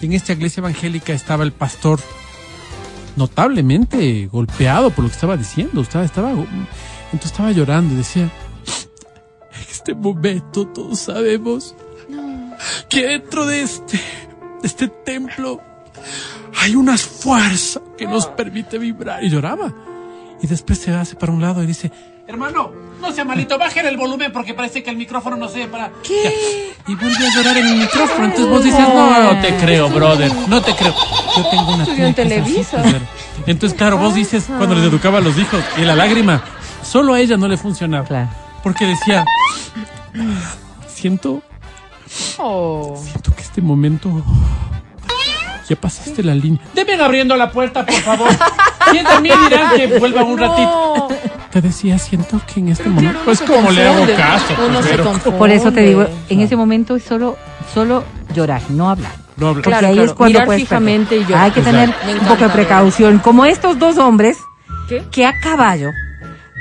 Y 0.00 0.06
en 0.06 0.12
esta 0.12 0.32
iglesia 0.32 0.60
evangélica 0.60 1.12
estaba 1.12 1.42
el 1.44 1.52
pastor 1.52 1.98
notablemente 3.16 4.28
golpeado 4.32 4.90
por 4.90 5.04
lo 5.04 5.08
que 5.10 5.14
estaba 5.14 5.36
diciendo. 5.36 5.80
Estaba, 5.80 6.04
estaba, 6.04 6.30
entonces 6.30 7.32
estaba 7.32 7.50
llorando 7.52 7.94
y 7.94 7.96
decía, 7.98 8.22
en 8.22 9.66
este 9.70 9.94
momento 9.94 10.66
todos 10.68 11.00
sabemos 11.00 11.74
que 12.88 13.06
dentro 13.06 13.46
de 13.46 13.62
este, 13.62 13.96
de 13.96 14.66
este 14.66 14.88
templo 14.88 15.60
hay 16.58 16.74
una 16.74 16.96
fuerza 16.96 17.80
que 17.96 18.06
nos 18.06 18.26
permite 18.26 18.78
vibrar. 18.78 19.22
Y 19.22 19.30
lloraba. 19.30 19.72
Y 20.42 20.46
después 20.46 20.78
se 20.78 20.92
hace 20.92 21.16
para 21.16 21.32
un 21.32 21.40
lado 21.42 21.62
y 21.62 21.66
dice, 21.66 21.90
hermano, 22.26 22.72
no 23.00 23.12
sea 23.12 23.24
malito, 23.24 23.58
bajen 23.58 23.86
el 23.86 23.96
volumen 23.96 24.32
porque 24.32 24.54
parece 24.54 24.82
que 24.82 24.90
el 24.90 24.96
micrófono 24.96 25.36
no 25.36 25.48
se 25.48 25.66
para. 25.68 25.90
¿Qué? 26.02 26.72
Y 26.86 26.94
vuelve 26.94 27.26
a 27.26 27.34
llorar 27.34 27.56
en 27.58 27.66
el 27.66 27.76
micrófono. 27.76 28.24
Entonces 28.24 28.48
vos 28.48 28.64
dices, 28.64 28.80
no, 28.80 29.32
no 29.34 29.40
te 29.40 29.54
creo, 29.56 29.88
brother, 29.90 30.32
no 30.48 30.62
te 30.62 30.74
creo. 30.74 30.94
Yo 31.36 31.46
tengo 31.50 31.74
una 31.74 31.84
tía 31.84 32.14
que 32.14 32.22
es 32.22 32.74
así, 32.74 33.06
Entonces, 33.46 33.76
claro, 33.76 33.98
vos 33.98 34.14
dices, 34.14 34.44
cuando 34.46 34.74
les 34.74 34.84
educaba 34.84 35.18
a 35.18 35.20
los 35.20 35.36
hijos, 35.38 35.62
y 35.76 35.82
la 35.82 35.94
lágrima, 35.94 36.42
solo 36.82 37.14
a 37.14 37.20
ella 37.20 37.36
no 37.36 37.46
le 37.48 37.56
funcionaba. 37.56 38.06
Claro. 38.06 38.30
Porque 38.62 38.86
decía, 38.86 39.24
siento, 40.88 41.42
Oh. 42.38 43.00
siento 43.02 43.34
que 43.34 43.42
este 43.42 43.62
momento 43.62 44.10
ya 45.70 45.76
pasaste 45.76 46.22
la 46.24 46.34
línea. 46.34 46.60
Deben 46.74 47.00
abriendo 47.00 47.36
la 47.36 47.50
puerta, 47.52 47.86
por 47.86 47.94
favor. 47.94 48.28
¿Quién 48.90 49.04
también 49.04 49.36
dirán 49.48 49.76
que 49.76 49.98
vuelva 49.98 50.24
un 50.24 50.36
ratito? 50.36 51.08
Te 51.52 51.60
decía, 51.60 51.96
siento 51.98 52.40
que 52.52 52.58
en 52.60 52.68
este 52.70 52.88
momento. 52.88 53.20
Pues 53.24 53.40
como 53.40 53.70
le 53.70 53.86
hago 53.86 54.04
caso. 54.16 54.54
Uno 54.66 54.74
pues, 54.74 54.84
se 54.86 54.90
pero- 54.90 55.04
confunde. 55.04 55.38
Por 55.38 55.50
eso 55.50 55.72
te 55.72 55.82
digo, 55.82 56.06
en 56.28 56.40
ese 56.40 56.56
momento 56.56 56.96
es 56.96 57.04
solo, 57.04 57.36
solo 57.72 58.04
llorar, 58.34 58.62
no 58.70 58.90
hablar. 58.90 59.12
No 59.36 59.48
hablo. 59.48 59.62
Porque 59.62 59.70
Claro, 59.70 59.86
ahí 59.86 59.94
claro. 59.94 60.08
es 60.10 60.14
cuando 60.14 60.32
Mirar 60.32 60.46
puedes 60.46 60.62
fijamente 60.62 61.08
perder. 61.10 61.22
y 61.22 61.28
llorar. 61.30 61.44
Hay 61.44 61.50
que 61.52 61.60
Exacto. 61.60 61.94
tener 62.04 62.20
un 62.20 62.26
poco 62.26 62.42
de 62.44 62.50
precaución. 62.50 63.18
Como 63.20 63.44
estos 63.44 63.78
dos 63.78 63.96
hombres 63.98 64.36
¿Qué? 64.88 65.04
que 65.12 65.24
a 65.24 65.38
caballo 65.40 65.90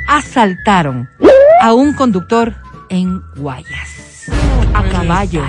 asaltaron 0.07 1.09
a 1.61 1.73
un 1.73 1.93
conductor 1.93 2.55
en 2.89 3.21
Guayas. 3.35 3.89
A 4.73 4.83
caballo. 4.83 5.41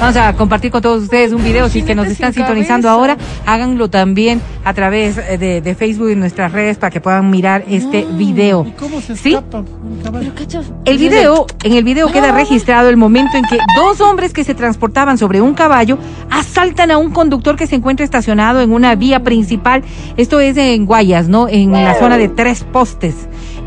Vamos 0.00 0.16
a 0.16 0.32
compartir 0.34 0.70
con 0.70 0.82
todos 0.82 1.02
ustedes 1.02 1.32
un 1.32 1.42
video. 1.42 1.68
Si 1.68 1.82
que 1.82 1.94
nos 1.94 2.06
están 2.06 2.32
sin 2.32 2.42
sintonizando 2.42 2.88
cabeza. 2.88 2.92
ahora, 2.92 3.16
háganlo 3.46 3.88
también 3.90 4.40
a 4.64 4.74
través 4.74 5.18
eh, 5.18 5.38
de, 5.38 5.60
de 5.60 5.74
Facebook 5.74 6.10
y 6.10 6.14
nuestras 6.16 6.52
redes 6.52 6.78
para 6.78 6.90
que 6.90 7.00
puedan 7.00 7.30
mirar 7.30 7.64
este 7.68 8.04
video. 8.04 8.64
¿Y 8.66 8.72
cómo 8.72 9.00
se 9.00 9.16
¿Sí? 9.16 9.30
escapa 9.34 9.58
un 9.58 10.00
caballo? 10.02 10.30
Pero, 10.34 10.46
cachas, 10.46 10.72
El 10.84 10.98
video, 10.98 11.46
en 11.62 11.72
el 11.72 11.84
video 11.84 12.10
queda 12.12 12.32
registrado 12.32 12.88
el 12.88 12.96
momento 12.96 13.36
en 13.36 13.44
que 13.44 13.58
dos 13.76 14.00
hombres 14.00 14.32
que 14.32 14.44
se 14.44 14.54
transportaban 14.54 15.18
sobre 15.18 15.40
un 15.40 15.54
caballo 15.54 15.98
asaltan 16.30 16.90
a 16.90 16.98
un 16.98 17.10
conductor 17.10 17.56
que 17.56 17.66
se 17.66 17.76
encuentra 17.76 18.04
estacionado 18.04 18.60
en 18.60 18.72
una 18.72 18.94
vía 18.94 19.22
principal. 19.22 19.82
Esto 20.16 20.40
es 20.40 20.56
en 20.56 20.86
Guayas, 20.86 21.28
¿no? 21.28 21.48
En 21.48 21.72
la 21.72 21.94
zona 21.98 22.16
de 22.18 22.28
tres 22.28 22.64
postes. 22.64 23.14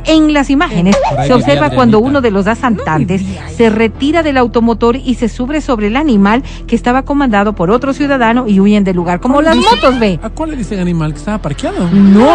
En 0.07 0.33
las 0.33 0.49
imágenes 0.49 0.95
se 1.25 1.33
observa 1.33 1.69
cuando 1.69 1.99
uno 1.99 2.21
de 2.21 2.31
los 2.31 2.47
asaltantes 2.47 3.21
se 3.55 3.69
retira 3.69 4.23
del 4.23 4.37
automotor 4.37 4.95
y 4.95 5.15
se 5.15 5.27
sube 5.27 5.59
sobre 5.59 5.87
el 5.87 5.97
animal 5.97 6.43
que 6.65 6.75
estaba 6.75 7.03
comandado 7.03 7.53
por 7.53 7.69
otro 7.71 7.93
ciudadano 7.93 8.47
y 8.47 8.59
huyen 8.59 8.83
del 8.83 8.95
lugar. 8.95 9.19
Como 9.19 9.41
las 9.41 9.55
Dice- 9.55 9.75
motos, 9.75 9.99
ve. 9.99 10.19
¿A 10.23 10.29
cuál 10.29 10.51
le 10.51 10.57
dicen 10.57 10.79
animal 10.79 11.11
que 11.11 11.19
estaba 11.19 11.37
parqueado? 11.39 11.89
No, 11.91 12.25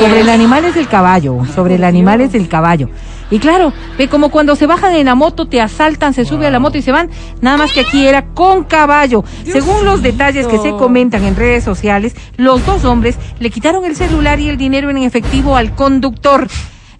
sobre 0.00 0.20
el 0.20 0.28
animal 0.28 0.64
es 0.66 0.76
el 0.76 0.86
caballo, 0.88 1.40
sobre 1.54 1.74
el 1.74 1.84
animal 1.84 2.20
es 2.20 2.34
el 2.34 2.48
caballo. 2.48 2.88
Y 3.28 3.40
claro, 3.40 3.72
ve 3.98 4.06
como 4.08 4.28
cuando 4.30 4.54
se 4.54 4.66
bajan 4.66 4.94
en 4.94 5.06
la 5.06 5.16
moto, 5.16 5.48
te 5.48 5.60
asaltan, 5.60 6.14
se 6.14 6.24
sube 6.24 6.46
a 6.46 6.50
la 6.52 6.60
moto 6.60 6.78
y 6.78 6.82
se 6.82 6.92
van, 6.92 7.10
nada 7.40 7.56
más 7.56 7.72
que 7.72 7.80
aquí 7.80 8.06
era 8.06 8.26
con 8.26 8.62
caballo. 8.62 9.24
Según 9.44 9.84
los 9.84 10.00
detalles 10.00 10.46
que 10.46 10.58
se 10.58 10.70
comentan 10.70 11.24
en 11.24 11.34
redes 11.34 11.64
sociales, 11.64 12.14
los 12.36 12.64
dos 12.64 12.84
hombres 12.84 13.16
le 13.40 13.50
quitaron 13.50 13.84
el 13.84 13.96
celular 13.96 14.38
y 14.38 14.48
el 14.48 14.56
dinero 14.56 14.90
en 14.90 14.98
efectivo 14.98 15.56
al 15.56 15.74
conductor. 15.74 16.46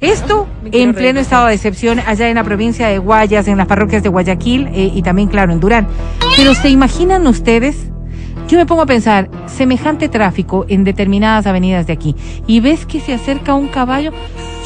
Esto 0.01 0.47
en 0.73 0.95
pleno 0.95 1.21
estado 1.21 1.47
de 1.47 1.55
excepción 1.55 2.01
allá 2.07 2.29
en 2.29 2.35
la 2.35 2.45
provincia 2.45 2.89
de 2.89 2.99
Guayas, 2.99 3.49
en 3.49 3.57
las 3.57 3.67
parroquias 3.67 4.03
de 4.03 4.09
Guayaquil 4.09 4.69
eh, 4.69 4.91
y 4.95 5.03
también, 5.03 5.29
claro, 5.29 5.53
en 5.53 5.61
Durán. 5.61 5.89
Pero 6.37 6.55
¿se 6.55 6.69
imaginan 6.69 7.27
ustedes? 7.27 7.91
Yo 8.49 8.59
me 8.59 8.67
pongo 8.67 8.83
a 8.83 8.87
pensar, 8.87 9.29
semejante 9.47 10.09
tráfico 10.09 10.67
en 10.69 10.85
determinadas 10.85 11.47
avenidas 11.47 11.87
de 11.89 11.93
aquí, 11.93 12.15
y 12.47 12.61
ves 12.61 12.87
que 12.87 13.01
se 13.01 13.13
acerca 13.13 13.55
un 13.55 13.67
caballo, 13.69 14.13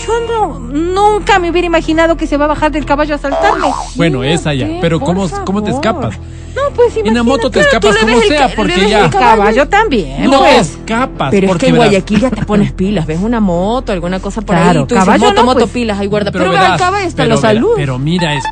yo 0.07 0.13
no, 0.29 0.59
nunca 0.59 1.39
me 1.39 1.51
hubiera 1.51 1.67
imaginado 1.67 2.17
que 2.17 2.27
se 2.27 2.37
va 2.37 2.45
a 2.45 2.49
bajar 2.49 2.73
del 2.73 2.85
caballo 2.85 3.15
a 3.15 3.19
saltarme. 3.19 3.69
Bueno, 3.95 4.23
esa 4.23 4.53
ya. 4.53 4.65
Imagínate, 4.67 4.81
Pero 4.83 5.01
¿cómo, 5.01 5.27
¿cómo 5.47 5.63
te 5.63 5.71
escapas? 5.71 6.19
No, 6.55 6.63
pues 6.75 6.97
En 6.97 7.15
la 7.15 7.23
moto 7.23 7.49
te 7.51 7.61
imagínate, 7.61 7.89
escapas 7.89 7.97
como 8.05 8.21
el 8.21 8.29
sea, 8.29 8.55
porque 8.55 8.89
ya- 8.91 9.05
el 9.05 9.11
caballo 9.11 9.69
también. 9.69 10.25
No 10.29 10.41
pues. 10.41 10.71
escapas. 10.73 11.31
Pero 11.31 11.47
es 11.53 11.57
que 11.59 11.67
en 11.69 11.73
verás, 11.75 11.89
Guayaquil 11.89 12.21
ya 12.21 12.31
te 12.31 12.45
pones 12.45 12.73
pilas, 12.73 13.07
ves 13.07 13.21
una 13.23 13.41
moto, 13.41 13.93
alguna 13.93 14.19
cosa 14.21 14.43
por 14.43 14.57
Claro, 14.57 14.81
ahí, 14.81 14.87
tú 14.87 14.95
dices, 14.95 15.05
caballo 15.07 15.25
moto, 15.27 15.41
no, 15.41 15.45
moto, 15.45 15.61
pues. 15.61 15.71
pilas, 15.71 15.99
ahí 15.99 16.07
guarda. 16.07 16.33
Pero, 16.33 16.51
verás, 16.51 16.73
al 16.73 16.79
caballo 16.79 17.07
está 17.07 17.23
pero 17.23 17.31
los 17.35 17.41
salud. 17.41 17.71
Pero 17.77 17.99
mira 17.99 18.35
esto. 18.35 18.49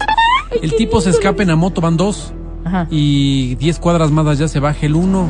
El 0.62 0.74
tipo 0.76 1.00
se 1.00 1.10
escapa 1.10 1.42
en 1.42 1.48
la 1.48 1.56
moto, 1.56 1.80
van 1.80 1.96
dos. 1.96 2.32
Ajá. 2.68 2.86
Y 2.90 3.54
10 3.56 3.78
cuadras 3.78 4.10
más 4.10 4.26
allá 4.26 4.46
se 4.48 4.60
baja 4.60 4.78
el 4.86 4.94
uno. 4.94 5.28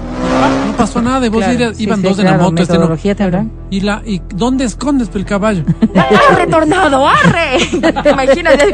No 0.66 0.76
pasó 0.76 1.01
nada, 1.01 1.20
de 1.20 1.28
vos 1.28 1.39
Claro, 1.39 1.55
irías- 1.55 1.76
Sí, 1.76 1.84
iban 1.84 2.01
sí, 2.01 2.09
dos 2.09 2.18
en 2.18 2.24
claro, 2.24 2.39
la 2.39 2.43
moto, 2.45 2.62
este 2.62 2.78
no. 2.78 2.97
tendrán. 2.97 3.51
¿Y, 3.70 3.80
la, 3.80 4.03
¿Y 4.05 4.20
dónde 4.34 4.64
escondes 4.64 5.09
el 5.14 5.24
caballo? 5.24 5.62
¡Arre, 6.30 6.47
tornado, 6.51 7.07
arre! 7.07 7.59
Imagínate. 8.11 8.72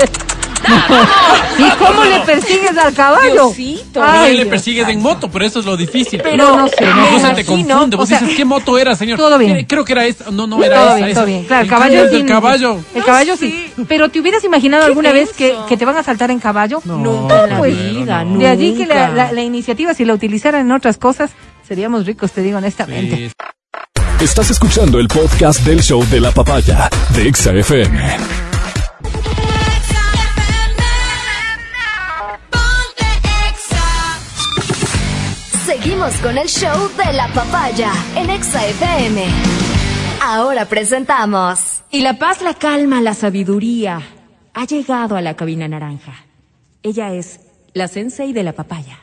¿Y 1.58 1.70
cómo 1.78 2.04
le 2.04 2.20
persigues 2.20 2.76
al 2.76 2.92
caballo? 2.94 3.46
Diosito. 3.50 3.84
Pero 3.94 4.06
Ay, 4.06 4.32
le 4.32 4.36
Dios 4.44 4.48
persigues 4.48 4.88
en 4.88 5.00
moto, 5.00 5.30
pero 5.30 5.44
eso 5.44 5.60
es 5.60 5.66
lo 5.66 5.76
difícil. 5.76 6.20
Pero 6.22 6.56
no 6.56 6.68
sé, 6.68 6.84
no 6.84 7.20
sé. 7.20 7.26
se 7.28 7.34
te 7.34 7.44
confunde. 7.44 7.96
Vos 7.96 8.04
o 8.04 8.06
sea, 8.06 8.20
dices, 8.20 8.36
¿qué 8.36 8.44
moto 8.44 8.78
era, 8.78 8.96
señor? 8.96 9.18
todo 9.18 9.38
bien. 9.38 9.64
Creo 9.66 9.84
que 9.84 9.92
era 9.92 10.04
esta. 10.06 10.30
No, 10.30 10.46
no 10.46 10.62
era 10.62 10.76
todo 10.76 10.86
esa. 10.88 10.96
bien, 10.96 11.08
esa. 11.10 11.14
todo 11.20 11.26
bien. 11.26 11.44
Claro, 11.44 11.62
el 11.64 11.68
caballo 11.70 12.04
el 12.04 12.26
caballo. 12.26 12.80
El 12.94 13.04
caballo 13.04 13.36
sí. 13.36 13.72
Pero 13.88 14.08
¿te 14.08 14.20
hubieras 14.20 14.42
imaginado 14.44 14.84
alguna 14.84 15.12
vez 15.12 15.32
que, 15.32 15.54
que 15.68 15.76
te 15.76 15.84
van 15.84 15.96
a 15.96 16.02
saltar 16.02 16.30
en 16.30 16.40
caballo? 16.40 16.80
No, 16.84 16.96
Nunca 16.98 17.46
la 17.46 17.58
pues, 17.58 17.76
vida, 17.92 18.24
De 18.24 18.46
allí 18.48 18.74
que 18.74 18.86
la, 18.86 19.08
la- 19.10 19.32
la 19.32 19.42
iniciativa, 19.42 19.94
si 19.94 20.04
la 20.04 20.14
utilizaran 20.14 20.62
en 20.62 20.72
otras 20.72 20.96
cosas, 20.98 21.30
seríamos 21.66 22.06
ricos, 22.06 22.32
te 22.32 22.42
digo 22.42 22.58
honestamente. 22.58 23.28
Sí, 23.28 23.32
Estás 24.24 24.50
escuchando 24.50 24.98
el 24.98 25.08
podcast 25.08 25.60
del 25.60 25.82
show 25.82 26.04
de 26.10 26.20
la 26.20 26.30
papaya 26.30 26.88
de 27.10 27.28
Exa 27.28 27.52
Seguimos 35.84 36.16
con 36.20 36.38
el 36.38 36.48
show 36.48 36.88
de 36.96 37.12
la 37.12 37.28
papaya 37.28 37.92
en 38.16 38.30
Exa 38.30 38.66
FM. 38.66 39.22
Ahora 40.22 40.64
presentamos. 40.64 41.82
Y 41.90 42.00
la 42.00 42.18
paz, 42.18 42.40
la 42.40 42.54
calma, 42.54 43.02
la 43.02 43.12
sabiduría 43.12 44.00
ha 44.54 44.64
llegado 44.64 45.14
a 45.14 45.20
la 45.20 45.36
cabina 45.36 45.68
naranja. 45.68 46.24
Ella 46.82 47.12
es 47.12 47.40
la 47.74 47.86
sensei 47.86 48.32
de 48.32 48.42
la 48.42 48.54
papaya. 48.54 48.98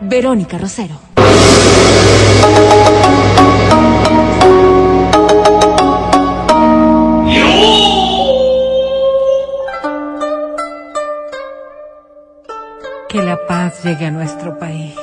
Verónica 0.00 0.56
Rosero. 0.56 0.98
Que 13.16 13.22
la 13.22 13.46
paz 13.46 13.82
llegue 13.82 14.04
a 14.04 14.10
nuestro 14.10 14.58
país. 14.58 14.94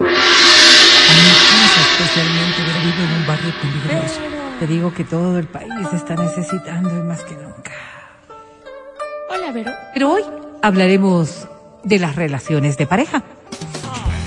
En 0.00 0.06
mi 0.06 0.12
casa 0.12 1.80
especialmente, 1.92 2.56
pero 2.66 2.78
vivo 2.82 3.00
en 3.04 3.12
un 3.12 3.26
barrio 3.28 3.52
peligroso. 3.62 4.20
Te 4.58 4.66
digo 4.66 4.92
que 4.92 5.04
todo 5.04 5.38
el 5.38 5.46
país 5.46 5.86
está 5.92 6.16
necesitando 6.16 6.90
y 6.90 7.02
más 7.02 7.22
que 7.22 7.36
nunca. 7.36 7.70
Hola, 9.30 9.52
Vero. 9.52 9.70
Pero 9.92 10.10
hoy 10.14 10.22
hablaremos 10.62 11.46
de 11.84 12.00
las 12.00 12.16
relaciones 12.16 12.76
de 12.76 12.88
pareja. 12.88 13.22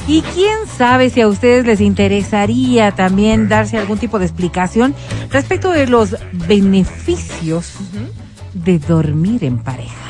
Y 0.08 0.22
quién 0.22 0.66
sabe 0.66 1.10
si 1.10 1.20
a 1.20 1.28
ustedes 1.28 1.66
les 1.66 1.82
interesaría 1.82 2.94
también 2.94 3.50
darse 3.50 3.78
algún 3.78 3.98
tipo 3.98 4.20
de 4.20 4.26
explicación 4.26 4.96
respecto 5.32 5.72
de 5.72 5.86
los 5.86 6.16
beneficios 6.32 7.74
de 8.54 8.80
dormir 8.80 9.44
en 9.44 9.60
pareja. 9.60 10.07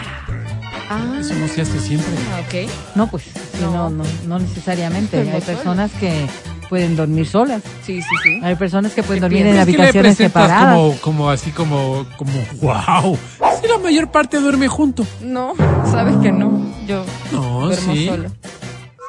Ah, 0.90 1.18
Eso 1.20 1.34
no 1.36 1.48
se 1.48 1.62
hace 1.62 1.80
siempre. 1.80 2.12
ok. 2.40 2.70
No, 2.96 3.08
pues, 3.08 3.24
sí, 3.24 3.32
no, 3.62 3.90
no, 3.90 4.04
no 4.28 4.40
necesariamente. 4.40 5.18
Pero 5.24 5.36
Hay 5.36 5.42
personas 5.42 5.92
que 6.00 6.26
pueden 6.70 6.96
dormir 6.96 7.28
solas. 7.28 7.62
Sí, 7.86 8.02
sí, 8.02 8.16
sí. 8.24 8.40
Hay 8.44 8.56
personas 8.56 8.94
que 8.94 9.04
pueden 9.04 9.22
¿Qué 9.22 9.30
dormir 9.30 9.48
en 9.48 9.58
Es 9.58 9.66
que 9.66 9.72
le 9.74 9.78
habitaciones 9.84 10.18
separadas. 10.18 10.76
como, 10.76 10.98
como 11.02 11.30
así 11.30 11.52
como, 11.52 12.06
como, 12.18 12.32
wow. 12.62 13.18
Si 13.62 13.68
la 13.68 13.78
mayor 13.80 14.10
parte 14.12 14.40
duerme 14.40 14.68
junto. 14.68 15.06
No, 15.22 15.54
sabes 15.92 16.16
que 16.18 16.32
no. 16.32 16.62
Yo 16.88 17.04
No, 17.32 17.68
duermo 17.68 17.94
sí. 17.94 18.06
sola. 18.08 18.30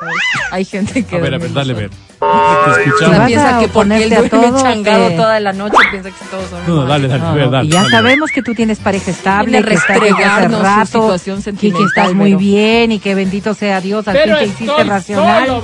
¿sabes? 0.00 0.14
Hay 0.50 0.64
gente 0.64 1.04
que 1.04 1.16
A 1.16 1.20
ver, 1.20 1.34
a 1.34 1.38
ver, 1.38 1.52
dale, 1.52 1.74
sola. 1.74 1.86
ver. 1.88 2.07
Escuchamos. 2.20 3.26
piensa 3.26 3.56
a 3.56 3.60
que 3.60 3.66
oponerte 3.66 4.16
a 4.16 4.28
todo, 4.28 4.62
changado 4.62 5.10
toda 5.10 5.40
la 5.40 5.52
noche 5.52 5.76
piensa 5.90 6.10
que 6.10 6.24
todos 6.30 6.50
son 6.50 6.66
No, 6.66 6.84
dale, 6.84 7.08
dale, 7.08 7.48
dale. 7.48 7.66
y 7.66 7.70
ya 7.70 7.82
dale. 7.82 7.90
sabemos 7.90 8.30
que 8.32 8.42
tú 8.42 8.54
tienes 8.54 8.78
pareja 8.78 9.10
estable, 9.10 9.62
que 9.62 9.74
estás 9.74 9.98
hace 9.98 10.48
rato, 10.48 11.16
situación 11.16 11.56
y 11.60 11.72
que 11.72 11.82
estás 11.84 12.14
muy 12.14 12.34
bien 12.34 12.92
y 12.92 12.98
que 12.98 13.14
bendito 13.14 13.54
sea 13.54 13.80
Dios, 13.80 14.08
al 14.08 14.18
fin 14.18 14.34
te 14.34 14.46
hiciste 14.46 14.84
racional. 14.84 15.62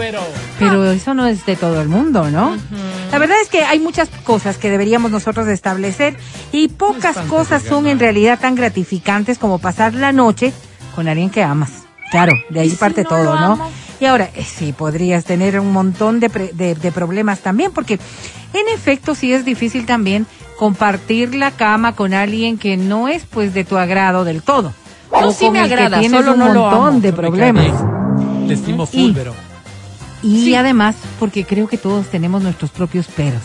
Pero 0.59 0.91
eso 0.91 1.15
no 1.15 1.27
es 1.27 1.45
de 1.45 1.57
todo 1.57 1.81
el 1.81 1.89
mundo, 1.89 2.31
¿no? 2.31 2.57
La 3.11 3.19
verdad 3.19 3.37
es 3.43 3.49
que 3.49 3.63
hay 3.65 3.81
muchas 3.81 4.09
cosas 4.25 4.57
que 4.57 4.71
deberíamos 4.71 5.11
nosotros 5.11 5.47
establecer 5.49 6.17
y 6.53 6.69
pocas 6.69 7.17
cosas 7.29 7.63
son 7.63 7.87
en 7.87 7.99
realidad 7.99 8.39
tan 8.41 8.55
gratificantes 8.55 9.39
como 9.39 9.59
pasar 9.59 9.95
la 9.95 10.13
noche 10.13 10.53
con 10.95 11.09
alguien 11.09 11.31
que 11.31 11.43
amas. 11.43 11.71
Claro, 12.11 12.33
de 12.51 12.61
ahí 12.61 12.71
parte 12.71 13.03
todo, 13.05 13.39
¿no? 13.41 13.71
Y 14.01 14.07
ahora, 14.07 14.29
eh, 14.35 14.45
sí, 14.45 14.73
podrías 14.73 15.25
tener 15.25 15.59
un 15.61 15.73
montón 15.73 16.21
de, 16.21 16.29
pre- 16.31 16.51
de, 16.53 16.75
de 16.75 16.93
problemas 16.93 17.41
también, 17.41 17.71
porque 17.73 17.95
en 18.53 18.69
efecto 18.75 19.15
sí 19.15 19.33
es 19.33 19.45
difícil 19.45 19.87
también 19.87 20.27
compartir 20.59 21.35
la 21.35 21.51
cama 21.53 21.95
con 21.95 22.13
alguien 22.15 22.59
que 22.59 22.77
no 22.77 23.09
es 23.09 23.25
pues 23.25 23.55
de 23.55 23.65
tu 23.65 23.77
agrado 23.79 24.25
del 24.25 24.43
todo. 24.43 24.73
No, 25.13 25.33
sí 25.33 25.49
me 25.51 25.59
que 25.61 25.75
agrada, 25.75 26.01
tienes 26.01 26.21
solo 26.21 26.33
un 26.33 26.39
no 26.41 26.53
lo 26.53 26.61
montón 26.63 26.89
amo. 26.89 27.01
de 27.01 27.13
problemas. 27.13 27.67
Te 28.49 28.55
estimo 28.55 28.87
full, 28.87 29.01
Y- 29.01 29.13
pero. 29.13 29.33
Y 30.23 30.55
además, 30.55 30.97
porque 31.21 31.45
creo 31.45 31.69
que 31.69 31.77
todos 31.77 32.07
tenemos 32.07 32.43
nuestros 32.43 32.71
propios 32.71 33.07
peros. 33.07 33.43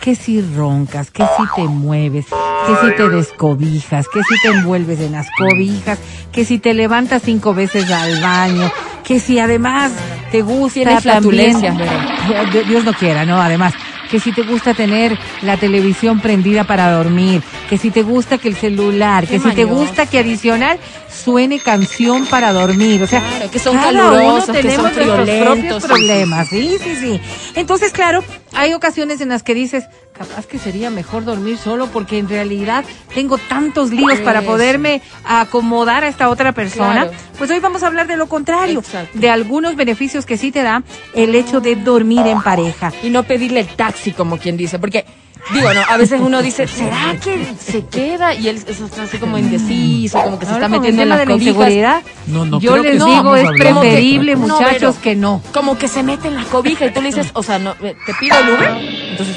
Que 0.00 0.14
si 0.14 0.40
roncas, 0.40 1.10
que 1.10 1.24
si 1.24 1.42
te 1.56 1.62
mueves, 1.68 2.26
que 2.26 2.86
si 2.88 2.96
te 2.96 3.08
descobijas, 3.08 4.06
que 4.08 4.20
si 4.22 4.34
te 4.42 4.48
envuelves 4.56 5.00
en 5.00 5.12
las 5.12 5.26
cobijas, 5.36 5.98
que 6.32 6.44
si 6.44 6.58
te 6.58 6.72
levantas 6.72 7.22
cinco 7.24 7.52
veces 7.52 7.90
al 7.90 8.20
baño, 8.22 8.70
que 9.08 9.18
si 9.20 9.38
además 9.38 9.90
te 10.30 10.42
gusta 10.42 11.00
también, 11.00 11.56
Dios- 12.68 12.84
no 12.84 12.92
quiera, 12.92 13.24
¿no? 13.24 13.40
Además, 13.40 13.72
que 14.10 14.20
si 14.20 14.32
te 14.32 14.42
gusta 14.42 14.74
tener 14.74 15.18
la 15.42 15.56
televisión 15.56 16.20
prendida 16.20 16.64
para 16.64 16.92
dormir, 16.92 17.42
que 17.70 17.78
si 17.78 17.90
te 17.90 18.02
gusta 18.02 18.36
que 18.36 18.48
el 18.48 18.54
celular, 18.56 19.26
Qué 19.26 19.38
que 19.38 19.48
si 19.48 19.54
te 19.54 19.64
gusta 19.64 20.04
que 20.06 20.18
adicional 20.18 20.78
suene 21.10 21.58
canción 21.58 22.26
para 22.26 22.52
dormir, 22.52 23.02
o 23.02 23.06
sea, 23.06 23.20
Claro, 23.20 23.50
que 23.50 23.58
son 23.58 23.76
cada 23.76 23.92
calurosos, 23.92 24.48
uno 24.48 24.60
que 24.60 24.70
son 24.70 24.82
nuestros 24.82 25.30
propios 25.40 25.84
problemas, 25.84 26.48
sí, 26.48 26.76
sí, 26.82 26.96
sí. 26.96 27.20
Entonces, 27.54 27.92
claro, 27.92 28.22
hay 28.52 28.74
ocasiones 28.74 29.20
en 29.20 29.28
las 29.28 29.42
que 29.42 29.54
dices, 29.54 29.84
capaz 30.16 30.46
que 30.46 30.58
sería 30.58 30.90
mejor 30.90 31.24
dormir 31.24 31.58
solo 31.58 31.86
porque 31.88 32.18
en 32.18 32.28
realidad 32.28 32.84
tengo 33.14 33.38
tantos 33.38 33.90
líos 33.90 34.18
para 34.20 34.42
poderme 34.42 35.00
acomodar 35.24 36.04
a 36.04 36.08
esta 36.08 36.28
otra 36.28 36.52
persona. 36.52 37.06
Claro. 37.06 37.12
Pues 37.38 37.50
hoy 37.50 37.60
vamos 37.60 37.82
a 37.82 37.86
hablar 37.86 38.06
de 38.06 38.16
lo 38.16 38.26
contrario, 38.28 38.80
Exacto. 38.80 39.16
de 39.18 39.30
algunos 39.30 39.76
beneficios 39.76 40.26
que 40.26 40.36
sí 40.36 40.50
te 40.50 40.62
da 40.62 40.82
el 41.14 41.34
hecho 41.34 41.60
de 41.60 41.76
dormir 41.76 42.26
en 42.26 42.42
pareja. 42.42 42.92
Y 43.02 43.10
no 43.10 43.22
pedirle 43.22 43.60
el 43.60 43.68
taxi, 43.68 44.12
como 44.12 44.38
quien 44.38 44.56
dice, 44.56 44.78
porque, 44.78 45.04
digo, 45.52 45.72
no, 45.72 45.80
a 45.88 45.96
veces 45.96 46.20
uno 46.20 46.42
dice, 46.42 46.66
¿será 46.66 47.16
que 47.22 47.46
se 47.58 47.86
queda? 47.86 48.34
Y 48.34 48.48
él 48.48 48.56
está 48.66 49.02
así 49.02 49.18
como 49.18 49.38
indeciso, 49.38 50.20
como 50.22 50.38
que 50.38 50.46
se 50.46 50.52
está 50.52 50.68
metiendo 50.68 51.02
en 51.02 51.08
las 51.08 51.18
de 51.20 51.26
la 51.26 51.32
cobijas. 51.32 51.54
inseguridad, 51.54 52.02
No, 52.26 52.44
no, 52.44 52.60
yo 52.60 52.72
creo 52.72 52.82
les 52.84 53.04
digo, 53.04 53.36
es 53.36 53.48
preferible, 53.50 54.36
muchachos, 54.36 54.96
No, 54.96 55.02
que 55.02 55.16
no. 55.16 55.42
Como 55.52 55.78
que 55.78 55.88
se 55.88 56.02
mete 56.02 56.28
en 56.28 56.34
las 56.34 56.46
cobijas 56.46 56.90
y 56.90 56.92
tú 56.92 57.00
le 57.00 57.08
dices, 57.08 57.30
o 57.34 57.42
sea, 57.42 57.58
no, 57.58 57.74
te 57.74 58.14
pido 58.20 58.36
el 58.38 58.48
Uber, 58.50 58.70
entonces, 59.10 59.36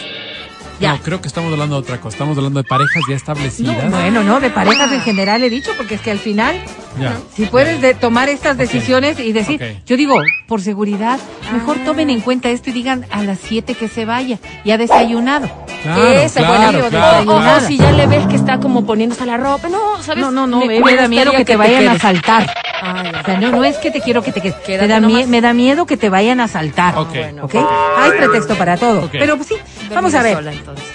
ya. 0.81 0.93
No, 0.93 0.99
creo 1.01 1.21
que 1.21 1.27
estamos 1.27 1.51
hablando 1.53 1.75
de 1.75 1.81
otra 1.81 1.99
cosa. 2.01 2.15
Estamos 2.15 2.37
hablando 2.37 2.61
de 2.61 2.67
parejas 2.67 3.01
ya 3.09 3.15
establecidas. 3.15 3.89
Bueno, 3.89 4.23
no, 4.23 4.39
de 4.39 4.49
parejas 4.49 4.91
en 4.91 5.01
general 5.01 5.43
he 5.43 5.49
dicho, 5.49 5.71
porque 5.77 5.95
es 5.95 6.01
que 6.01 6.11
al 6.11 6.19
final 6.19 6.55
Ya. 6.99 7.13
Si 7.35 7.45
puedes 7.45 7.79
de- 7.81 7.93
tomar 7.93 8.27
estas 8.27 8.57
decisiones 8.57 9.17
y 9.19 9.31
decir, 9.31 9.81
yo 9.85 9.95
digo, 9.95 10.15
por 10.47 10.59
seguridad, 10.61 11.19
mejor 11.53 11.77
tomen 11.85 12.09
en 12.09 12.19
cuenta 12.19 12.49
esto 12.49 12.69
y 12.69 12.73
digan 12.73 13.05
a 13.11 13.23
las 13.23 13.39
7 13.39 13.75
que 13.75 13.87
se 13.87 14.03
vaya, 14.03 14.39
ya 14.65 14.77
desayunado. 14.77 15.49
Claro, 15.83 16.03
Ese 16.09 16.25
es 16.25 16.33
claro, 16.45 16.89
claro, 16.89 17.57
o, 17.57 17.59
si 17.61 17.77
ya 17.77 17.91
le 17.93 18.07
ves 18.07 18.27
que 18.27 18.35
está 18.35 18.59
como 18.59 18.85
poniéndose 18.85 19.25
la 19.25 19.37
ropa. 19.37 19.69
No, 19.69 20.03
¿sabes? 20.03 20.21
No, 20.21 20.31
no, 20.31 20.45
no, 20.47 20.65
me, 20.65 20.79
me 20.81 20.95
da 20.95 21.07
miedo 21.07 21.31
que 21.31 21.45
te 21.45 21.55
vayan 21.55 21.75
a 21.87 21.91
quedes. 21.91 21.95
asaltar. 22.03 22.53
Ah. 22.83 23.03
O 23.21 23.25
sea, 23.25 23.39
no, 23.39 23.51
no 23.51 23.63
es 23.63 23.77
que 23.77 23.89
te 23.91 24.01
quiero 24.01 24.21
que 24.21 24.31
te 24.31 24.41
quedes. 24.41 24.81
Me 24.81 24.87
da, 24.87 24.99
mie- 24.99 25.01
nomás. 25.13 25.27
me 25.27 25.41
da 25.41 25.53
miedo 25.53 25.85
que 25.85 25.97
te 25.97 26.09
vayan 26.09 26.39
a 26.39 26.45
asaltar. 26.45 26.97
Ok. 26.97 27.09
bueno. 27.09 27.45
¿Ok? 27.45 27.55
Hay 27.97 28.11
pretexto 28.11 28.55
para 28.55 28.75
todo. 28.77 29.05
Ok. 29.05 29.11
Pero 29.13 29.37
pues, 29.37 29.47
sí, 29.49 29.55
vamos 29.95 30.13
a 30.13 30.23
ver. 30.23 30.35
sola, 30.35 30.53
entonces. 30.53 30.85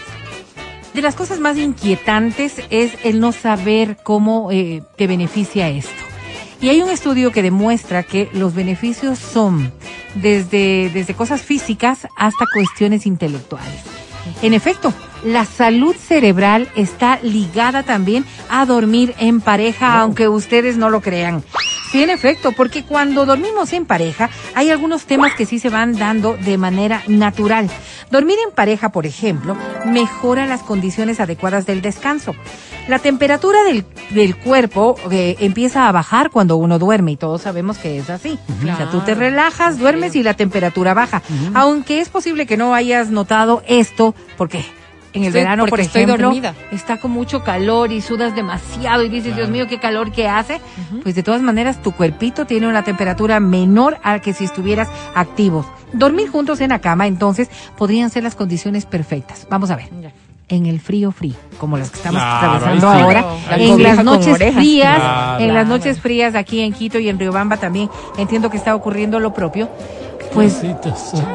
De 0.95 1.03
las 1.03 1.15
cosas 1.15 1.41
más 1.41 1.59
inquietantes 1.59 2.63
es 2.71 2.93
el 3.05 3.21
no 3.21 3.33
saber 3.33 3.99
cómo 4.03 4.51
eh, 4.51 4.83
te 4.97 5.07
beneficia 5.07 5.69
esto. 5.69 5.93
Y 6.61 6.71
hay 6.71 6.81
un 6.81 6.89
estudio 6.89 7.33
que 7.33 7.43
demuestra 7.43 8.03
que 8.03 8.31
los 8.33 8.55
beneficios 8.55 9.19
son 9.19 9.73
desde, 10.15 10.89
desde 10.89 11.15
cosas 11.15 11.43
físicas 11.43 12.07
hasta 12.17 12.47
cuestiones 12.53 13.05
intelectuales. 13.05 13.83
En 14.43 14.55
efecto, 14.55 14.93
la 15.25 15.45
salud 15.45 15.95
cerebral 15.95 16.69
está 16.77 17.19
ligada 17.23 17.83
también 17.83 18.25
a 18.49 18.65
dormir 18.65 19.15
en 19.19 19.41
pareja, 19.41 20.01
aunque 20.01 20.29
ustedes 20.29 20.77
no 20.77 20.91
lo 20.91 21.01
crean. 21.01 21.45
Sí, 21.91 22.03
en 22.03 22.11
efecto, 22.11 22.53
porque 22.53 22.85
cuando 22.85 23.25
dormimos 23.27 23.73
en 23.73 23.87
pareja, 23.87 24.29
hay 24.55 24.71
algunos 24.71 25.05
temas 25.05 25.35
que 25.35 25.47
sí 25.47 25.59
se 25.59 25.71
van 25.71 25.97
dando 25.97 26.37
de 26.37 26.59
manera 26.59 27.03
natural. 27.07 27.71
Dormir 28.11 28.37
en 28.47 28.53
pareja, 28.55 28.91
por 28.91 29.07
ejemplo, 29.07 29.57
mejora 29.85 30.47
las 30.47 30.63
condiciones 30.63 31.21
adecuadas 31.21 31.65
del 31.65 31.83
descanso. 31.83 32.35
La 32.89 32.99
temperatura 32.99 33.63
del, 33.65 33.85
del 34.11 34.37
cuerpo 34.37 34.97
eh, 35.11 35.37
empieza 35.41 35.89
a 35.89 35.93
bajar 35.93 36.31
cuando 36.31 36.57
uno 36.57 36.79
duerme 36.79 37.13
y 37.13 37.17
todos 37.17 37.43
sabemos 37.43 37.79
que 37.79 37.99
es 37.99 38.11
así. 38.11 38.39
O 38.63 38.77
sea, 38.77 38.91
tú 38.91 39.01
te 39.01 39.15
relajas, 39.15 39.79
duermes 39.79 40.15
y 40.17 40.23
la 40.23 40.35
temperatura 40.35 40.95
baja. 40.95 41.23
Aunque 41.55 42.01
es 42.01 42.09
posible 42.09 42.47
que 42.47 42.57
no 42.57 42.75
hayas 42.75 43.11
notado 43.11 43.63
esto, 43.67 44.15
porque 44.37 44.65
en 45.17 45.23
el 45.23 45.29
Estoy- 45.29 45.41
verano, 45.41 45.67
por 45.67 45.81
ejemplo, 45.81 46.17
dormida. 46.17 46.55
está 46.73 46.99
con 46.99 47.11
mucho 47.11 47.43
calor 47.43 47.91
y 47.93 48.01
sudas 48.01 48.35
demasiado 48.37 49.03
y 49.03 49.09
dices, 49.09 49.35
Dios 49.35 49.49
mío, 49.49 49.67
qué 49.69 49.79
calor 49.79 50.13
que 50.13 50.29
hace. 50.29 50.61
Pues 51.03 51.15
de 51.15 51.23
todas 51.23 51.43
maneras, 51.43 51.83
tu 51.83 51.93
cuerpito 51.93 52.45
tiene 52.47 52.69
una 52.69 52.83
temperatura 52.85 53.41
menor 53.41 53.99
a 54.03 54.19
que 54.21 54.33
si 54.33 54.45
estuvieras 54.45 54.89
activos. 55.15 55.67
Dormir 55.93 56.29
juntos 56.29 56.61
en 56.61 56.71
la 56.71 56.81
cama, 56.81 57.07
entonces, 57.07 57.49
podrían 57.77 58.11
ser 58.11 58.23
las 58.23 58.35
condiciones 58.35 58.87
perfectas. 58.87 59.47
Vamos 59.51 59.71
a 59.71 59.77
ver. 59.77 59.89
Ya. 60.01 60.13
En 60.49 60.67
el 60.67 60.79
frío 60.79 61.11
frío, 61.11 61.35
como 61.59 61.77
las 61.77 61.91
que 61.91 61.97
estamos 61.97 62.21
Claro, 62.23 62.53
atravesando 62.59 62.93
sí. 62.93 63.03
ahora, 63.03 63.25
en 63.57 63.83
las 63.83 64.05
noches 64.05 64.39
frías, 64.55 64.97
Claro. 64.97 65.45
en 65.45 65.55
las 65.55 65.67
noches 65.67 66.01
frías 66.01 66.37
aquí 66.37 66.61
en 66.61 66.73
Quito 66.73 67.01
y 67.01 67.09
en 67.09 67.19
Riobamba 67.19 67.57
también, 67.57 67.91
entiendo 68.17 68.49
que 68.49 68.57
está 68.57 68.77
ocurriendo 68.77 69.19
lo 69.19 69.35
propio. 69.35 69.69
Pues 70.33 70.63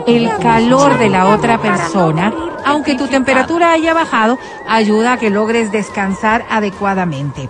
el 0.08 0.30
calor 0.42 0.98
de 0.98 1.10
la 1.10 1.28
otra 1.28 1.62
persona, 1.62 2.34
aunque 2.66 2.96
tu 2.96 3.08
temperatura 3.08 3.72
haya 3.72 3.94
bajado, 3.94 4.38
ayuda 4.68 5.14
a 5.14 5.18
que 5.18 5.30
logres 5.30 5.72
descansar 5.72 6.46
adecuadamente. 6.50 7.50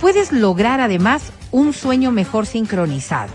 Puedes 0.00 0.32
lograr 0.32 0.80
además 0.80 1.32
un 1.52 1.72
sueño 1.72 2.10
mejor 2.10 2.46
sincronizado. 2.46 3.32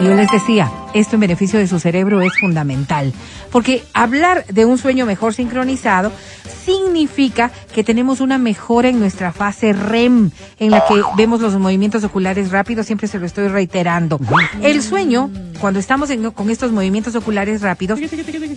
Yo 0.00 0.14
les 0.14 0.30
decía, 0.30 0.70
esto 0.94 1.16
en 1.16 1.20
beneficio 1.20 1.58
de 1.58 1.68
su 1.68 1.78
cerebro 1.78 2.22
es 2.22 2.32
fundamental, 2.40 3.12
porque 3.52 3.84
hablar 3.92 4.44
de 4.46 4.64
un 4.64 4.78
sueño 4.78 5.06
mejor 5.06 5.34
sincronizado 5.34 6.10
significa 6.64 7.50
que 7.74 7.84
tenemos 7.84 8.20
una 8.20 8.38
mejora 8.38 8.88
en 8.88 8.98
nuestra 9.00 9.32
fase 9.32 9.72
REM, 9.72 10.30
en 10.58 10.70
la 10.70 10.84
que 10.86 11.02
vemos 11.16 11.40
los 11.40 11.58
movimientos 11.58 12.04
oculares 12.04 12.50
rápidos, 12.50 12.86
siempre 12.86 13.08
se 13.08 13.18
lo 13.18 13.26
estoy 13.26 13.48
reiterando. 13.48 14.18
El 14.62 14.82
sueño, 14.82 15.30
cuando 15.60 15.80
estamos 15.80 16.10
en- 16.10 16.30
con 16.30 16.50
estos 16.50 16.72
movimientos 16.72 17.14
oculares 17.14 17.62
rápidos, 17.62 17.98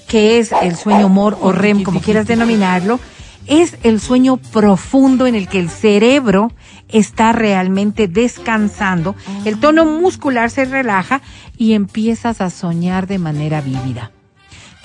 que 0.07 0.39
es 0.39 0.51
el 0.61 0.75
sueño 0.75 1.09
MOR 1.09 1.37
o 1.41 1.51
REM, 1.51 1.83
como 1.83 2.01
quieras 2.01 2.27
denominarlo, 2.27 2.99
es 3.47 3.77
el 3.83 3.99
sueño 3.99 4.37
profundo 4.37 5.27
en 5.27 5.35
el 5.35 5.47
que 5.47 5.59
el 5.59 5.69
cerebro 5.69 6.51
está 6.89 7.31
realmente 7.31 8.07
descansando, 8.07 9.15
el 9.45 9.59
tono 9.59 9.85
muscular 9.85 10.49
se 10.49 10.65
relaja 10.65 11.21
y 11.57 11.73
empiezas 11.73 12.41
a 12.41 12.49
soñar 12.49 13.05
de 13.07 13.19
manera 13.19 13.61
vívida. 13.61 14.11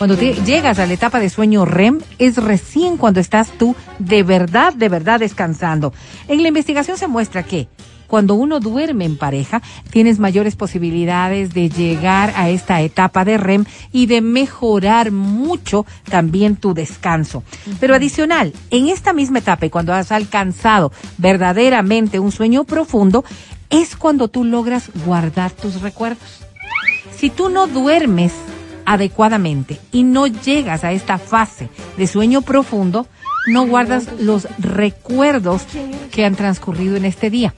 Cuando 0.01 0.17
te 0.17 0.33
llegas 0.33 0.79
a 0.79 0.87
la 0.87 0.95
etapa 0.95 1.21
de 1.21 1.29
sueño 1.29 1.67
REM, 1.67 1.99
es 2.19 2.37
recién 2.39 2.97
cuando 2.97 3.21
estás 3.21 3.51
tú 3.59 3.77
de 3.99 4.23
verdad, 4.23 4.73
de 4.73 4.89
verdad 4.89 5.21
descansando. 5.21 5.93
En 6.27 6.41
la 6.41 6.49
investigación 6.49 6.97
se 6.97 7.07
muestra 7.07 7.43
que 7.43 7.69
cuando 8.07 8.33
uno 8.33 8.61
duerme 8.61 9.05
en 9.05 9.19
pareja, 9.19 9.61
tienes 9.91 10.19
mayores 10.19 10.57
posibilidades 10.57 11.53
de 11.53 11.69
llegar 11.69 12.33
a 12.35 12.49
esta 12.49 12.81
etapa 12.81 13.27
de 13.27 13.37
REM 13.37 13.67
y 13.93 14.07
de 14.07 14.23
mejorar 14.23 15.13
mucho 15.13 15.85
también 16.09 16.57
tu 16.57 16.73
descanso. 16.73 17.43
Pero 17.79 17.95
adicional, 17.95 18.55
en 18.71 18.89
esta 18.89 19.13
misma 19.13 19.41
etapa 19.41 19.67
y 19.67 19.71
cuando 19.71 19.93
has 19.93 20.13
alcanzado 20.13 20.93
verdaderamente 21.19 22.19
un 22.19 22.33
sueño 22.33 22.65
profundo, 22.65 23.23
es 23.69 23.97
cuando 23.97 24.29
tú 24.29 24.45
logras 24.45 24.91
guardar 25.05 25.51
tus 25.51 25.83
recuerdos. 25.83 26.41
Si 27.15 27.29
tú 27.29 27.51
no 27.51 27.67
duermes 27.67 28.33
adecuadamente 28.91 29.79
y 29.93 30.03
no 30.03 30.27
llegas 30.27 30.83
a 30.83 30.91
esta 30.91 31.17
fase 31.17 31.69
de 31.97 32.09
sueño 32.09 32.43
profundo, 32.43 33.07
no 33.47 33.65
guardas 33.65 34.09
los 34.19 34.49
recuerdos 34.59 35.63
que 36.11 36.25
han 36.25 36.35
transcurrido 36.35 36.97
en 36.97 37.05
este 37.05 37.31
día. 37.31 37.55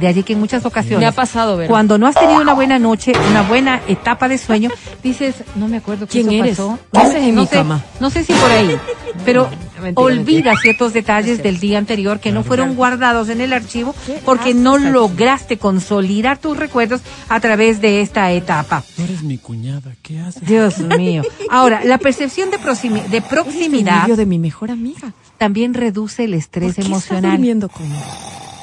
De 0.00 0.06
allí 0.06 0.22
que 0.22 0.34
en 0.34 0.40
muchas 0.40 0.66
ocasiones, 0.66 1.00
Me 1.00 1.06
ha 1.06 1.12
pasado, 1.12 1.56
¿verdad? 1.56 1.70
cuando 1.70 1.96
no 1.96 2.06
has 2.06 2.14
tenido 2.14 2.40
una 2.42 2.52
buena 2.52 2.78
noche, 2.78 3.12
una 3.30 3.42
buena 3.42 3.80
etapa 3.88 4.28
de 4.28 4.36
sueño, 4.36 4.70
dices, 5.02 5.36
no 5.56 5.66
me 5.66 5.78
acuerdo 5.78 6.06
qué 6.06 6.20
¿Quién 6.22 6.28
eso 6.30 6.44
eres? 6.44 6.56
pasó. 6.58 6.78
¿Qué 6.92 6.98
haces 7.00 7.22
en 7.22 7.34
no 7.34 7.40
mi 7.42 7.46
sé, 7.46 7.54
cama? 7.56 7.82
No 7.98 8.10
sé 8.10 8.22
si 8.22 8.32
por 8.34 8.50
ahí, 8.50 8.76
pero 9.24 9.48
Mentira, 9.80 9.92
olvida 10.02 10.24
mentira. 10.50 10.56
ciertos 10.60 10.92
detalles 10.92 11.42
del 11.42 11.58
día 11.58 11.78
anterior 11.78 12.20
que 12.20 12.32
no 12.32 12.44
fueron 12.44 12.74
guardados 12.74 13.28
en 13.30 13.40
el 13.40 13.52
archivo 13.54 13.94
¿Qué 14.06 14.20
porque 14.24 14.52
no 14.52 14.76
lograste 14.76 15.56
consolidar 15.56 16.36
tus 16.38 16.56
recuerdos 16.58 17.00
a 17.30 17.40
través 17.40 17.80
de 17.80 18.02
esta 18.02 18.30
etapa. 18.32 18.82
Tú 18.96 19.02
eres 19.04 19.22
mi 19.22 19.38
cuñada. 19.38 19.92
¿Qué 20.02 20.18
haces? 20.20 20.44
Dios 20.44 20.78
mío. 20.98 21.22
Ahora, 21.50 21.80
la 21.84 21.96
percepción 21.98 22.50
de, 22.50 22.58
proximi- 22.58 23.06
de 23.06 23.22
proximidad 23.22 24.06
de 24.08 24.26
mi 24.26 24.38
mejor 24.38 24.70
amiga. 24.70 25.12
también 25.38 25.72
reduce 25.72 26.24
el 26.24 26.34
estrés 26.34 26.66
¿Por 26.66 26.74
qué 26.74 26.80
estás 26.82 26.86
emocional. 27.10 27.30
durmiendo 27.32 27.68
conmigo? 27.70 28.02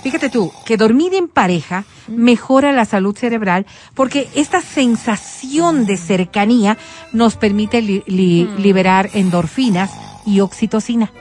Fíjate 0.05 0.29
tú, 0.29 0.51
que 0.67 0.77
dormir 0.77 1.15
en 1.15 1.27
pareja 1.27 1.83
mejora 2.07 2.71
la 2.71 2.85
salud 2.85 3.17
cerebral 3.17 3.65
porque 3.95 4.29
esta 4.35 4.61
sensación 4.61 5.85
de 5.87 5.97
cercanía 5.97 6.77
nos 7.11 7.35
permite 7.35 7.81
li- 7.81 8.03
li- 8.05 8.47
liberar 8.59 9.09
endorfinas 9.13 9.91
y 10.25 10.41
oxitocina. 10.41 11.11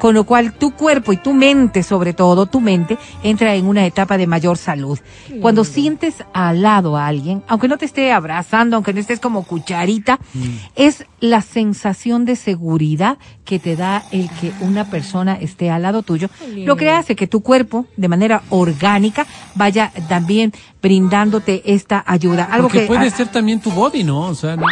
Con 0.00 0.14
lo 0.14 0.22
cual 0.24 0.52
tu 0.54 0.72
cuerpo 0.76 1.12
y 1.12 1.16
tu 1.16 1.32
mente, 1.34 1.82
sobre 1.82 2.12
todo 2.14 2.46
tu 2.46 2.60
mente, 2.60 2.98
entra 3.24 3.54
en 3.56 3.66
una 3.66 3.84
etapa 3.84 4.16
de 4.16 4.28
mayor 4.28 4.56
salud. 4.56 4.96
Cuando 5.40 5.64
sientes 5.64 6.14
al 6.32 6.62
lado 6.62 6.96
a 6.96 7.08
alguien, 7.08 7.42
aunque 7.48 7.66
no 7.66 7.78
te 7.78 7.84
esté 7.86 8.12
abrazando, 8.12 8.76
aunque 8.76 8.92
no 8.92 9.00
estés 9.00 9.18
como 9.18 9.42
cucharita, 9.44 10.18
Mm. 10.34 10.56
es 10.76 11.04
la 11.22 11.40
sensación 11.40 12.24
de 12.24 12.34
seguridad 12.34 13.16
que 13.44 13.60
te 13.60 13.76
da 13.76 14.02
el 14.10 14.28
que 14.28 14.52
una 14.60 14.90
persona 14.90 15.34
esté 15.36 15.70
al 15.70 15.82
lado 15.82 16.02
tuyo, 16.02 16.28
lo 16.56 16.74
que 16.76 16.90
hace 16.90 17.14
que 17.14 17.28
tu 17.28 17.42
cuerpo, 17.42 17.86
de 17.96 18.08
manera 18.08 18.42
orgánica, 18.50 19.24
vaya 19.54 19.92
también 20.08 20.52
brindándote 20.82 21.62
esta 21.64 22.02
ayuda. 22.06 22.44
Algo 22.50 22.66
Porque 22.66 22.80
que 22.82 22.86
puede 22.88 23.06
ah, 23.06 23.10
ser 23.10 23.28
también 23.28 23.60
tu 23.60 23.70
body, 23.70 24.02
¿no? 24.02 24.22
O 24.22 24.34
sea, 24.34 24.56
no, 24.56 24.66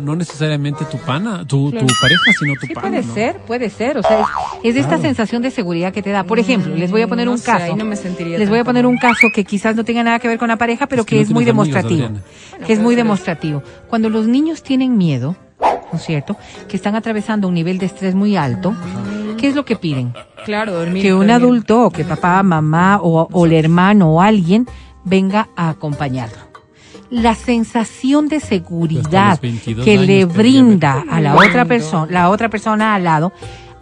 no 0.00 0.16
necesariamente 0.16 0.84
tu 0.84 0.98
pana, 0.98 1.46
tu, 1.46 1.70
tu 1.70 1.86
pareja, 2.00 2.32
sino 2.38 2.54
tu 2.60 2.66
Sí, 2.66 2.74
pana. 2.74 2.88
puede 2.88 3.02
¿no? 3.06 3.14
ser, 3.14 3.36
puede 3.46 3.70
ser. 3.70 3.96
O 3.98 4.02
sea, 4.02 4.20
es, 4.64 4.74
es 4.74 4.76
esta 4.76 4.98
sensación 4.98 5.42
de 5.42 5.52
seguridad 5.52 5.92
que 5.92 6.02
te 6.02 6.10
da. 6.10 6.24
Por 6.24 6.40
ejemplo, 6.40 6.74
les 6.74 6.90
voy 6.90 7.02
a 7.02 7.06
poner 7.08 7.26
Mm, 7.26 7.28
no 7.28 7.32
un 7.34 7.38
sé, 7.38 7.46
caso. 7.46 7.64
ahí 7.66 7.74
no 7.76 7.84
me 7.84 7.94
sentiría 7.96 8.36
les 8.36 8.48
voy 8.48 8.58
a 8.58 8.64
poner 8.64 8.84
un 8.84 8.98
caso 8.98 9.28
que 9.32 9.44
quizás 9.44 9.76
no 9.76 9.84
tenga 9.84 10.02
nada 10.02 10.18
que 10.18 10.26
ver 10.26 10.38
con 10.38 10.48
la 10.48 10.56
pareja, 10.56 10.86
pero 10.88 11.02
Es 11.02 11.06
que 11.06 11.10
que 11.10 11.16
no 11.16 11.22
es 11.22 11.30
muy 11.30 11.48
amigos, 11.48 11.68
demostrativo. 11.68 12.08
Que 12.66 12.72
es 12.72 12.80
muy 12.80 12.94
demostrativo. 12.96 13.62
Cuando 13.88 14.10
los 14.10 14.26
niños 14.26 14.62
tienen 14.64 14.96
miedo, 14.96 15.36
¿no 15.94 16.00
es 16.00 16.06
cierto? 16.06 16.36
Que 16.66 16.76
están 16.76 16.96
atravesando 16.96 17.46
un 17.46 17.54
nivel 17.54 17.78
de 17.78 17.86
estrés 17.86 18.16
muy 18.16 18.36
alto, 18.36 18.74
¿qué 19.38 19.46
es 19.46 19.54
lo 19.54 19.64
que 19.64 19.76
piden? 19.76 20.12
Claro, 20.44 20.72
dormir. 20.72 21.02
que 21.02 21.12
un 21.12 21.28
dormir. 21.28 21.34
adulto 21.36 21.84
o 21.84 21.90
que 21.90 22.04
papá, 22.04 22.42
mamá 22.42 22.98
o, 23.00 23.28
o 23.30 23.46
el 23.46 23.52
hermano 23.52 24.10
o 24.14 24.20
alguien 24.20 24.66
venga 25.04 25.50
a 25.54 25.68
acompañarlo. 25.68 26.38
La 27.10 27.36
sensación 27.36 28.26
de 28.26 28.40
seguridad 28.40 29.30
Hasta 29.30 29.30
los 29.30 29.40
22 29.42 29.84
que 29.84 29.98
le 29.98 30.24
brinda 30.24 31.04
a 31.08 31.20
la 31.20 31.36
otra 31.36 31.64
persona, 31.64 32.10
la 32.10 32.28
otra 32.28 32.48
persona 32.48 32.96
al 32.96 33.04
lado, 33.04 33.32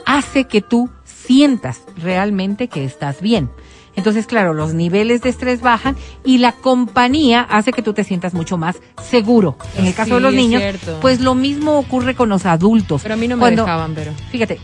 hace 0.04 0.44
que 0.44 0.60
tú 0.60 0.90
sientas 1.04 1.80
realmente 1.96 2.68
que 2.68 2.84
estás 2.84 3.22
bien. 3.22 3.48
Entonces, 3.95 4.26
claro, 4.26 4.55
los 4.55 4.72
niveles 4.74 5.20
de 5.22 5.28
estrés 5.30 5.61
bajan 5.61 5.97
y 6.24 6.38
la 6.38 6.53
compañía 6.53 7.43
hace 7.43 7.72
que 7.72 7.82
tú 7.82 7.93
te 7.93 8.05
sientas 8.05 8.32
mucho 8.34 8.57
más 8.57 8.76
seguro. 9.03 9.57
En 9.76 9.86
el 9.86 9.95
caso 9.95 10.09
Sí, 10.11 10.14
de 10.14 10.20
los 10.20 10.34
niños, 10.34 10.62
cierto. 10.62 10.99
pues 11.01 11.20
lo 11.20 11.34
mismo 11.34 11.78
ocurre 11.78 12.14
con 12.14 12.28
los 12.28 12.47
adultos. 12.47 13.03
Pero 13.03 13.14
a 13.14 13.16
mí 13.18 13.28
no 13.28 13.36
me 13.36 13.40
Cuando- 13.40 13.64
dejaban, 13.64 13.95
pero. 13.95 14.12
Fíjate. 14.30 14.59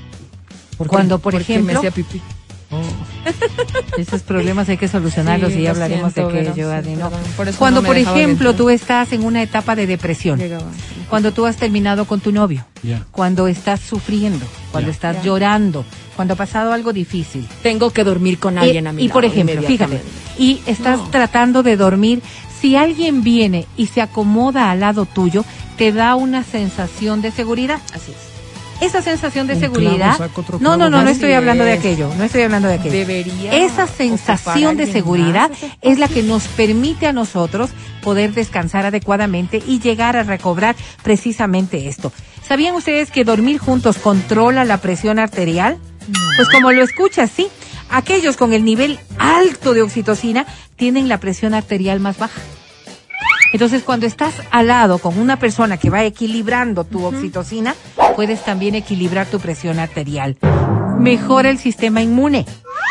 Cuando, 0.87 1.18
por 1.18 1.35
ejemplo- 1.35 1.72
me 1.72 1.79
hacía 1.79 1.91
pipí. 1.91 2.22
Esos 3.97 4.22
problemas 4.22 4.68
hay 4.68 4.76
que 4.76 4.89
solucionarlos 4.89 5.53
Sí, 5.53 5.61
y 5.61 5.62
ya 5.62 5.70
hablaremos 5.70 6.12
siento, 6.12 6.33
de 6.33 6.41
aquello, 6.41 6.68
Cuando, 7.59 7.81
no 7.83 7.87
por 7.87 7.97
ejemplo, 7.97 8.51
entrar. 8.51 8.55
tú 8.57 8.70
estás 8.70 9.12
en 9.12 9.24
una 9.24 9.43
etapa 9.43 9.74
de 9.76 9.87
depresión, 9.87 10.39
Llegaba. 10.39 10.66
cuando 11.09 11.33
tú 11.33 11.47
has 11.47 11.57
terminado 11.57 12.05
con 12.05 12.20
tu 12.20 12.33
novio, 12.33 12.64
cuando 13.11 13.49
estás 13.49 13.81
sufriendo, 13.81 14.45
cuando 14.72 14.91
estás 14.91 15.22
llorando, 15.24 15.85
cuando 16.16 16.35
ha 16.35 16.37
pasado 16.37 16.72
algo 16.72 16.93
difícil. 16.93 17.47
Tengo 17.62 17.91
que 17.91 18.05
dormir 18.05 18.39
con 18.39 18.55
Y- 18.55 18.59
alguien 18.59 18.87
a 18.87 18.93
mi 18.93 19.05
y, 19.05 19.09
por 19.09 19.22
lado 19.24 19.35
ejemplo, 19.35 19.62
fíjate, 19.62 20.01
y 20.39 20.61
estás 20.66 20.99
No. 20.99 21.09
tratando 21.11 21.62
de 21.62 21.76
dormir, 21.76 22.22
si 22.61 22.76
alguien 22.76 23.22
viene 23.22 23.66
y 23.76 23.87
se 23.87 24.01
acomoda 24.03 24.70
al 24.70 24.81
lado 24.81 25.07
tuyo, 25.07 25.45
te 25.76 25.93
da 25.93 26.16
una 26.16 26.43
sensación 26.43 27.22
de 27.22 27.31
seguridad. 27.31 27.81
Así 27.95 28.11
es. 28.11 28.38
Esa 28.81 29.03
sensación 29.03 29.47
de 29.47 29.55
clavo 29.55 29.74
seguridad. 29.74 30.18
No, 30.61 30.76
no, 30.76 30.89
no, 30.89 31.03
no 31.03 31.11
estoy 31.11 31.33
hablando 31.33 31.64
de 31.64 31.74
es. 31.74 31.79
aquello, 31.81 32.12
no 32.16 32.24
estoy 32.24 32.43
hablando 32.43 32.68
de 32.68 32.74
aquello. 32.74 32.93
Debería. 32.93 33.53
Esa 33.53 33.87
sensación 33.87 34.76
de 34.76 34.91
seguridad 34.91 35.51
más 35.51 35.61
es 35.81 35.99
la 35.99 36.09
que 36.09 36.22
nos 36.22 36.47
permite 36.49 37.07
a 37.07 37.12
nosotros 37.12 37.70
poder 38.03 38.33
descansar 38.33 38.87
adecuadamente 38.87 39.62
y 39.66 39.81
llegar 39.81 40.16
a 40.16 40.22
recobrar 40.22 40.76
precisamente 41.03 41.89
esto. 41.89 42.12
¿Sabían 42.47 42.74
ustedes 42.74 43.11
que 43.11 43.24
dormir 43.24 43.59
juntos 43.59 43.99
controla 43.99 44.64
la 44.64 44.79
presión 44.79 45.18
arterial? 45.18 45.79
Pues 46.37 46.49
como 46.49 46.72
lo 46.72 46.83
escuchas, 46.83 47.31
sí. 47.31 47.49
Aquellos 47.91 48.37
con 48.37 48.53
el 48.53 48.64
nivel 48.64 48.99
alto 49.18 49.74
de 49.74 49.83
oxitocina 49.83 50.47
tienen 50.76 51.09
la 51.09 51.18
presión 51.18 51.55
arterial 51.55 52.01
más 52.01 52.18
baja. 52.18 52.41
Entonces, 53.53 53.82
cuando 53.82 54.07
estás 54.07 54.34
al 54.51 54.66
lado 54.68 54.99
con 54.99 55.18
una 55.18 55.38
persona 55.38 55.76
que 55.76 55.90
va 55.90 56.05
equilibrando 56.05 56.84
tu 56.84 57.05
oxitocina, 57.05 57.74
puedes 58.16 58.44
también 58.44 58.74
equilibrar 58.74 59.26
tu 59.26 59.40
presión 59.40 59.78
arterial. 59.78 60.36
Mejora 60.99 61.51
el 61.51 61.59
sistema 61.59 62.03
inmune. 62.03 62.44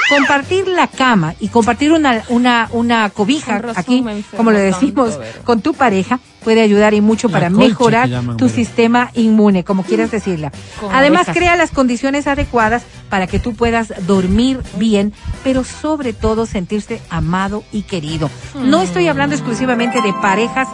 Compartir 0.10 0.68
la 0.68 0.88
cama 0.88 1.36
y 1.40 1.50
compartir 1.50 1.92
una, 1.92 2.24
una, 2.30 2.70
una 2.72 3.10
cobija, 3.10 3.62
aquí, 3.76 4.04
como 4.36 4.52
lo 4.52 4.60
decimos, 4.60 5.20
con 5.44 5.62
tu 5.62 5.74
pareja, 5.74 6.22
puede 6.48 6.62
ayudar 6.62 6.94
y 6.94 7.02
mucho 7.02 7.28
La 7.28 7.34
para 7.34 7.50
mejorar 7.50 8.08
llaman, 8.08 8.38
tu 8.38 8.48
sistema 8.48 9.12
inmune, 9.16 9.66
como 9.66 9.84
quieras 9.84 10.12
decirla. 10.12 10.54
Con 10.80 10.96
Además, 10.96 11.28
crea 11.34 11.58
las 11.58 11.72
condiciones 11.72 12.26
adecuadas 12.26 12.84
para 13.10 13.28
que 13.28 13.38
tú 13.38 13.54
puedas 13.54 13.92
dormir 14.08 14.62
bien, 14.78 15.12
pero 15.44 15.66
sobre 15.66 16.14
todo 16.14 16.46
sentirse 16.46 17.02
amado 17.10 17.66
y 17.74 17.82
querido. 17.82 18.30
No 18.56 18.82
estoy 18.82 19.10
hablando 19.10 19.36
exclusivamente 19.36 20.02
de 20.02 20.14
parejas, 20.22 20.70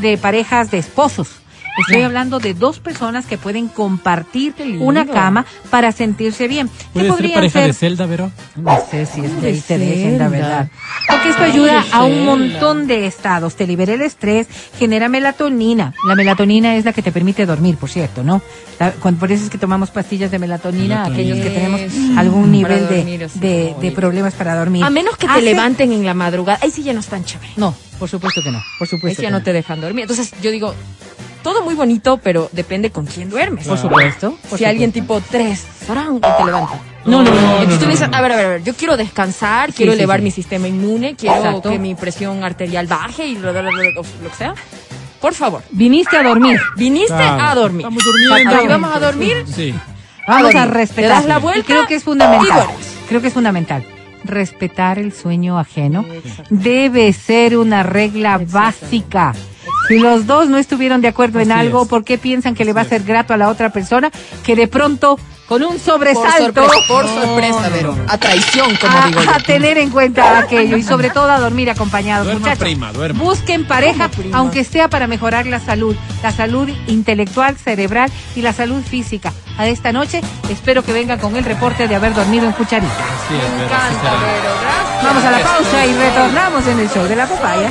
de 0.00 0.16
parejas 0.16 0.70
de 0.70 0.78
esposos. 0.78 1.41
Estoy 1.78 2.02
hablando 2.02 2.38
de 2.38 2.52
dos 2.54 2.78
personas 2.80 3.24
que 3.26 3.38
pueden 3.38 3.68
compartir 3.68 4.54
una 4.80 5.06
cama 5.06 5.46
para 5.70 5.90
sentirse 5.92 6.46
bien. 6.46 6.68
¿Qué 6.68 6.74
¿Puede 6.92 7.04
ser 7.06 7.14
podrían 7.16 7.34
pareja 7.34 7.58
ser? 7.60 7.66
de 7.68 7.72
Zelda, 7.74 8.06
Vero? 8.06 8.30
No 8.56 8.78
sé 8.90 9.06
si 9.06 9.20
es 9.24 9.30
que 9.32 9.46
ahí 9.46 9.60
te 9.60 9.78
De 9.78 9.86
dejen, 9.86 10.18
la 10.18 10.28
verdad. 10.28 10.68
Porque 11.08 11.30
esto 11.30 11.42
ayuda 11.42 11.84
a 11.92 12.04
un 12.04 12.24
montón 12.26 12.86
de 12.86 13.06
estados. 13.06 13.56
Te 13.56 13.66
libera 13.66 13.94
el 13.94 14.02
estrés, 14.02 14.46
genera 14.78 15.08
melatonina. 15.08 15.94
La 16.06 16.14
melatonina 16.14 16.76
es 16.76 16.84
la 16.84 16.92
que 16.92 17.00
te 17.02 17.10
permite 17.10 17.46
dormir, 17.46 17.76
por 17.76 17.88
cierto, 17.88 18.22
¿no? 18.22 18.42
La- 18.78 18.92
cuando- 18.92 19.20
por 19.20 19.32
eso 19.32 19.44
es 19.44 19.50
que 19.50 19.58
tomamos 19.58 19.90
pastillas 19.90 20.30
de 20.30 20.38
melatonina, 20.38 21.08
Melatonina. 21.08 21.14
aquellos 21.14 21.38
que 21.38 21.50
tenemos 21.50 22.18
algún 22.18 22.52
nivel 22.52 22.88
de, 22.88 22.96
dormir, 22.96 23.28
de, 23.80 23.92
problemas 23.94 24.34
para 24.34 24.54
dormir. 24.56 24.84
A 24.84 24.90
menos 24.90 25.16
que 25.16 25.26
te 25.26 25.32
Hace- 25.32 25.42
levanten 25.42 25.92
en 25.92 26.04
la 26.04 26.12
madrugada. 26.14 26.58
Ahí 26.62 26.70
sí 26.70 26.82
ya 26.82 26.92
no 26.92 27.00
es 27.00 27.06
tan 27.06 27.24
chévere. 27.24 27.52
No, 27.56 27.74
por 27.98 28.08
supuesto 28.10 28.42
que 28.42 28.50
no. 28.50 28.58
Por 28.78 28.86
Ahí 28.86 28.90
supuesto 28.90 29.16
sí 29.20 29.22
ya 29.22 29.30
no 29.30 29.42
te 29.42 29.52
dejan 29.54 29.80
dormir. 29.80 30.02
Entonces, 30.02 30.32
yo 30.42 30.50
digo, 30.50 30.74
todo 31.42 31.62
muy 31.62 31.74
bonito, 31.74 32.18
pero 32.22 32.48
depende 32.52 32.90
con 32.90 33.06
quién 33.06 33.28
duermes. 33.30 33.66
Por 33.66 33.78
supuesto. 33.78 34.36
por 34.48 34.58
si 34.58 34.64
alguien 34.64 34.92
tipo 34.92 35.20
tres, 35.20 35.64
¡zarán! 35.84 36.16
y 36.16 36.20
te 36.20 36.44
levanta. 36.44 36.80
No, 37.04 37.22
no, 37.22 37.30
no, 37.32 37.52
Entonces 37.62 37.68
no, 37.80 37.84
tú 37.84 37.90
dices, 37.90 38.08
a 38.12 38.20
ver, 38.20 38.32
a 38.32 38.36
ver, 38.36 38.46
a 38.46 38.48
ver, 38.50 38.62
yo 38.62 38.74
quiero 38.74 38.96
descansar, 38.96 39.70
Sí, 39.70 39.78
quiero 39.78 39.92
sí, 39.92 39.98
elevar 39.98 40.18
sí. 40.20 40.24
mi 40.24 40.30
sistema 40.30 40.68
inmune, 40.68 41.16
quiero 41.16 41.36
Exacto. 41.36 41.70
que 41.70 41.78
mi 41.80 41.94
presión 41.96 42.44
arterial 42.44 42.86
baje 42.86 43.26
y 43.26 43.34
lo, 43.36 43.52
lo- 43.52 43.62
lo- 43.62 43.70
lo- 43.72 43.92
lo 43.92 44.02
que 44.30 44.36
sea. 44.38 44.54
Por 45.20 45.34
favor, 45.34 45.62
Viniste 45.70 46.16
a 46.16 46.22
dormir. 46.22 46.60
viniste 46.76 47.08
Claro. 47.14 47.42
a 47.42 47.54
dormir. 47.54 47.80
Estamos 47.86 48.02
durmiendo. 48.04 48.56
Ahí 48.60 48.66
vamos 48.68 48.94
a 48.94 49.00
dormir. 49.00 49.44
Sí. 49.52 49.74
Vamos 50.28 50.54
a 50.54 50.64
respetar. 50.66 51.02
Te 51.02 51.08
das 51.16 51.24
la 51.26 51.38
vuelta 51.38 51.60
Y 51.60 51.62
creo 51.64 51.86
que 51.86 51.94
es 51.96 52.04
fundamental. 52.04 52.66
Creo 53.08 53.20
que 53.20 53.26
es 53.28 53.34
fundamental. 53.34 53.84
Respetar 54.24 55.00
el 55.00 55.12
sueño 55.12 55.58
ajeno 55.58 56.04
debe 56.50 57.12
ser 57.12 57.56
una 57.56 57.82
regla 57.82 58.40
básica. 58.44 59.34
Si 59.88 59.98
los 59.98 60.26
dos 60.26 60.48
no 60.48 60.58
estuvieron 60.58 61.00
de 61.00 61.08
acuerdo 61.08 61.40
en 61.40 61.50
Así 61.52 61.60
algo, 61.60 61.82
es. 61.82 61.88
¿por 61.88 62.04
qué 62.04 62.18
piensan 62.18 62.54
que 62.54 62.64
le 62.64 62.72
va 62.72 62.82
a 62.82 62.84
ser 62.84 63.02
grato 63.02 63.34
a 63.34 63.36
la 63.36 63.48
otra 63.48 63.70
persona 63.70 64.10
que 64.44 64.54
de 64.56 64.68
pronto, 64.68 65.18
con 65.48 65.62
un 65.62 65.70
Por 65.72 65.80
sobresalto, 65.80 66.62
sorpresa, 66.66 66.86
por 66.88 67.06
sorpresa, 67.06 67.68
Vero. 67.68 67.96
A 68.08 68.16
traición, 68.16 68.74
como 68.80 68.96
a, 68.96 69.06
digo 69.08 69.22
yo. 69.22 69.30
a 69.30 69.38
tener 69.40 69.76
en 69.78 69.90
cuenta 69.90 70.38
aquello 70.38 70.76
y 70.76 70.82
sobre 70.82 71.10
todo 71.10 71.30
a 71.30 71.38
dormir 71.40 71.68
acompañados, 71.68 72.24
Duerma, 72.26 72.40
muchachos. 72.40 72.62
prima, 72.64 72.92
duerma. 72.92 73.22
Busquen 73.22 73.66
pareja, 73.66 74.08
prima? 74.08 74.38
aunque 74.38 74.64
sea 74.64 74.88
para 74.88 75.06
mejorar 75.08 75.46
la 75.46 75.58
salud, 75.60 75.96
la 76.22 76.30
salud 76.32 76.68
intelectual, 76.86 77.56
cerebral 77.56 78.10
y 78.36 78.42
la 78.42 78.52
salud 78.52 78.82
física. 78.82 79.32
A 79.58 79.66
esta 79.66 79.92
noche 79.92 80.22
espero 80.48 80.82
que 80.82 80.92
vengan 80.94 81.18
con 81.18 81.36
el 81.36 81.44
reporte 81.44 81.86
de 81.88 81.94
haber 81.96 82.14
dormido 82.14 82.46
en 82.46 82.52
cucharita. 82.52 82.92
Sí, 83.28 83.34
es 83.34 83.60
Vero, 83.60 83.74
así. 83.74 83.94
Vero. 84.24 85.02
Vamos 85.02 85.24
a 85.24 85.30
la 85.32 85.38
pausa 85.40 85.86
y 85.86 85.92
retornamos 85.92 86.66
en 86.68 86.78
el 86.78 86.88
show 86.88 87.04
de 87.06 87.16
la 87.16 87.26
papaya. 87.26 87.70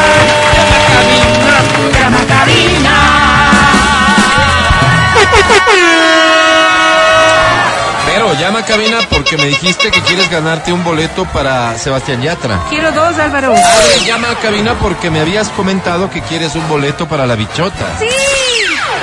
a 8.61 8.65
cabina 8.65 8.99
porque 9.09 9.37
me 9.37 9.45
dijiste 9.45 9.89
que 9.89 10.01
quieres 10.01 10.29
ganarte 10.29 10.71
un 10.71 10.83
boleto 10.83 11.25
para 11.25 11.77
Sebastián 11.77 12.21
Yatra. 12.21 12.61
Quiero 12.69 12.91
dos, 12.91 13.17
Álvaro. 13.17 13.53
Adri, 13.53 14.05
llama 14.05 14.29
a 14.29 14.35
cabina 14.35 14.75
porque 14.79 15.09
me 15.09 15.19
habías 15.19 15.49
comentado 15.49 16.09
que 16.09 16.21
quieres 16.21 16.55
un 16.55 16.67
boleto 16.67 17.07
para 17.07 17.25
la 17.25 17.35
bichota. 17.35 17.97
Sí. 17.99 18.05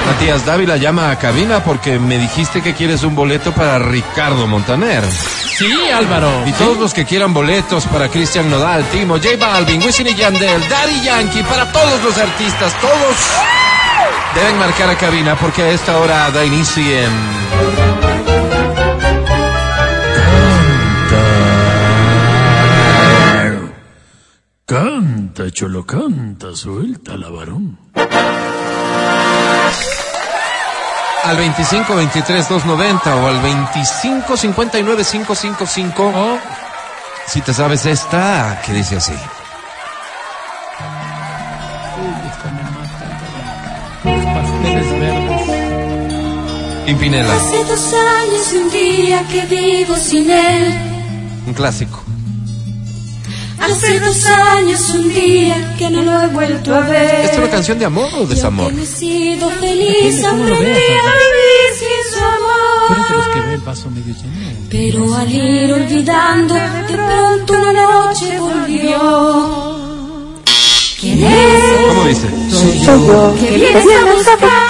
Matías 0.07 0.47
Dávila 0.47 0.77
llama 0.77 1.11
a 1.11 1.19
cabina 1.19 1.63
porque 1.65 1.99
me 1.99 2.19
dijiste 2.19 2.63
que 2.63 2.75
quieres 2.75 3.03
un 3.03 3.17
boleto 3.17 3.53
para 3.53 3.79
Ricardo 3.79 4.47
Montaner. 4.47 5.05
Sí, 5.11 5.73
Álvaro. 5.93 6.31
Y 6.47 6.53
todos 6.53 6.79
los 6.79 6.95
que 6.95 7.05
quieran 7.05 7.35
boletos 7.35 7.87
para 7.87 8.09
Cristian 8.09 8.49
Nodal, 8.49 8.85
Timo, 8.93 9.15
J 9.15 9.31
Balvin, 9.39 9.83
Wisin 9.83 10.07
y 10.07 10.15
Yandel, 10.15 10.69
Daddy 10.69 11.01
Yankee, 11.03 11.43
para 11.43 11.71
todos 11.73 12.03
los 12.05 12.17
artistas, 12.17 12.73
todos 12.81 13.17
deben 14.35 14.59
marcar 14.59 14.89
a 14.89 14.97
cabina 14.97 15.37
porque 15.37 15.63
a 15.63 15.71
esta 15.71 15.99
hora 15.99 16.31
da 16.31 16.45
inicio 16.45 16.83
en... 16.83 18.08
Canta, 24.69 25.51
cholo, 25.51 25.87
canta, 25.87 26.55
suelta 26.55 27.16
la 27.16 27.31
varón. 27.31 27.79
al 31.25 31.37
25 31.39 31.95
23 31.97 32.49
290 32.51 33.16
o 33.16 33.29
al 33.29 33.41
25 33.41 34.37
59 34.37 35.05
555 35.11 36.03
o 36.07 36.39
si 37.27 37.41
te 37.41 37.55
sabes 37.55 37.87
esta 37.87 38.61
que 38.66 38.75
dice 38.75 38.97
así. 38.97 39.14
Los 44.05 44.25
pasteles 44.27 45.01
verdes. 45.01 45.43
Pimpinela, 46.85 47.35
Hace 47.35 47.64
dos 47.64 47.95
años 47.95 48.53
y 48.53 48.57
un 48.59 48.71
día 48.71 49.23
que 49.29 49.47
vivo 49.47 49.97
sin 49.97 50.31
él. 50.31 50.75
un 51.47 51.55
clásico. 51.55 52.03
Hace 53.61 54.01
dos 54.01 54.25
años 54.27 54.89
un 54.91 55.09
día 55.13 55.75
que 55.79 55.91
no 55.91 56.03
lo 56.03 56.23
he 56.23 56.27
vuelto 56.29 56.75
a 56.75 56.81
ver. 56.81 57.25
¿Esta 57.25 57.33
es 57.33 57.39
una 57.39 57.51
canción 57.51 57.79
de 57.79 57.85
amor 57.85 58.09
o 58.17 58.27
desamor? 58.27 58.69
Que 58.69 58.73
no 58.77 58.83
he 58.83 58.87
sido 58.87 59.51
feliz, 59.51 60.25
aprendí 60.25 60.55
a 60.55 61.13
vivir 61.23 61.69
sin 61.79 62.13
su 62.13 62.19
eres 62.91 63.09
de 63.09 63.15
los 63.15 63.25
amor. 63.25 63.35
que 63.35 63.41
ve 63.41 63.55
el 63.55 63.61
vaso 63.61 63.91
medio 63.91 64.15
lleno. 64.15 64.59
Pero 64.71 65.15
al 65.17 65.31
ir 65.33 65.73
olvidando, 65.73 66.55
de 66.55 66.95
pronto 66.95 67.53
una 67.55 67.73
noche 67.73 68.39
volvió. 68.39 69.79
¿Quién 71.01 71.25
es? 71.25 71.63
¿Cómo 71.89 72.05
dice? 72.07 72.27
Que 73.39 73.51
vienes 73.57 73.87
a 73.87 74.15
buscar 74.15 74.68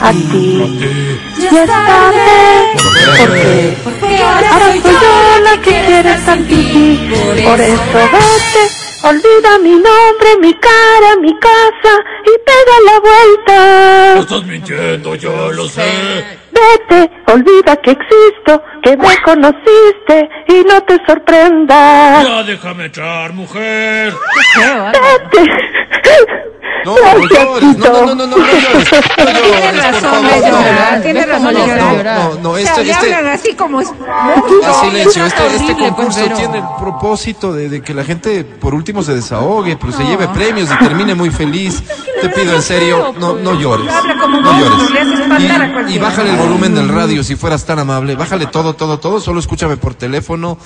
a 0.00 0.10
ti. 0.12 1.18
Ya 1.38 1.62
es 1.62 1.70
tarde. 1.70 2.72
Porque 2.72 3.76
Porque 3.84 4.22
ahora 4.22 4.50
soy 4.58 4.80
yo 4.82 5.40
la 5.44 5.56
que 5.62 5.84
quiere 5.86 6.10
estar 6.12 6.36
sin 6.36 6.46
ti. 6.48 7.10
Por 7.44 7.60
eso 7.60 7.98
vete, 8.12 8.62
olvida 9.02 9.58
mi 9.62 9.72
nombre, 9.72 10.28
mi 10.40 10.54
cara, 10.54 11.16
mi 11.20 11.34
casa 11.38 11.92
y 12.24 12.32
pega 12.46 12.76
la 12.86 13.00
vuelta. 13.00 14.18
Estás 14.20 14.44
mintiendo, 14.44 15.14
yo 15.14 15.50
lo 15.52 15.68
sé. 15.68 15.82
Vete, 16.52 17.10
olvida 17.26 17.76
que 17.76 17.92
existo, 17.92 18.62
que 18.82 18.96
me 18.96 19.16
conociste 19.22 20.28
y 20.48 20.64
no 20.64 20.82
te 20.82 20.98
sorprendas. 21.06 22.26
Ya 22.26 22.42
déjame 22.42 22.84
entrar, 22.86 23.32
mujer. 23.32 24.12
Vete. 24.92 25.50
No, 26.84 26.94
no 26.96 27.28
llores, 27.28 27.76
no, 27.78 27.86
no, 27.86 28.06
no, 28.06 28.14
no, 28.14 28.26
no, 28.26 28.26
no 28.26 28.36
llores. 28.36 28.90
No 29.18 29.24
llores, 29.24 29.42
Tiene 29.52 29.72
por 29.72 29.92
razón 29.92 30.10
favor, 30.10 30.30
de 30.30 30.50
llorar, 30.50 31.02
tiene 31.02 31.26
razón 31.26 31.46
de 31.46 31.52
No, 31.60 31.66
llorar. 31.66 32.18
no, 32.34 32.34
no, 32.40 32.56
este, 32.56 32.90
este, 32.90 33.14
hablan 33.14 33.26
así 33.34 33.54
como 33.54 33.80
silencio, 34.82 35.26
este, 35.26 35.46
este 35.56 35.76
concurso 35.76 36.20
pero- 36.22 36.36
tiene 36.36 36.58
el 36.58 36.64
propósito 36.80 37.52
de, 37.52 37.68
de 37.68 37.82
que 37.82 37.94
la 37.94 38.04
gente 38.04 38.44
por 38.44 38.74
último 38.74 39.02
se 39.02 39.14
desahogue, 39.14 39.76
pero 39.76 39.92
se 39.92 40.04
lleve 40.04 40.28
premios 40.28 40.68
y 40.70 40.76
termine 40.84 41.14
muy 41.14 41.30
feliz. 41.30 41.82
Te 42.20 42.28
pido 42.28 42.54
en 42.54 42.62
serio, 42.62 43.14
no, 43.18 43.34
no 43.34 43.54
llores. 43.58 43.86
No 43.86 44.58
llores. 44.58 45.90
Y, 45.90 45.98
bájale 45.98 46.30
el 46.30 46.36
volumen 46.36 46.74
del 46.74 46.88
radio 46.88 47.24
si 47.24 47.34
fueras 47.36 47.64
tan 47.64 47.78
amable. 47.78 48.14
Bájale 48.14 48.46
todo, 48.46 48.74
todo, 48.74 48.98
todo. 48.98 49.20
Solo 49.20 49.40
escúchame 49.40 49.76
por 49.76 49.94
teléfono. 49.94 50.58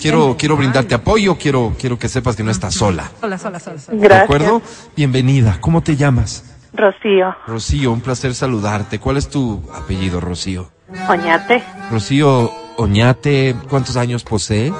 Quiero, 0.00 0.36
quiero 0.38 0.56
brindarte 0.56 0.94
apoyo. 0.94 1.36
Quiero, 1.36 1.74
quiero 1.78 1.98
que 1.98 2.08
sepas 2.08 2.34
que 2.36 2.42
no 2.42 2.50
estás 2.50 2.74
sola. 2.74 3.10
Sola, 3.20 3.36
sola, 3.38 3.60
sola. 3.60 3.78
sola. 3.78 3.98
¿De 3.98 4.02
Gracias. 4.08 4.24
acuerdo? 4.24 4.62
Bienvenida. 4.96 5.58
¿Cómo 5.62 5.80
te 5.80 5.96
llamas? 5.96 6.44
Rocío, 6.74 7.36
Rocío, 7.46 7.92
un 7.92 8.00
placer 8.00 8.34
saludarte. 8.34 8.98
¿Cuál 8.98 9.16
es 9.16 9.28
tu 9.30 9.62
apellido, 9.72 10.20
Rocío? 10.20 10.70
Oñate, 11.08 11.62
Rocío 11.90 12.50
Oñate, 12.76 13.54
¿cuántos 13.70 13.96
años 13.96 14.24
posees? 14.24 14.72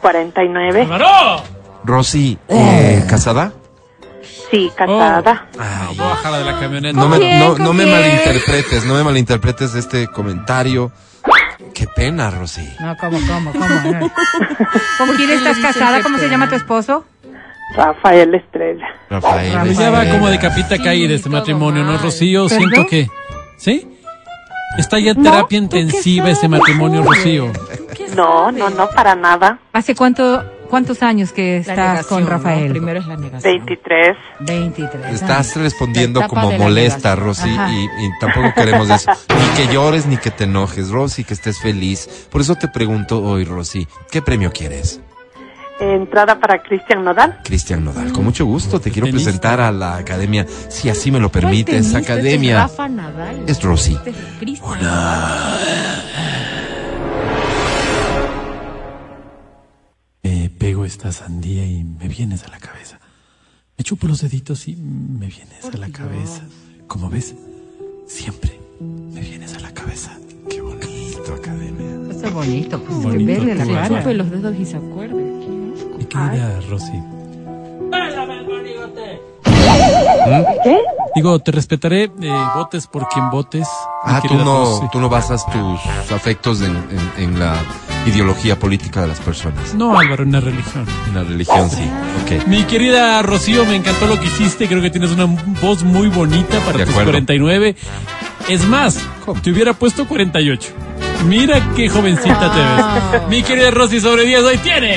49. 0.00 0.82
¡Álvaro! 0.82 1.42
Rosy, 1.84 2.38
eh, 2.48 3.04
¿casada? 3.08 3.52
Sí, 4.50 4.70
casada. 4.76 5.48
Ay, 5.58 5.96
Bájala 5.96 6.38
de 6.38 6.44
la 6.44 6.60
camioneta. 6.60 6.98
no, 6.98 7.08
me, 7.08 7.38
no, 7.38 7.54
¿Con 7.54 7.64
no 7.64 7.72
me 7.72 7.86
malinterpretes, 7.86 8.84
no 8.84 8.94
me 8.94 9.02
malinterpretes 9.02 9.74
este 9.74 10.06
comentario. 10.06 10.92
Qué 11.74 11.86
pena, 11.86 12.30
Rosy. 12.30 12.68
No, 12.80 12.96
¿cómo, 12.96 13.18
cómo, 13.26 13.52
cómo? 13.52 13.66
¿Con 14.98 15.16
quién 15.16 15.30
estás 15.30 15.58
casada? 15.58 16.02
¿Cómo 16.02 16.18
se 16.18 16.28
llama 16.28 16.48
tu 16.48 16.54
esposo? 16.54 17.04
Rafael 17.74 18.34
Estrella. 18.34 18.86
Rafael. 19.10 19.52
Rafael. 19.52 19.76
Ya 19.76 19.90
va 19.90 20.04
como 20.10 20.28
de 20.28 20.38
capita 20.38 20.78
caída 20.78 21.14
este 21.14 21.28
matrimonio, 21.28 21.84
¿no. 21.84 21.98
Rocío? 21.98 22.48
¿Perdón? 22.48 22.58
Siento 22.70 22.86
que. 22.88 23.08
¿Sí? 23.58 23.86
Está 24.76 24.98
ya 24.98 25.12
en 25.12 25.22
terapia 25.22 25.58
intensiva 25.58 26.30
ese 26.30 26.46
matrimonio, 26.48 27.02
Rocío. 27.02 27.50
No, 28.14 28.52
no, 28.52 28.70
no, 28.70 28.88
para 28.90 29.14
nada. 29.14 29.58
¿Hace 29.72 29.94
cuánto, 29.94 30.44
cuántos 30.68 31.02
años 31.02 31.32
que 31.32 31.58
estás 31.58 31.76
negación, 31.76 32.08
con 32.08 32.24
¿no? 32.24 32.30
Rafael? 32.30 32.70
Primero 32.70 33.00
es 33.00 33.06
la 33.06 33.16
negación. 33.16 33.54
23. 33.54 34.16
23. 34.40 35.14
Estás 35.14 35.56
respondiendo 35.56 36.26
como 36.28 36.52
molesta. 36.52 37.16
Rosy, 37.16 37.48
y, 37.48 37.84
y 37.84 38.10
tampoco 38.20 38.52
queremos 38.54 38.90
eso. 38.90 39.10
Ni 39.30 39.66
que 39.66 39.72
llores 39.72 40.06
ni 40.06 40.16
que 40.16 40.30
te 40.30 40.44
enojes, 40.44 40.90
Rosy, 40.90 41.24
que 41.24 41.34
estés 41.34 41.58
feliz. 41.60 42.28
Por 42.30 42.40
eso 42.40 42.54
te 42.54 42.68
pregunto 42.68 43.22
hoy, 43.22 43.44
Rosy, 43.44 43.86
¿qué 44.10 44.22
premio 44.22 44.52
quieres? 44.52 45.00
Entrada 45.80 46.40
para 46.40 46.60
Cristian 46.62 47.04
Nodal. 47.04 47.38
Cristian 47.44 47.84
Nodal, 47.84 48.12
con 48.12 48.24
mucho 48.24 48.44
gusto 48.44 48.80
te 48.80 48.90
quiero 48.90 49.06
Tenista. 49.06 49.26
presentar 49.30 49.60
a 49.60 49.70
la 49.70 49.96
academia, 49.96 50.44
si 50.68 50.88
así 50.88 51.10
me 51.12 51.20
lo 51.20 51.30
¿Cuál 51.30 51.42
permites, 51.44 51.74
tenista? 51.92 51.98
Academia. 51.98 52.64
Es 52.64 52.70
Rafa 52.70 52.88
Nadal. 52.88 53.44
Es 53.46 53.62
Rosy. 53.62 53.92
Este 53.94 54.10
es 54.10 54.16
Cristian. 54.40 54.78
Me 60.22 60.50
pego 60.50 60.84
esta 60.84 61.12
sandía 61.12 61.64
y 61.64 61.84
me 61.84 62.08
vienes 62.08 62.44
a 62.44 62.48
la 62.48 62.58
cabeza. 62.58 62.98
Me 63.76 63.84
chupo 63.84 64.06
los 64.08 64.20
deditos 64.20 64.66
y 64.68 64.76
me 64.76 65.26
vienes 65.28 65.64
a 65.72 65.76
la 65.78 65.88
cabeza. 65.90 66.42
Como 66.86 67.08
ves, 67.08 67.34
siempre 68.06 68.58
me 68.80 69.20
vienes 69.20 69.54
a 69.54 69.60
la 69.60 69.72
cabeza. 69.72 70.16
Qué 70.50 70.60
bonito, 70.60 71.34
academia. 71.34 72.10
Eso 72.10 72.26
es 72.26 72.32
bonito, 72.32 72.82
pues 72.82 73.02
Bonito, 73.02 73.18
que 73.18 73.24
verle 73.46 73.54
la 73.54 73.64
cara. 73.82 73.98
Chupe 74.00 74.14
los 74.14 74.30
dedos 74.30 74.56
y 74.58 74.64
se 74.64 74.76
acuerde. 74.76 75.57
Querida 76.08 76.60
Rosy. 76.70 77.02
¿Qué? 80.64 80.78
Digo, 81.14 81.38
te 81.40 81.52
respetaré, 81.52 82.04
eh, 82.04 82.44
votes 82.54 82.86
por 82.86 83.08
quien 83.08 83.30
votes. 83.30 83.66
Ah, 84.04 84.20
tú 84.26 84.34
no, 84.34 84.64
Rosy. 84.64 84.86
tú 84.92 85.00
no 85.00 85.08
basas 85.08 85.44
tus 85.46 86.12
afectos 86.12 86.60
en, 86.60 86.76
en- 87.16 87.24
en 87.24 87.38
la 87.40 87.54
ideología 88.06 88.58
política 88.58 89.00
de 89.02 89.08
las 89.08 89.18
personas. 89.20 89.74
No, 89.74 89.98
Álvaro, 89.98 90.22
en 90.22 90.32
la 90.32 90.40
religión. 90.40 90.86
En 91.08 91.14
la 91.14 91.24
religión 91.24 91.70
sí. 91.70 91.88
Ok. 92.24 92.46
Mi 92.46 92.62
querida 92.64 93.20
Rocío, 93.22 93.64
me 93.64 93.76
encantó 93.76 94.06
lo 94.06 94.18
que 94.20 94.26
hiciste. 94.26 94.68
Creo 94.68 94.80
que 94.82 94.90
tienes 94.90 95.10
una 95.10 95.26
voz 95.60 95.82
muy 95.82 96.08
bonita 96.08 96.58
para 96.60 96.78
De 96.78 96.84
tus 96.84 96.92
acuerdo. 96.94 97.12
49. 97.12 97.76
Es 98.48 98.66
más, 98.66 98.98
te 99.42 99.50
hubiera 99.50 99.72
puesto 99.74 100.06
48. 100.06 100.70
Mira 101.26 101.60
qué 101.74 101.88
jovencita 101.88 102.52
te 102.52 103.18
ves. 103.18 103.28
Mi 103.28 103.42
querida 103.42 103.70
Rosy 103.70 104.00
sobre 104.00 104.24
10 104.24 104.42
hoy 104.44 104.58
tiene. 104.58 104.96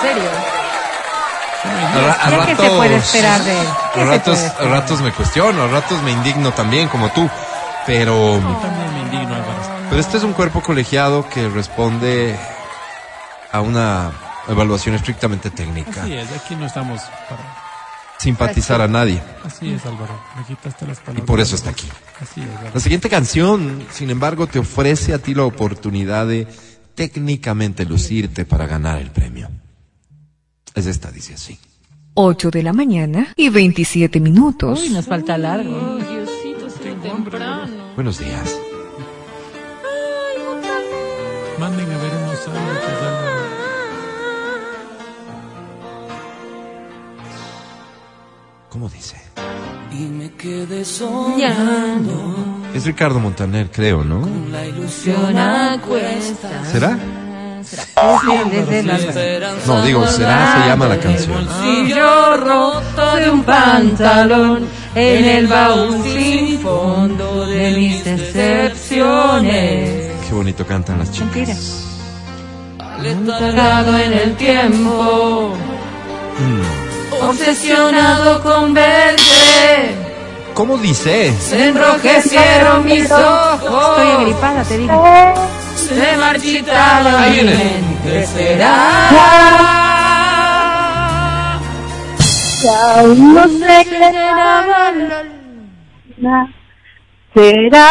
Serio. 0.00 0.30
A, 1.62 2.00
ra- 2.00 2.12
a 2.26 2.30
Ya 2.30 2.46
que 2.46 2.56
se 2.56 2.62
ratos- 2.62 2.76
puede 2.76 2.96
esperar 2.96 3.44
de 3.44 3.60
él. 3.60 3.66
¿Qué 3.94 4.00
A 4.00 4.04
ratos, 4.04 4.38
a 4.58 4.64
ratos 4.64 5.00
me 5.02 5.12
cuestiono, 5.12 5.62
a 5.62 5.68
ratos 5.68 6.02
me 6.02 6.10
indigno 6.12 6.52
también, 6.52 6.88
como 6.88 7.10
tú. 7.10 7.28
Pero, 7.86 8.38
También 8.60 8.94
me 8.94 9.00
indigno, 9.00 9.34
Álvaro. 9.34 9.86
pero 9.88 10.00
este 10.00 10.16
es 10.18 10.22
un 10.22 10.32
cuerpo 10.32 10.62
colegiado 10.62 11.28
que 11.28 11.48
responde 11.48 12.38
a 13.52 13.60
una 13.60 14.12
evaluación 14.48 14.94
estrictamente 14.94 15.50
técnica. 15.50 16.02
Así 16.02 16.12
es, 16.14 16.28
aquí 16.32 16.56
no 16.56 16.66
estamos 16.66 17.00
para... 17.28 17.40
Simpatizar 18.18 18.82
a 18.82 18.86
nadie. 18.88 19.22
Así 19.44 19.72
es, 19.72 19.84
Álvaro. 19.86 20.12
Me 20.36 20.44
quitaste 20.44 20.86
las 20.86 20.98
Y 20.98 21.00
palabras. 21.00 21.26
por 21.26 21.40
eso 21.40 21.56
está 21.56 21.70
aquí. 21.70 21.88
Así 22.20 22.42
es, 22.42 22.48
Álvaro. 22.50 22.70
La 22.74 22.80
siguiente 22.80 23.08
canción, 23.08 23.86
sin 23.90 24.10
embargo, 24.10 24.46
te 24.46 24.58
ofrece 24.58 25.14
a 25.14 25.18
ti 25.18 25.34
la 25.34 25.44
oportunidad 25.44 26.26
de 26.26 26.46
técnicamente 26.94 27.86
lucirte 27.86 28.44
para 28.44 28.66
ganar 28.66 28.98
el 28.98 29.10
premio. 29.10 29.48
Es 30.74 30.86
esta, 30.86 31.10
dice 31.10 31.34
así. 31.34 31.58
8 32.14 32.50
de 32.50 32.62
la 32.62 32.72
mañana 32.72 33.32
y 33.36 33.48
27 33.48 34.20
minutos. 34.20 34.80
Uy, 34.82 34.90
nos 34.90 35.06
falta 35.06 35.38
largo. 35.38 35.76
Oh, 35.76 35.96
Diosito, 35.96 36.66
estoy 36.66 36.94
temprano. 36.94 37.92
Buenos 37.94 38.18
días. 38.18 38.56
Manden 41.58 41.90
a 41.90 41.98
ver 41.98 42.12
unos 42.24 42.38
sándwiches. 42.38 42.90
¿Cómo 48.68 48.88
dice? 48.88 49.16
Y 49.92 50.04
me 50.04 50.32
quedé 50.32 50.84
soñando. 50.84 52.36
Es 52.72 52.86
Ricardo 52.86 53.18
Montaner, 53.18 53.70
creo, 53.70 54.04
¿no? 54.04 54.26
La 54.50 54.64
ilusión 54.64 55.36
a 55.36 55.80
cuestas. 55.80 56.68
¿Será? 56.70 56.96
La- 58.84 58.98
No, 59.66 59.82
digo, 59.82 60.06
será, 60.06 60.62
se 60.62 60.68
llama 60.68 60.86
la 60.88 60.98
canción. 60.98 61.46
Bolsillo 61.46 62.36
roto 62.38 63.16
de 63.16 63.30
un 63.30 63.42
pantalón 63.44 64.66
en 64.94 65.24
el 65.24 65.46
baúl 65.46 66.02
sin 66.02 66.58
fondo 66.60 67.46
de 67.46 67.70
mis 67.72 68.04
decepciones. 68.04 70.10
Qué 70.28 70.34
bonito 70.34 70.66
cantan 70.66 70.98
las 70.98 71.10
chicas. 71.12 71.34
Mentira. 71.36 71.56
Letargado 73.02 73.98
en 73.98 74.12
el 74.12 74.36
tiempo, 74.36 75.54
Mm. 76.38 77.24
obsesionado 77.28 78.42
con 78.42 78.74
verte. 78.74 80.09
¿Cómo 80.54 80.76
dice? 80.78 81.32
Se 81.38 81.68
enrojecieron 81.68 82.84
mis 82.84 83.02
Estoy 83.04 83.22
ojos, 83.22 83.98
agripada, 83.98 84.62
te 84.64 84.78
digo. 84.78 85.04
se 85.74 86.16
marchitaron 86.16 87.14
Ahí 87.14 87.42
mi 87.42 87.54
mente. 87.54 88.26
Será. 88.26 89.10
Ya 92.62 93.02
no 93.16 93.48
sé 93.48 93.86
qué 93.88 93.98
será. 97.34 97.90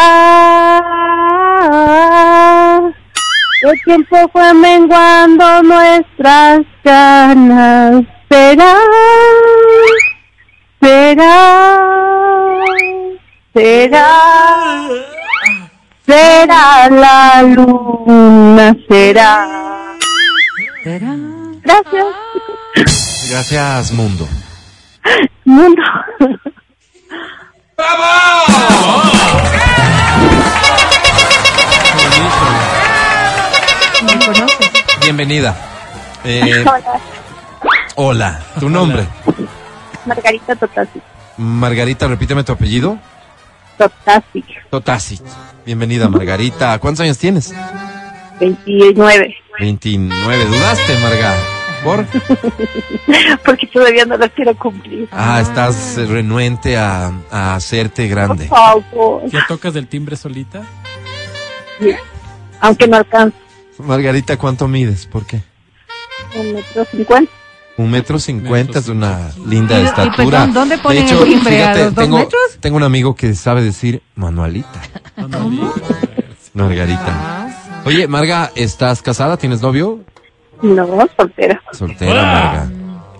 El 3.62 3.82
tiempo 3.84 4.16
fue 4.32 4.54
menguando 4.54 5.62
nuestras 5.62 6.60
ganas. 6.84 8.04
Será, 8.30 8.74
será, 10.80 11.78
será, 13.54 14.88
será 16.06 16.88
la 16.90 17.42
luna, 17.42 18.74
será. 18.88 19.96
¿Será? 20.84 21.14
Gracias, 21.62 22.06
Gracias, 23.30 23.92
mundo. 23.92 24.26
mundo. 25.44 25.82
¿Me 34.02 34.18
conoces? 34.24 34.72
Bienvenida. 35.02 35.54
Eh, 36.24 36.64
Hola, 36.64 37.00
hola, 37.96 38.40
tu 38.58 38.68
nombre. 38.68 39.06
Margarita 40.06 40.56
Totasi. 40.56 41.00
Margarita, 41.36 42.08
repíteme 42.08 42.44
tu 42.44 42.52
apellido. 42.52 42.98
Totasi, 43.78 44.44
Totasi. 44.70 45.20
Bienvenida, 45.64 46.08
Margarita. 46.08 46.78
¿Cuántos 46.78 47.02
años 47.04 47.18
tienes? 47.18 47.54
29. 48.40 49.34
29. 49.58 50.44
¿Dudaste, 50.46 50.98
Marga? 50.98 51.34
¿Por? 51.84 52.04
Porque 53.44 53.66
todavía 53.68 54.04
no 54.04 54.16
lo 54.18 54.28
quiero 54.30 54.54
cumplir. 54.56 55.08
Ah, 55.12 55.40
estás 55.40 55.96
renuente 55.96 56.76
a, 56.76 57.10
a 57.30 57.54
hacerte 57.54 58.02
Por 58.02 58.10
grande. 58.10 58.48
favor. 58.48 59.22
¿Ya 59.30 59.46
tocas 59.48 59.72
del 59.74 59.86
timbre 59.88 60.16
solita? 60.16 60.62
Aunque 62.60 62.86
no 62.86 62.98
alcance 62.98 63.34
Margarita, 63.78 64.36
¿cuánto 64.36 64.68
mides? 64.68 65.06
¿Por 65.06 65.24
qué? 65.24 65.40
un 66.38 66.52
metro 66.52 66.84
cincuenta. 66.84 67.32
Un 67.80 67.90
metro 67.90 68.18
cincuenta 68.18 68.78
es 68.80 68.88
una 68.88 69.30
linda 69.46 69.78
Y- 69.78 69.82
y, 69.82 69.86
estatura. 69.86 70.14
perdón, 70.16 70.52
¿dónde 70.52 70.76
De 70.76 70.82
ponen 70.82 71.04
hecho, 71.04 71.22
el 71.22 71.30
timbre? 71.30 71.62
¿A 71.64 71.72
fíjate, 71.72 71.84
los 71.86 71.94
dos 71.94 72.04
tengo, 72.04 72.18
metros? 72.18 72.40
tengo 72.60 72.76
un 72.76 72.82
amigo 72.82 73.14
que 73.14 73.34
sabe 73.34 73.62
decir 73.62 74.02
manualita. 74.16 74.80
Margarita. 76.54 77.82
Oye, 77.84 78.06
Marga, 78.06 78.50
¿estás 78.54 79.02
casada? 79.02 79.36
¿Tienes 79.36 79.62
novio? 79.62 80.00
No, 80.62 80.86
soltera. 81.16 81.62
Soltera, 81.72 82.22
Marga. 82.22 82.70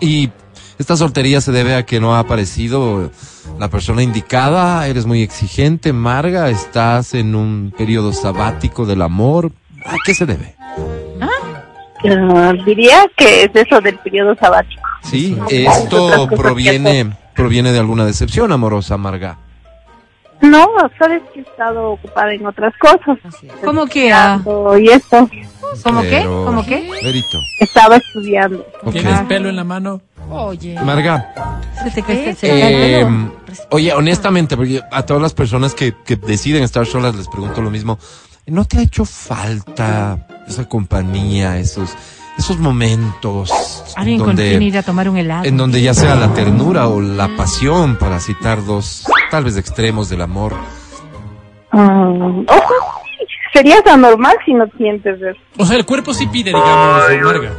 Y 0.00 0.30
esta 0.78 0.96
soltería 0.96 1.40
se 1.40 1.52
debe 1.52 1.74
a 1.74 1.84
que 1.86 2.00
no 2.00 2.14
ha 2.14 2.18
aparecido 2.18 3.10
la 3.58 3.68
persona 3.70 4.02
indicada. 4.02 4.86
Eres 4.86 5.06
muy 5.06 5.22
exigente, 5.22 5.92
Marga. 5.92 6.50
Estás 6.50 7.14
en 7.14 7.34
un 7.34 7.72
periodo 7.76 8.12
sabático 8.12 8.84
del 8.84 9.02
amor. 9.02 9.52
¿A 9.86 9.96
qué 10.04 10.12
se 10.14 10.26
debe? 10.26 10.54
Ah, 11.20 11.28
diría 12.64 13.06
que 13.16 13.44
es 13.44 13.50
eso 13.54 13.80
del 13.80 13.98
periodo 13.98 14.34
sabático. 14.36 14.82
Sí, 15.02 15.38
esto 15.48 16.28
proviene 16.28 17.12
proviene 17.34 17.72
de 17.72 17.78
alguna 17.78 18.04
decepción 18.04 18.52
amorosa, 18.52 18.96
Marga. 18.96 19.38
No, 20.42 20.66
sabes 20.98 21.22
que 21.32 21.40
he 21.40 21.42
estado 21.42 21.92
ocupada 21.92 22.32
en 22.32 22.46
otras 22.46 22.72
cosas. 22.78 23.18
¿Cómo 23.64 23.86
que? 23.86 24.12
ah? 24.12 24.40
Y 24.78 24.88
esto, 24.88 25.28
¿Cómo 25.82 26.02
qué? 26.02 26.24
¿Cómo 26.24 26.64
qué? 26.64 26.88
Verito. 27.02 27.38
estaba 27.60 27.96
estudiando. 27.96 28.66
Ok. 28.82 28.92
¿Tienes 28.92 29.20
pelo 29.22 29.48
en 29.48 29.56
la 29.56 29.64
mano? 29.64 30.00
Oye. 30.30 30.78
Marga, 30.82 31.60
eh, 32.42 33.06
oye, 33.70 33.92
honestamente, 33.92 34.56
porque 34.56 34.80
a 34.90 35.02
todas 35.04 35.22
las 35.22 35.34
personas 35.34 35.74
que, 35.74 35.94
que 36.04 36.16
deciden 36.16 36.62
estar 36.62 36.86
solas 36.86 37.14
les 37.16 37.28
pregunto 37.28 37.60
lo 37.60 37.70
mismo. 37.70 37.98
¿No 38.50 38.64
te 38.64 38.78
ha 38.78 38.82
hecho 38.82 39.04
falta 39.04 40.26
esa 40.48 40.68
compañía, 40.68 41.58
esos, 41.58 41.94
esos 42.36 42.58
momentos 42.58 43.48
Alguien 43.96 44.18
con 44.18 44.26
donde, 44.30 44.50
quien 44.50 44.62
ir 44.62 44.76
a 44.76 44.82
tomar 44.82 45.08
un 45.08 45.16
helado. 45.16 45.44
en 45.44 45.56
donde 45.56 45.80
ya 45.80 45.94
sea 45.94 46.16
la 46.16 46.34
ternura 46.34 46.88
o 46.88 47.00
la 47.00 47.28
pasión, 47.36 47.96
para 47.96 48.18
citar 48.18 48.64
dos, 48.64 49.06
tal 49.30 49.44
vez 49.44 49.56
extremos 49.56 50.08
del 50.10 50.22
amor? 50.22 50.56
Ah, 51.70 52.10
ojo, 52.48 52.74
serías 53.52 53.86
anormal 53.86 54.36
si 54.44 54.52
no 54.52 54.66
sientes 54.76 55.22
eso. 55.22 55.40
O 55.56 55.64
sea, 55.64 55.76
el 55.76 55.86
cuerpo 55.86 56.12
sí 56.12 56.26
pide, 56.26 56.50
digamos, 56.50 57.02
Marga. 57.22 57.52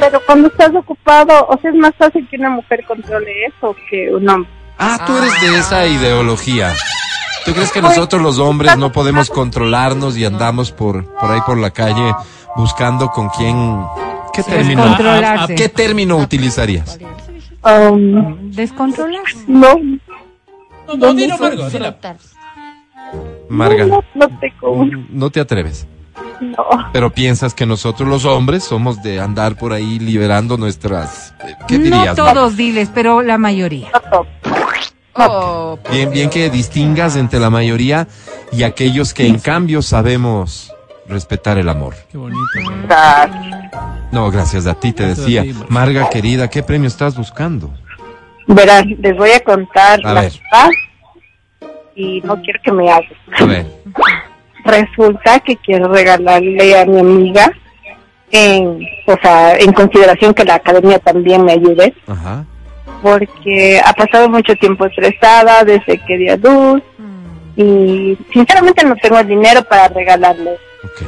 Pero 0.00 0.22
cuando 0.24 0.48
estás 0.48 0.74
ocupado, 0.74 1.48
o 1.50 1.60
sea, 1.60 1.70
es 1.70 1.76
más 1.76 1.94
fácil 1.98 2.26
que 2.30 2.36
una 2.38 2.48
mujer 2.48 2.82
controle 2.86 3.30
eso 3.44 3.76
que 3.90 4.10
un 4.10 4.26
hombre. 4.26 4.50
Ah, 4.78 5.04
tú 5.06 5.18
eres 5.18 5.38
de 5.42 5.58
esa 5.58 5.86
ideología. 5.86 6.72
¿Tú 7.44 7.52
crees 7.52 7.72
que 7.72 7.82
nosotros 7.82 8.20
los 8.22 8.38
hombres 8.38 8.76
no 8.76 8.92
podemos 8.92 9.30
controlarnos 9.30 10.16
y 10.16 10.24
andamos 10.24 10.72
por, 10.72 11.04
por 11.14 11.30
ahí 11.30 11.40
por 11.46 11.58
la 11.58 11.70
calle 11.70 12.14
buscando 12.56 13.10
con 13.10 13.28
quién... 13.30 13.84
¿Qué 14.32 14.42
término, 14.44 14.82
Descontrolarse. 14.84 15.54
¿Qué 15.56 15.68
término 15.68 16.16
utilizarías? 16.16 16.98
Um, 17.64 18.50
Descontrolarse. 18.52 19.44
no, 19.48 19.74
No, 20.86 20.94
no, 20.96 21.14
dilo, 21.14 21.36
Marga, 21.38 21.68
dilo. 21.68 21.94
Marga, 23.48 23.84
no, 23.86 24.04
no 24.14 24.28
uno. 24.70 25.06
no 25.10 25.30
te 25.30 25.40
atreves. 25.40 25.86
No. 26.40 26.64
Pero 26.92 27.10
piensas 27.10 27.52
que 27.54 27.66
nosotros 27.66 28.08
los 28.08 28.24
hombres 28.24 28.64
somos 28.64 29.02
de 29.02 29.20
andar 29.20 29.56
por 29.56 29.72
ahí 29.72 29.98
liberando 29.98 30.56
nuestras... 30.56 31.34
eh, 31.44 31.54
¿Qué 31.68 31.76
No 31.78 31.84
dirías? 31.84 32.16
Marga? 32.16 32.32
todos, 32.34 32.56
diles, 32.56 32.90
pero 32.94 33.20
la 33.22 33.36
mayoría. 33.36 33.90
Oh, 35.14 35.78
Bien, 35.90 36.10
bien 36.10 36.30
que 36.30 36.50
distingas 36.50 37.16
entre 37.16 37.40
la 37.40 37.50
mayoría 37.50 38.06
y 38.52 38.62
aquellos 38.62 39.12
que 39.12 39.26
en 39.26 39.38
cambio 39.38 39.82
sabemos 39.82 40.72
respetar 41.08 41.58
el 41.58 41.68
amor. 41.68 41.94
Qué 42.10 42.16
bonito. 42.16 42.40
No, 44.12 44.30
gracias 44.30 44.66
a 44.66 44.74
ti 44.74 44.92
te 44.92 45.06
decía. 45.06 45.44
Marga. 45.68 46.08
Querida, 46.10 46.48
¿qué 46.48 46.62
premio 46.62 46.88
estás 46.88 47.16
buscando? 47.16 47.70
Verán, 48.46 48.96
les 49.00 49.16
voy 49.16 49.30
a 49.30 49.40
contar 49.40 50.00
A 50.04 50.12
la 50.14 50.20
ver. 50.22 50.32
verdad 50.32 50.70
y 51.94 52.20
no 52.22 52.40
quiero 52.42 52.60
que 52.64 52.72
me 52.72 52.90
hagan. 52.90 53.04
A 53.38 53.44
ver. 53.44 53.66
Resulta 54.64 55.40
que 55.40 55.56
quiero 55.56 55.88
regalarle 55.92 56.78
a 56.78 56.84
mi 56.86 57.00
amiga, 57.00 57.50
en, 58.30 58.80
o 59.06 59.16
sea, 59.22 59.56
en 59.56 59.72
consideración 59.72 60.32
que 60.34 60.44
la 60.44 60.54
academia 60.56 60.98
también 60.98 61.44
me 61.44 61.52
ayude, 61.52 61.94
Ajá. 62.06 62.44
Porque 63.02 63.80
ha 63.84 63.92
pasado 63.92 64.28
mucho 64.28 64.54
tiempo 64.56 64.86
estresada 64.86 65.64
desde 65.64 65.98
que 66.06 66.16
dio 66.18 66.34
a 66.34 66.36
luz 66.36 66.82
y 67.56 68.16
sinceramente 68.32 68.84
no 68.84 68.94
tengo 68.96 69.18
el 69.18 69.26
dinero 69.26 69.62
para 69.64 69.88
regalarle 69.88 70.52
Ok. 70.84 71.02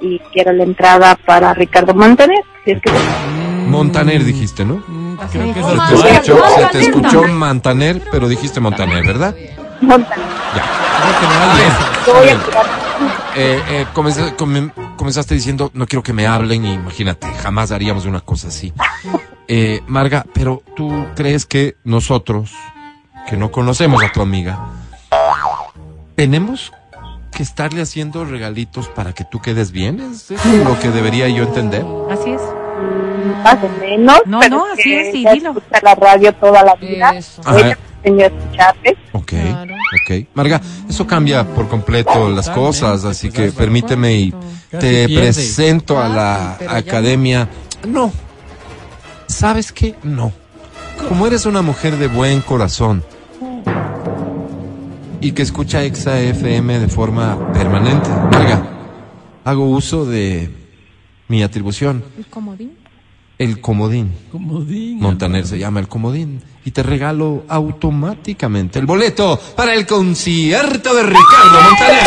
y 0.00 0.18
quiero 0.32 0.52
la 0.52 0.64
entrada 0.64 1.14
para 1.24 1.54
Ricardo 1.54 1.94
Montaner, 1.94 2.40
si 2.64 2.72
es 2.72 2.82
que 2.82 2.90
Montaner 3.66 4.22
dijiste, 4.24 4.64
¿no? 4.64 4.82
Creo 5.32 5.52
que 5.54 5.62
Se 5.62 6.02
te 6.02 6.08
escuchó, 6.12 6.36
se 6.36 6.54
te 6.56 6.60
Montaner. 6.62 6.82
escuchó 6.82 7.22
Montaner, 7.28 8.02
pero 8.12 8.28
dijiste 8.28 8.60
Montaner, 8.60 9.04
¿verdad? 9.06 9.34
Montaner. 9.80 10.26
No 10.26 11.40
hay 11.42 11.56
Bien. 11.58 11.68
eso. 11.68 12.06
Yo 12.06 12.14
voy 12.14 12.28
a 12.28 12.44
tirar 12.44 12.66
Eh, 13.36 13.62
eh, 13.68 13.86
comenza- 13.92 14.34
come- 14.36 14.70
comenzaste 14.96 15.34
diciendo, 15.34 15.70
no 15.74 15.86
quiero 15.86 16.02
que 16.02 16.12
me 16.12 16.26
hablen, 16.26 16.64
y 16.64 16.72
imagínate, 16.74 17.26
jamás 17.34 17.70
haríamos 17.72 18.06
una 18.06 18.20
cosa 18.20 18.48
así. 18.48 18.72
Eh, 19.48 19.80
Marga, 19.86 20.26
pero 20.34 20.60
tú 20.74 21.06
crees 21.14 21.46
que 21.46 21.76
nosotros, 21.84 22.50
que 23.28 23.36
no 23.36 23.52
conocemos 23.52 24.02
a 24.02 24.10
tu 24.10 24.20
amiga, 24.20 24.58
tenemos 26.16 26.72
que 27.36 27.42
estarle 27.42 27.82
haciendo 27.82 28.24
regalitos 28.24 28.88
para 28.88 29.12
que 29.12 29.22
tú 29.24 29.40
quedes 29.40 29.70
bien? 29.70 30.00
¿Es 30.00 30.30
eso 30.30 30.48
lo 30.64 30.80
que 30.80 30.88
debería 30.90 31.28
yo 31.28 31.44
entender? 31.44 31.84
Así 32.10 32.30
es. 32.30 32.40
más 33.44 33.58
o 33.62 33.68
menos. 33.78 34.22
No, 34.24 34.40
pero 34.40 34.56
no, 34.56 34.72
así 34.72 34.92
es, 34.94 35.14
ella 35.14 35.32
dilo. 35.34 35.50
escucha 35.50 35.80
la 35.82 35.94
radio 35.94 36.32
toda 36.32 36.62
la 36.62 36.74
vida. 36.74 37.10
Eso. 37.10 37.42
Ella 37.54 37.78
me 38.02 38.10
enseñó 38.10 38.24
a 38.24 38.26
escucharte. 38.28 38.96
Ok, 39.16 39.32
ok. 40.02 40.26
Marga, 40.34 40.60
eso 40.88 41.06
cambia 41.06 41.46
por 41.46 41.68
completo 41.68 42.28
las 42.28 42.50
cosas, 42.50 43.04
así 43.04 43.30
que 43.30 43.50
permíteme 43.50 44.14
y 44.14 44.34
te 44.70 45.08
presento 45.08 45.98
a 45.98 46.08
la 46.08 46.58
academia. 46.68 47.48
No. 47.88 48.12
¿Sabes 49.26 49.72
qué? 49.72 49.94
No. 50.02 50.32
Como 51.08 51.26
eres 51.26 51.46
una 51.46 51.62
mujer 51.62 51.96
de 51.96 52.08
buen 52.08 52.40
corazón 52.40 53.02
y 55.20 55.32
que 55.32 55.42
escucha 55.42 55.82
Exa 55.82 56.20
FM 56.20 56.78
de 56.78 56.88
forma 56.88 57.52
permanente, 57.52 58.08
Marga, 58.30 58.62
hago 59.44 59.70
uso 59.70 60.04
de 60.04 60.50
mi 61.28 61.42
atribución, 61.42 62.04
¿El 62.18 62.26
comodín? 62.26 62.85
El 63.38 63.60
comodín. 63.60 64.14
Comodín. 64.32 64.98
Montaner 65.00 65.46
se 65.46 65.58
llama 65.58 65.80
el 65.80 65.88
comodín 65.88 66.42
y 66.64 66.70
te 66.70 66.82
regalo 66.82 67.44
automáticamente 67.48 68.78
el 68.78 68.86
boleto 68.86 69.38
para 69.54 69.74
el 69.74 69.86
concierto 69.86 70.94
de 70.94 71.02
Ricardo 71.02 71.62
Montaner. 71.62 72.06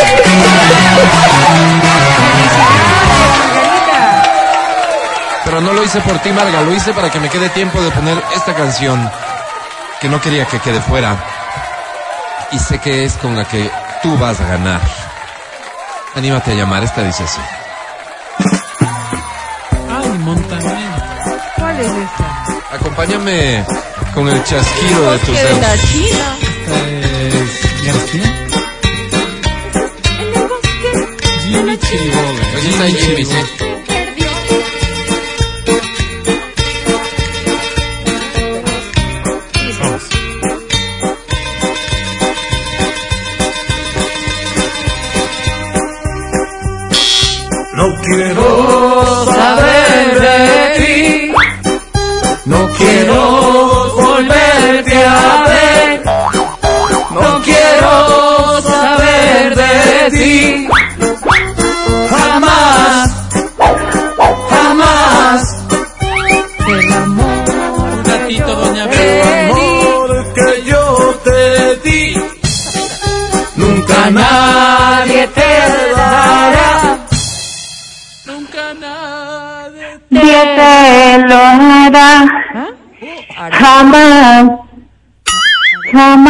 Pero 5.44 5.60
no 5.60 5.72
lo 5.72 5.82
hice 5.82 6.00
por 6.00 6.18
ti, 6.18 6.30
Marga, 6.30 6.62
lo 6.62 6.74
hice 6.74 6.92
para 6.92 7.10
que 7.10 7.18
me 7.18 7.28
quede 7.28 7.48
tiempo 7.50 7.80
de 7.80 7.90
poner 7.90 8.22
esta 8.36 8.54
canción 8.54 9.10
que 10.00 10.08
no 10.08 10.20
quería 10.20 10.46
que 10.46 10.58
quede 10.58 10.80
fuera. 10.80 11.16
Y 12.52 12.58
sé 12.58 12.78
que 12.78 13.04
es 13.04 13.14
con 13.14 13.36
la 13.36 13.46
que 13.46 13.70
tú 14.02 14.16
vas 14.18 14.40
a 14.40 14.46
ganar. 14.46 14.80
Anímate 16.14 16.52
a 16.52 16.54
llamar, 16.54 16.82
esta 16.82 17.02
dice 17.04 17.22
así. 17.22 17.40
Ay, 19.88 20.18
Montaner. 20.18 20.59
Acompáñame 22.80 23.62
con 24.14 24.26
el 24.26 24.42
chasquido 24.42 25.12
de 25.12 25.18
tus 25.18 25.34
la 25.34 25.42
dedos. 25.42 25.80
China. 25.92 26.40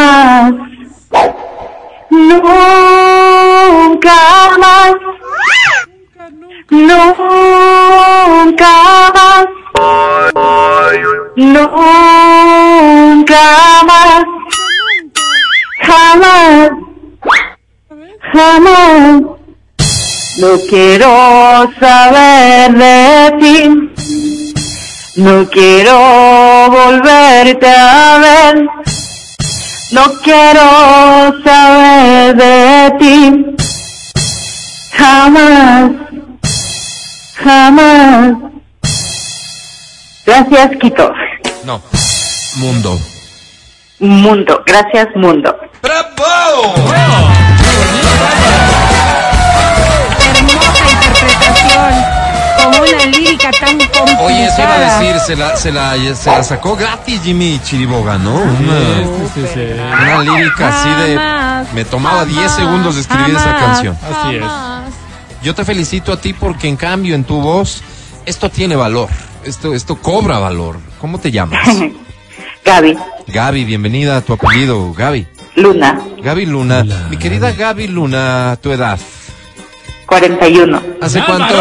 Jamás. 0.01 0.55
Nunca 2.11 2.49
más. 4.59 4.95
Nunca 6.71 7.13
más. 9.15 9.47
Nunca 11.37 11.85
más. 13.87 14.25
Jamás. 15.83 16.71
Jamás. 18.33 19.21
No 20.41 20.51
quiero 20.71 21.11
saber 21.79 22.73
de 22.73 23.37
ti. 23.41 23.59
No 25.17 25.47
quiero 25.51 25.95
volverte 26.71 27.69
a 27.69 28.19
ver. 28.19 28.90
No 29.93 30.05
quiero 30.23 31.43
saber 31.43 32.37
de 32.37 32.97
ti. 32.99 33.57
Jamás. 34.93 35.91
Jamás. 37.35 38.35
Gracias, 40.25 40.71
Quito. 40.81 41.13
No. 41.65 41.83
Mundo. 42.57 43.01
Mundo. 43.99 44.63
Gracias, 44.65 45.09
mundo. 45.17 45.57
Iba 54.63 54.75
a 54.75 55.01
decir, 55.01 55.21
se 55.21 55.37
la, 55.37 55.57
se 55.57 55.73
la, 55.73 55.95
se 56.15 56.31
la 56.31 56.43
sacó 56.43 56.77
gratis 56.77 57.21
Jimmy 57.23 57.61
Chiriboga, 57.63 58.19
¿no? 58.19 58.35
Una, 58.35 60.23
lírica 60.23 60.69
así 60.69 60.89
de... 60.89 61.75
Me 61.75 61.85
tomaba 61.85 62.25
10 62.25 62.51
segundos 62.51 62.95
de 62.95 63.03
escribir 63.03 63.35
esa 63.35 63.57
canción. 63.57 63.99
Así 64.03 64.37
es. 64.37 64.45
Yo 65.43 65.55
te 65.55 65.65
felicito 65.65 66.13
a 66.13 66.21
ti 66.21 66.33
porque 66.33 66.69
en 66.69 66.77
cambio 66.77 67.15
en 67.15 67.25
tu 67.25 67.41
voz 67.41 67.83
esto 68.27 68.51
tiene 68.51 68.77
valor. 68.77 69.09
Esto, 69.45 69.75
esto 69.75 69.97
cobra 69.97 70.39
valor. 70.39 70.79
¿Cómo 71.01 71.19
te 71.19 71.31
llamas? 71.31 71.67
Gaby. 72.65 72.97
Gaby, 73.27 73.65
bienvenida 73.65 74.19
a 74.19 74.21
tu 74.21 74.35
apellido, 74.35 74.93
Gaby. 74.93 75.27
Luna. 75.57 76.01
Gaby 76.23 76.47
Luna. 76.47 76.85
Mi 77.09 77.17
querida 77.17 77.53
Gaby 77.53 77.89
Luna, 77.89 78.59
tu 78.61 78.71
edad. 78.71 78.99
41. 80.07 80.83
¿Hace 81.01 81.23
cuánto, 81.25 81.55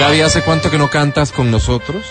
Gaby, 0.00 0.20
hace 0.22 0.42
cuánto 0.42 0.70
que 0.70 0.78
no 0.78 0.88
cantas 0.90 1.32
con 1.32 1.50
nosotros? 1.50 2.04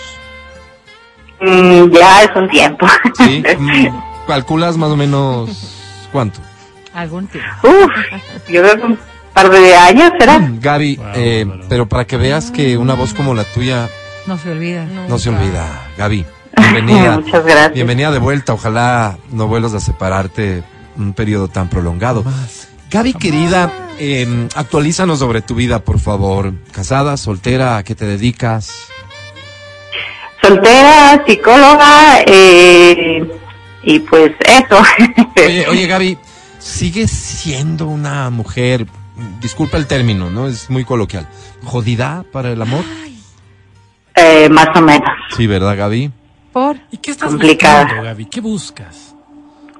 Mm, 1.40 1.90
ya 1.90 2.22
es 2.24 2.30
un 2.36 2.48
tiempo. 2.48 2.86
¿Sí? 3.16 3.42
Mm, 3.58 3.86
¿Calculas 4.26 4.76
más 4.76 4.90
o 4.90 4.96
menos 4.96 6.08
cuánto? 6.12 6.40
Algún 6.92 7.26
tiempo. 7.28 7.48
Uf, 7.62 8.48
yo 8.48 8.60
creo 8.62 8.76
que 8.76 8.82
un 8.82 8.98
par 9.32 9.50
de 9.50 9.74
años, 9.74 10.12
¿será? 10.18 10.38
Mm, 10.38 10.60
Gaby, 10.60 11.00
eh, 11.14 11.46
pero 11.68 11.88
para 11.88 12.04
que 12.06 12.16
veas 12.18 12.50
que 12.50 12.76
una 12.76 12.92
voz 12.94 13.14
como 13.14 13.34
la 13.34 13.44
tuya 13.44 13.88
No 14.26 14.36
se 14.36 14.50
olvida. 14.52 14.84
no 14.84 15.18
se 15.18 15.30
olvida. 15.30 15.86
Gaby, 15.96 16.26
bienvenida. 16.58 17.20
Muchas 17.20 17.44
gracias. 17.44 17.72
Bienvenida 17.72 18.10
de 18.10 18.18
vuelta. 18.18 18.52
Ojalá 18.52 19.16
no 19.30 19.46
vuelvas 19.48 19.72
a 19.74 19.80
separarte 19.80 20.62
un 20.96 21.14
periodo 21.14 21.48
tan 21.48 21.68
prolongado. 21.70 22.22
Gaby, 22.90 23.14
querida, 23.14 23.72
eh, 23.98 24.48
actualízanos 24.54 25.18
sobre 25.18 25.42
tu 25.42 25.54
vida, 25.54 25.80
por 25.80 25.98
favor. 25.98 26.52
¿Casada, 26.72 27.16
soltera? 27.16 27.76
¿A 27.78 27.82
qué 27.84 27.94
te 27.94 28.04
dedicas? 28.06 28.88
Soltera, 30.42 31.24
psicóloga, 31.26 32.20
eh, 32.26 33.28
y 33.82 33.98
pues 34.00 34.32
eso. 34.46 34.80
Oye, 35.36 35.66
oye, 35.68 35.86
Gaby, 35.86 36.18
¿sigues 36.58 37.10
siendo 37.10 37.86
una 37.86 38.30
mujer, 38.30 38.86
disculpa 39.40 39.76
el 39.76 39.86
término, 39.86 40.30
¿no? 40.30 40.46
Es 40.46 40.70
muy 40.70 40.84
coloquial, 40.84 41.28
jodida 41.64 42.24
para 42.32 42.50
el 42.52 42.62
amor? 42.62 42.84
Eh, 44.14 44.48
más 44.48 44.68
o 44.74 44.80
menos. 44.80 45.08
Sí, 45.36 45.46
¿verdad, 45.46 45.76
Gaby? 45.76 46.10
¿Por? 46.52 46.76
¿Y 46.90 46.98
qué 46.98 47.10
estás 47.10 47.28
Complicada. 47.30 47.82
buscando, 47.84 48.02
Gaby? 48.04 48.24
¿Qué 48.26 48.40
buscas? 48.40 49.14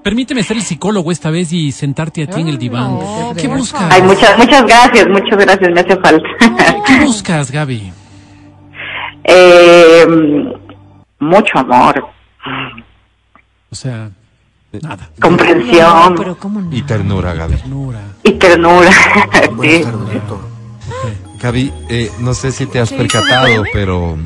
Permíteme 0.03 0.43
ser 0.43 0.57
el 0.57 0.63
psicólogo 0.63 1.13
esta 1.13 1.31
vez 1.31 1.53
y 1.53 1.73
sentarte 1.73 2.23
a 2.23 2.27
ti 2.27 2.41
en 2.41 2.49
el 2.49 2.59
diván. 2.59 2.95
no, 2.99 3.33
¿Qué 3.37 3.49
buscas? 3.49 3.89
Ay, 3.91 4.03
muchas, 4.03 4.39
muchas 4.39 4.65
gracias, 4.65 5.07
muchas 5.09 5.39
gracias, 5.39 5.71
me 5.73 5.81
hace 5.81 5.97
falta. 5.97 6.29
¿Qué 6.87 7.05
buscas, 7.05 7.51
Gaby? 7.51 7.93
eh, 9.25 10.07
mucho 11.19 11.59
amor, 11.59 12.09
O 13.71 13.75
sea, 13.75 14.11
nada. 14.83 15.11
comprensión 15.21 16.15
Pero 16.17 16.37
cómo 16.39 16.61
no. 16.63 16.75
Y 16.75 16.83
ternura, 16.83 17.35
Gaby. 17.35 17.57
Ternura. 17.57 18.01
y 18.25 18.33
ternura. 18.33 18.91
sí. 19.63 19.85
Gaby, 21.41 21.73
eh, 21.89 22.11
no 22.21 22.35
sé 22.35 22.51
si 22.53 22.67
te 22.67 22.81
has 22.81 22.93
percatado, 22.93 23.65
pero 23.73 24.17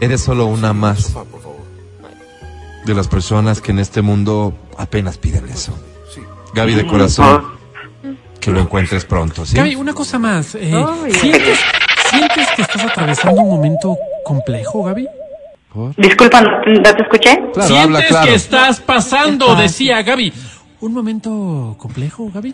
eres 0.00 0.22
solo 0.22 0.46
una 0.46 0.72
más 0.72 1.14
de 2.86 2.94
las 2.94 3.08
personas 3.08 3.60
que 3.60 3.72
en 3.72 3.80
este 3.80 4.00
mundo 4.00 4.54
apenas 4.78 5.18
piden 5.18 5.48
eso. 5.48 5.76
Gaby, 6.54 6.74
de 6.74 6.86
corazón, 6.86 7.44
que 8.40 8.50
lo 8.50 8.60
encuentres 8.60 9.04
pronto, 9.04 9.44
¿sí? 9.44 9.56
Gaby, 9.56 9.74
una 9.74 9.92
cosa 9.92 10.18
más. 10.18 10.54
eh. 10.54 10.72
¿sientes, 11.10 11.58
¿Sientes 12.08 12.48
que 12.54 12.62
estás 12.62 12.84
atravesando 12.84 13.42
un 13.42 13.50
momento 13.50 13.98
complejo, 14.24 14.84
Gaby? 14.84 15.06
Disculpa, 15.98 16.40
¿no 16.40 16.82
te, 16.82 17.02
escuché? 17.02 17.34
Claro, 17.52 17.68
¿Sientes 17.68 17.84
habla 17.84 18.06
claro. 18.06 18.26
que 18.26 18.34
estás 18.34 18.80
pasando, 18.80 19.54
decía 19.56 20.02
Gaby? 20.02 20.32
¿Un 20.80 20.94
momento 20.94 21.74
complejo, 21.78 22.30
Gaby? 22.32 22.52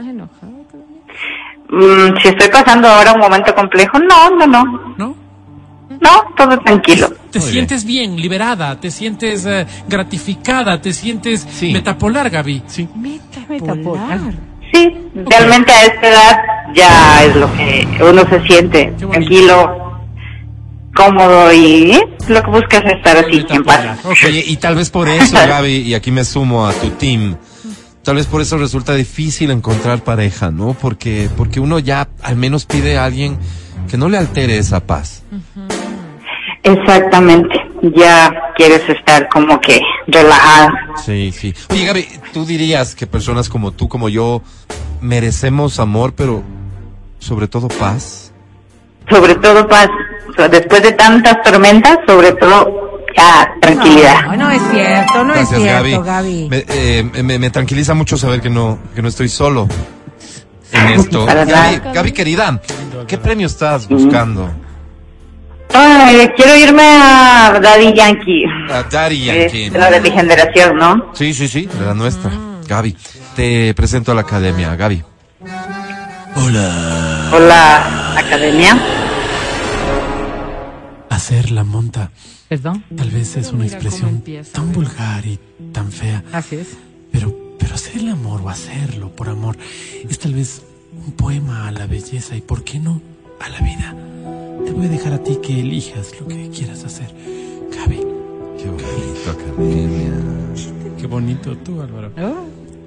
Mm, 1.69 2.17
si 2.21 2.29
estoy 2.29 2.49
pasando 2.49 2.89
ahora 2.89 3.13
un 3.13 3.21
momento 3.21 3.55
complejo, 3.55 3.99
no, 4.01 4.31
no, 4.31 4.47
no. 4.47 4.95
¿No? 4.97 5.22
No, 6.03 6.35
todo 6.37 6.59
tranquilo. 6.59 7.13
¿Te 7.31 7.41
sientes 7.41 7.85
bien, 7.85 8.17
liberada? 8.17 8.79
¿Te 8.81 8.91
sientes 8.91 9.47
eh, 9.47 9.67
gratificada? 9.89 10.81
¿te 10.81 10.93
sientes 10.93 11.47
metapolar, 11.63 12.29
Gaby? 12.29 12.63
Sí. 12.67 12.89
Metapolar. 12.95 14.21
Sí, 14.73 14.89
realmente 15.15 15.71
a 15.71 15.85
esta 15.85 16.09
edad 16.09 16.37
ya 16.75 17.25
es 17.25 17.37
lo 17.37 17.53
que 17.55 17.87
uno 18.01 18.27
se 18.29 18.41
siente 18.47 18.93
tranquilo, 18.99 20.01
cómodo 20.95 21.53
y 21.53 21.93
¿eh? 21.93 22.03
lo 22.29 22.43
que 22.43 22.51
busca 22.51 22.79
es 22.79 22.95
estar 22.95 23.17
así 23.19 23.45
en 23.51 23.65
paz. 23.65 23.99
Oye, 24.27 24.43
y 24.47 24.57
tal 24.57 24.75
vez 24.75 24.91
por 24.91 25.09
eso, 25.09 25.37
Gaby, 25.49 25.83
y 25.83 25.95
aquí 25.95 26.11
me 26.11 26.25
sumo 26.25 26.67
a 26.67 26.73
tu 26.73 26.89
team, 26.91 27.37
tal 28.03 28.17
vez 28.17 28.27
por 28.27 28.41
eso 28.41 28.57
resulta 28.57 28.95
difícil 28.95 29.51
encontrar 29.51 30.03
pareja, 30.03 30.51
¿no? 30.51 30.73
Porque, 30.73 31.29
porque 31.37 31.61
uno 31.61 31.79
ya 31.79 32.09
al 32.23 32.37
menos 32.37 32.65
pide 32.65 32.97
a 32.97 33.05
alguien 33.05 33.37
que 33.91 33.99
no 33.99 34.09
le 34.09 34.17
altere 34.17 34.57
esa 34.57 34.87
paz. 34.87 35.23
Exactamente, 36.65 37.55
ya 37.97 38.33
quieres 38.57 38.89
estar 38.89 39.29
como 39.29 39.61
que 39.61 39.81
relajada. 40.07 40.71
Sí, 41.05 41.33
sí. 41.33 41.53
Oye, 41.71 41.85
Gaby, 41.87 42.09
¿tú 42.33 42.45
dirías 42.45 42.95
que 42.95 43.07
personas 43.07 43.49
como 43.49 43.73
tú, 43.73 43.89
como 43.89 44.09
yo, 44.09 44.43
merecemos 45.01 45.81
amor, 45.81 46.15
pero 46.17 46.43
sobre 47.19 47.49
todo 47.49 47.67
paz? 47.69 48.33
Sobre 49.11 49.35
todo 49.37 49.67
paz, 49.69 49.89
después 50.51 50.83
de 50.85 50.93
tantas 50.93 51.43
tormentas, 51.43 51.99
sobre 52.07 52.33
todo 52.33 53.01
ya 53.17 53.53
tranquilidad. 53.61 54.27
No, 54.27 54.37
no 54.37 54.51
es 54.51 54.63
cierto, 54.71 55.25
no 55.25 55.35
Gracias, 55.35 55.53
es 55.59 55.63
cierto, 55.65 56.03
Gaby. 56.05 56.07
Gaby. 56.07 56.49
Me, 56.49 56.65
eh, 56.69 57.23
me- 57.25 57.39
me 57.41 57.51
tranquiliza 57.51 57.93
mucho 57.95 58.17
saber 58.17 58.41
que 58.41 58.49
no, 58.51 58.79
que 58.95 59.03
no 59.03 59.09
estoy 59.09 59.29
solo 59.29 59.67
en 60.71 60.87
esto. 61.01 61.27
Gaby. 61.27 61.81
Gaby, 61.93 62.13
querida, 62.13 62.61
¿qué 63.09 63.19
premio 63.19 63.49
estás 63.49 63.89
buscando? 63.89 64.49
Ay, 65.75 66.29
quiero 66.37 66.57
irme 66.57 66.83
a 66.83 67.59
Daddy 67.61 67.93
Yankee. 67.95 68.45
A 68.71 68.83
Daddy 68.83 69.25
Yankee. 69.25 69.65
Es 69.67 69.73
la 69.73 69.91
de 69.91 70.01
mi 70.01 70.11
generación, 70.11 70.77
¿no? 70.77 71.13
Sí, 71.15 71.33
sí, 71.33 71.49
sí, 71.49 71.67
de 71.67 71.85
la 71.85 71.95
nuestra. 71.95 72.31
Gaby, 72.69 72.97
te 73.35 73.75
presento 73.75 74.13
a 74.13 74.15
la 74.15 74.23
academia. 74.23 74.77
Gaby. 74.77 75.03
Hola. 76.37 77.31
Hola, 77.33 78.19
academia. 78.19 78.79
Hacer 81.11 81.51
la 81.51 81.65
monta. 81.65 82.11
Perdón. 82.49 82.85
Tal 82.95 83.11
vez 83.11 83.37
es 83.37 83.53
una 83.53 83.65
expresión 83.65 84.11
empieza, 84.11 84.53
tan 84.53 84.73
vulgar 84.73 85.25
y 85.25 85.39
tan 85.73 85.91
fea. 85.91 86.23
Así 86.33 86.57
es. 86.57 86.77
Pero, 87.11 87.35
pero 87.59 87.75
hacer 87.75 87.99
el 87.99 88.11
amor 88.11 88.43
o 88.43 88.51
hacerlo 88.51 89.11
por 89.11 89.29
amor 89.29 89.57
es 90.09 90.19
tal 90.19 90.35
vez 90.35 90.63
un 91.07 91.13
poema 91.13 91.69
a 91.69 91.73
la 91.73 91.87
belleza 91.87 92.37
y, 92.37 92.43
¿por 92.43 92.65
qué 92.65 92.79
no, 92.79 93.01
a 93.45 93.49
la 93.49 93.59
vida? 93.61 93.95
Te 94.65 94.73
voy 94.73 94.87
a 94.87 94.89
dejar 94.89 95.13
a 95.15 95.19
ti 95.19 95.39
que 95.43 95.61
elijas 95.61 96.13
lo 96.21 96.29
que 96.29 96.51
quieras 96.51 96.85
hacer. 96.85 97.07
Gaby. 97.77 98.01
Qué 98.59 98.69
bonito, 98.69 99.31
academia. 99.31 100.13
Qué 100.99 101.07
bonito 101.07 101.57
tú, 101.59 101.81
Álvaro. 101.83 102.11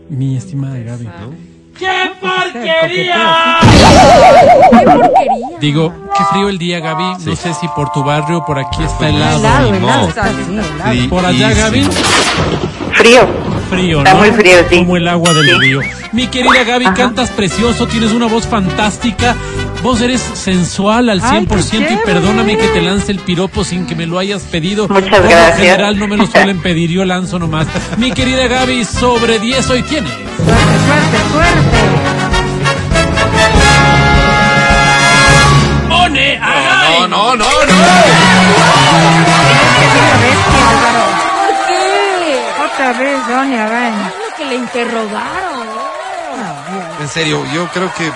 Mi 0.09 0.37
estimada 0.37 0.77
Gaby. 0.77 1.09
¡Qué 1.77 2.11
porquería! 2.21 3.59
¡Qué 4.71 4.85
porquería! 4.85 5.59
Digo, 5.59 5.93
qué 6.17 6.23
frío 6.31 6.47
el 6.49 6.57
día, 6.57 6.79
Gaby. 6.79 7.25
No 7.25 7.35
sé 7.35 7.53
si 7.53 7.67
por 7.69 7.91
tu 7.91 8.03
barrio, 8.03 8.45
por 8.45 8.57
aquí 8.59 8.81
está 8.83 9.09
helado. 9.09 9.39
Helado, 9.39 9.73
helado, 9.73 10.09
helado. 10.09 10.93
Sí, 10.93 11.07
Por 11.09 11.25
allá, 11.25 11.53
Gaby. 11.53 11.83
Frío. 12.93 13.27
Frío, 13.69 13.97
Está 13.97 14.13
¿no? 14.13 14.19
muy 14.19 14.31
frío, 14.31 14.57
sí. 14.69 14.77
Como 14.77 14.95
el 14.95 15.07
agua 15.07 15.33
del 15.33 15.59
río. 15.59 15.79
Mi 16.15 16.27
querida 16.27 16.63
Gaby, 16.63 16.85
cantas 16.95 17.29
precioso, 17.29 17.87
tienes 17.87 18.13
una 18.13 18.27
voz 18.27 18.47
fantástica. 18.47 19.35
Vos 19.83 19.99
eres 19.99 20.21
sensual 20.21 21.09
al 21.09 21.19
Ay, 21.21 21.45
100% 21.45 21.69
qué 21.87 21.93
y 21.93 21.97
perdóname 22.05 22.57
que 22.57 22.67
te 22.69 22.81
lance 22.81 23.11
el 23.11 23.19
piropo 23.19 23.65
sin 23.65 23.85
que 23.85 23.95
me 23.95 24.05
lo 24.07 24.17
hayas 24.17 24.43
pedido. 24.43 24.87
Muchas 24.87 25.09
Por 25.09 25.27
gracias. 25.27 25.57
general 25.57 25.99
no 25.99 26.07
me 26.07 26.15
lo 26.15 26.25
suelen 26.25 26.59
pedir, 26.63 26.89
yo 26.89 27.03
lanzo 27.03 27.37
nomás. 27.37 27.67
Mi 27.97 28.13
querida 28.13 28.47
Gaby, 28.47 28.85
sobre 28.85 29.39
10 29.39 29.69
hoy 29.69 29.83
tienes. 29.83 30.09
Suerte, 30.13 30.53
suerte, 30.87 31.17
suerte. 31.33 31.77
¡Pone 35.89 36.37
a 36.37 36.47
Gaby! 36.47 36.99
No, 37.01 37.07
no, 37.09 37.35
no, 37.35 37.45
Otra 37.45 37.67
vez, 40.21 40.37
que 40.47 40.57
Álvaro. 40.63 41.03
¿Por 41.35 41.51
qué? 41.67 42.39
Otra 42.73 42.93
vez, 42.93 43.27
doña 43.27 43.67
Gaby. 43.67 43.97
Lo 43.97 44.35
que 44.37 44.45
le 44.45 44.55
interrogaron. 44.55 45.54
En 47.05 47.11
serio, 47.11 47.45
yo 47.53 47.67
creo 47.67 47.93
que 47.93 48.11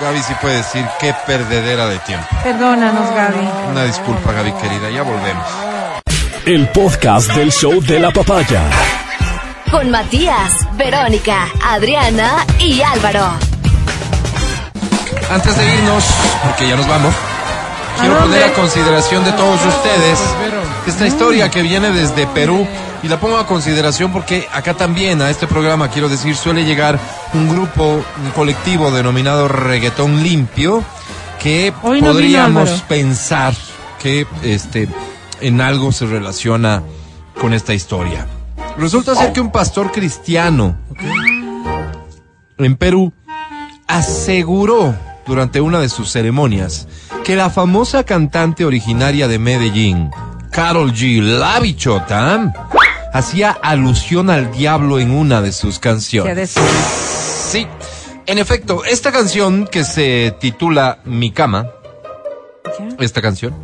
Gaby 0.00 0.22
sí 0.22 0.32
puede 0.40 0.58
decir 0.58 0.86
qué 1.00 1.12
perdedera 1.26 1.88
de 1.88 1.98
tiempo. 1.98 2.24
Perdónanos, 2.44 3.12
Gaby. 3.12 3.48
Una 3.68 3.82
disculpa, 3.82 4.30
Gaby 4.30 4.52
querida, 4.52 4.90
ya 4.90 5.02
volvemos. 5.02 5.44
El 6.46 6.68
podcast 6.68 7.32
del 7.32 7.50
show 7.50 7.80
de 7.80 7.98
la 7.98 8.12
papaya. 8.12 8.62
Con 9.72 9.90
Matías, 9.90 10.52
Verónica, 10.76 11.48
Adriana 11.64 12.46
y 12.60 12.80
Álvaro. 12.80 13.26
Antes 15.32 15.56
de 15.56 15.74
irnos, 15.74 16.04
porque 16.44 16.68
ya 16.68 16.76
nos 16.76 16.86
vamos, 16.86 17.12
quiero 17.98 18.20
poner 18.20 18.44
a 18.44 18.52
consideración 18.52 19.24
de 19.24 19.32
todos 19.32 19.66
ustedes 19.66 20.20
esta 20.86 21.08
historia 21.08 21.50
que 21.50 21.62
viene 21.62 21.90
desde 21.90 22.28
Perú 22.28 22.68
y 23.02 23.08
la 23.08 23.20
pongo 23.20 23.38
a 23.38 23.46
consideración 23.46 24.12
porque 24.12 24.46
acá 24.52 24.74
también 24.74 25.22
a 25.22 25.30
este 25.30 25.46
programa, 25.46 25.88
quiero 25.90 26.08
decir, 26.08 26.36
suele 26.36 26.64
llegar 26.64 26.98
un 27.34 27.48
grupo, 27.48 28.04
un 28.22 28.30
colectivo 28.34 28.90
denominado 28.90 29.48
Reggaetón 29.48 30.22
Limpio 30.22 30.82
que 31.38 31.72
no 31.82 32.00
podríamos 32.00 32.70
pensar 32.82 33.54
que 34.00 34.26
este 34.42 34.88
en 35.40 35.60
algo 35.60 35.92
se 35.92 36.06
relaciona 36.06 36.82
con 37.40 37.54
esta 37.54 37.74
historia. 37.74 38.26
Resulta 38.76 39.14
ser 39.14 39.32
que 39.32 39.40
un 39.40 39.50
pastor 39.50 39.92
cristiano 39.92 40.76
en 42.58 42.76
Perú 42.76 43.12
aseguró 43.86 44.94
durante 45.26 45.60
una 45.60 45.78
de 45.78 45.88
sus 45.88 46.10
ceremonias 46.10 46.88
que 47.24 47.36
la 47.36 47.50
famosa 47.50 48.04
cantante 48.04 48.64
originaria 48.64 49.28
de 49.28 49.38
Medellín, 49.38 50.10
Carol 50.50 50.92
G. 50.92 51.20
La 51.20 51.60
Bichota, 51.60 52.52
hacía 53.12 53.50
alusión 53.50 54.30
al 54.30 54.50
diablo 54.52 54.98
en 54.98 55.10
una 55.10 55.40
de 55.42 55.52
sus 55.52 55.78
canciones. 55.78 56.54
Sí, 57.50 57.66
en 58.26 58.38
efecto, 58.38 58.84
esta 58.84 59.10
canción 59.12 59.66
que 59.66 59.84
se 59.84 60.34
titula 60.40 60.98
Mi 61.04 61.30
cama, 61.30 61.70
esta 62.98 63.22
canción, 63.22 63.54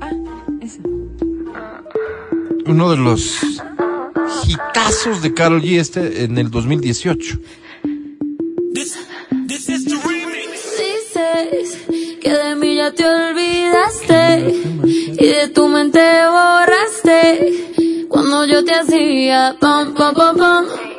Ah, 0.00 0.10
esa. 0.60 0.80
uno 2.66 2.90
de 2.90 2.96
los 2.98 3.38
hitazos 4.46 5.22
de 5.22 5.32
Carol 5.32 5.62
G 5.62 5.78
este 5.80 6.24
en 6.24 6.36
el 6.38 6.50
2018. 6.50 7.38
Dices 8.72 8.98
que 12.20 12.30
de 12.32 12.54
mí 12.56 12.76
ya 12.76 12.90
te 12.92 13.04
olvidaste 13.06 14.54
y 15.18 15.26
de 15.26 15.48
tu 15.48 15.68
mente 15.68 16.00
borraste 16.26 17.73
cuando 18.14 18.44
yo 18.44 18.64
te 18.64 18.72
hacía 18.72 19.56
pam, 19.58 19.92
pam, 19.92 20.14
pam, 20.14 20.36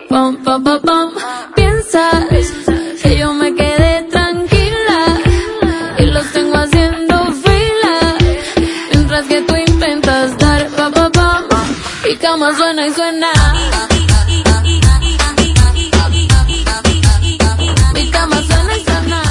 pam, 0.10 0.44
pam, 0.44 0.64
pam, 0.66 0.82
pam. 0.82 1.12
Piensas 1.56 2.26
que 3.02 3.18
yo 3.18 3.34
me 3.34 3.56
quedé 3.56 4.04
tranquila 4.12 5.22
y 5.98 6.06
los 6.08 6.30
tengo 6.34 6.58
haciendo 6.58 7.26
fila. 7.32 8.16
Mientras 8.92 9.26
que 9.28 9.42
tú 9.44 9.56
intentas 9.56 10.38
dar 10.38 10.68
pam, 10.72 10.92
pam, 10.92 11.12
pam. 11.14 11.66
Y 12.12 12.18
cama 12.18 12.54
suena 12.54 12.86
y 12.86 12.94
suena. 12.94 13.32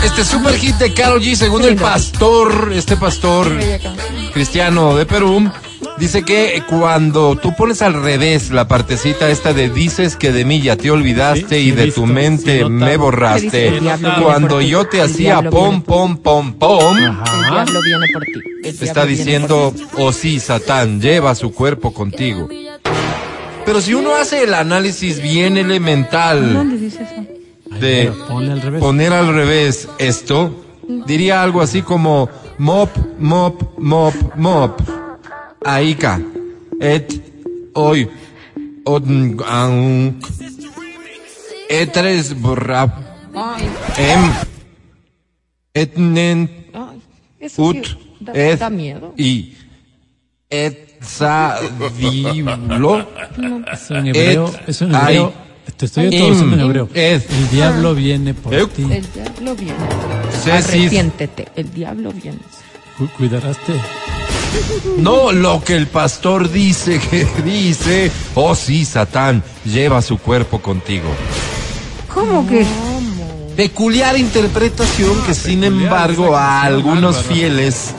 este 0.04 0.24
super 0.24 0.56
hit 0.56 0.76
de 0.76 0.94
Carol 0.94 1.20
G, 1.20 1.34
según 1.34 1.64
el 1.64 1.76
pastor, 1.76 2.72
este 2.72 2.96
pastor 2.96 3.58
cristiano 4.32 4.96
de 4.96 5.04
Perú, 5.06 5.50
dice 5.98 6.22
que 6.22 6.62
cuando 6.68 7.36
tú 7.36 7.54
pones 7.56 7.82
al 7.82 7.94
revés 7.94 8.50
la 8.50 8.66
partecita 8.66 9.30
esta 9.30 9.52
de 9.52 9.70
dices 9.70 10.16
que 10.16 10.32
de 10.32 10.44
mí 10.44 10.60
ya 10.60 10.76
te 10.76 10.90
olvidaste 10.90 11.60
Sí, 11.60 11.68
y 11.68 11.70
de 11.70 11.86
visto, 11.86 12.00
tu 12.00 12.06
mente 12.06 12.58
sí, 12.58 12.64
me 12.64 12.70
notado. 12.70 12.90
¿Qué 12.90 12.96
borraste, 12.96 13.80
cuando 14.22 14.60
yo 14.60 14.86
te 14.86 15.00
hacía 15.02 15.42
pom, 15.50 15.82
pom, 15.82 16.16
pom, 16.18 16.54
pom, 16.54 16.96
El 16.96 17.04
diablo 17.04 17.80
viene 17.82 18.06
por 18.12 18.22
ti. 18.24 18.40
Está 18.84 19.04
diciendo, 19.04 19.74
oh 19.98 20.12
sí, 20.12 20.40
Satán, 20.40 21.00
lleva 21.00 21.34
su 21.34 21.52
cuerpo 21.52 21.92
contigo. 21.92 22.48
Pero 23.64 23.80
si 23.80 23.94
uno 23.94 24.14
hace 24.14 24.44
el 24.44 24.54
análisis 24.54 25.22
bien 25.22 25.56
elemental 25.56 26.52
¿Dónde 26.54 26.76
dice 26.76 27.02
eso? 27.02 27.78
de 27.80 28.12
Ponle 28.28 28.52
al 28.52 28.60
revés. 28.60 28.80
poner 28.80 29.12
al 29.12 29.34
revés 29.34 29.88
esto, 29.98 30.64
diría 31.06 31.42
algo 31.42 31.60
así 31.60 31.82
como, 31.82 32.28
mop, 32.58 32.90
mop, 33.18 33.62
mop, 33.78 34.14
mop. 34.36 34.80
Aika, 35.64 36.20
et, 36.80 37.08
hoy, 37.74 38.08
otn, 38.84 39.36
an, 39.48 40.18
etres, 41.70 42.34
brap, 42.40 42.98
em, 43.96 44.30
etnen, 45.74 46.48
ut, 47.58 47.96
et, 48.34 48.58
da 48.58 48.68
miedo. 48.70 49.14
y, 49.16 49.54
et, 50.50 50.98
sa, 51.00 51.58
viblo, 51.98 53.06
Eso 53.72 53.94
en 53.96 54.06
hebreo, 54.08 54.48
Et- 54.48 54.68
eso 54.68 54.84
en 54.84 54.94
hebreo. 54.94 55.32
Te 55.78 55.86
estoy 55.86 56.10
traduciendo 56.10 56.54
en 56.56 56.60
hebreo. 56.60 56.88
ed. 56.94 57.22
El 57.30 57.50
diablo 57.50 57.94
viene 57.94 58.34
por 58.34 58.52
ti. 58.68 58.82
El 58.82 59.06
diablo 59.12 59.56
viene. 59.56 59.78
Arrepiéntete. 60.52 61.48
El 61.56 61.72
diablo 61.72 62.12
viene. 62.12 62.38
Cu- 62.98 63.08
Cuidaraste. 63.16 63.72
No 64.98 65.32
lo 65.32 65.62
que 65.62 65.74
el 65.76 65.86
pastor 65.86 66.50
dice 66.50 67.00
que 67.10 67.26
dice. 67.44 68.10
Oh 68.34 68.54
sí, 68.54 68.84
Satán, 68.84 69.42
lleva 69.64 70.02
su 70.02 70.18
cuerpo 70.18 70.60
contigo. 70.60 71.08
¿Cómo 72.12 72.46
que? 72.46 72.66
Peculiar 73.56 74.18
interpretación 74.18 75.20
que 75.22 75.34
sin 75.34 75.62
embargo 75.62 76.36
a 76.36 76.62
algunos 76.62 77.18
fieles 77.22 77.94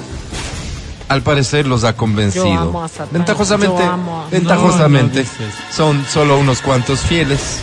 al 1.07 1.21
parecer 1.21 1.67
los 1.67 1.83
ha 1.83 1.95
convencido. 1.95 2.73
Ventajosamente, 3.11 3.83
ventajosamente 4.31 5.25
son 5.71 6.05
solo 6.05 6.37
unos 6.37 6.61
cuantos 6.61 7.01
fieles 7.01 7.59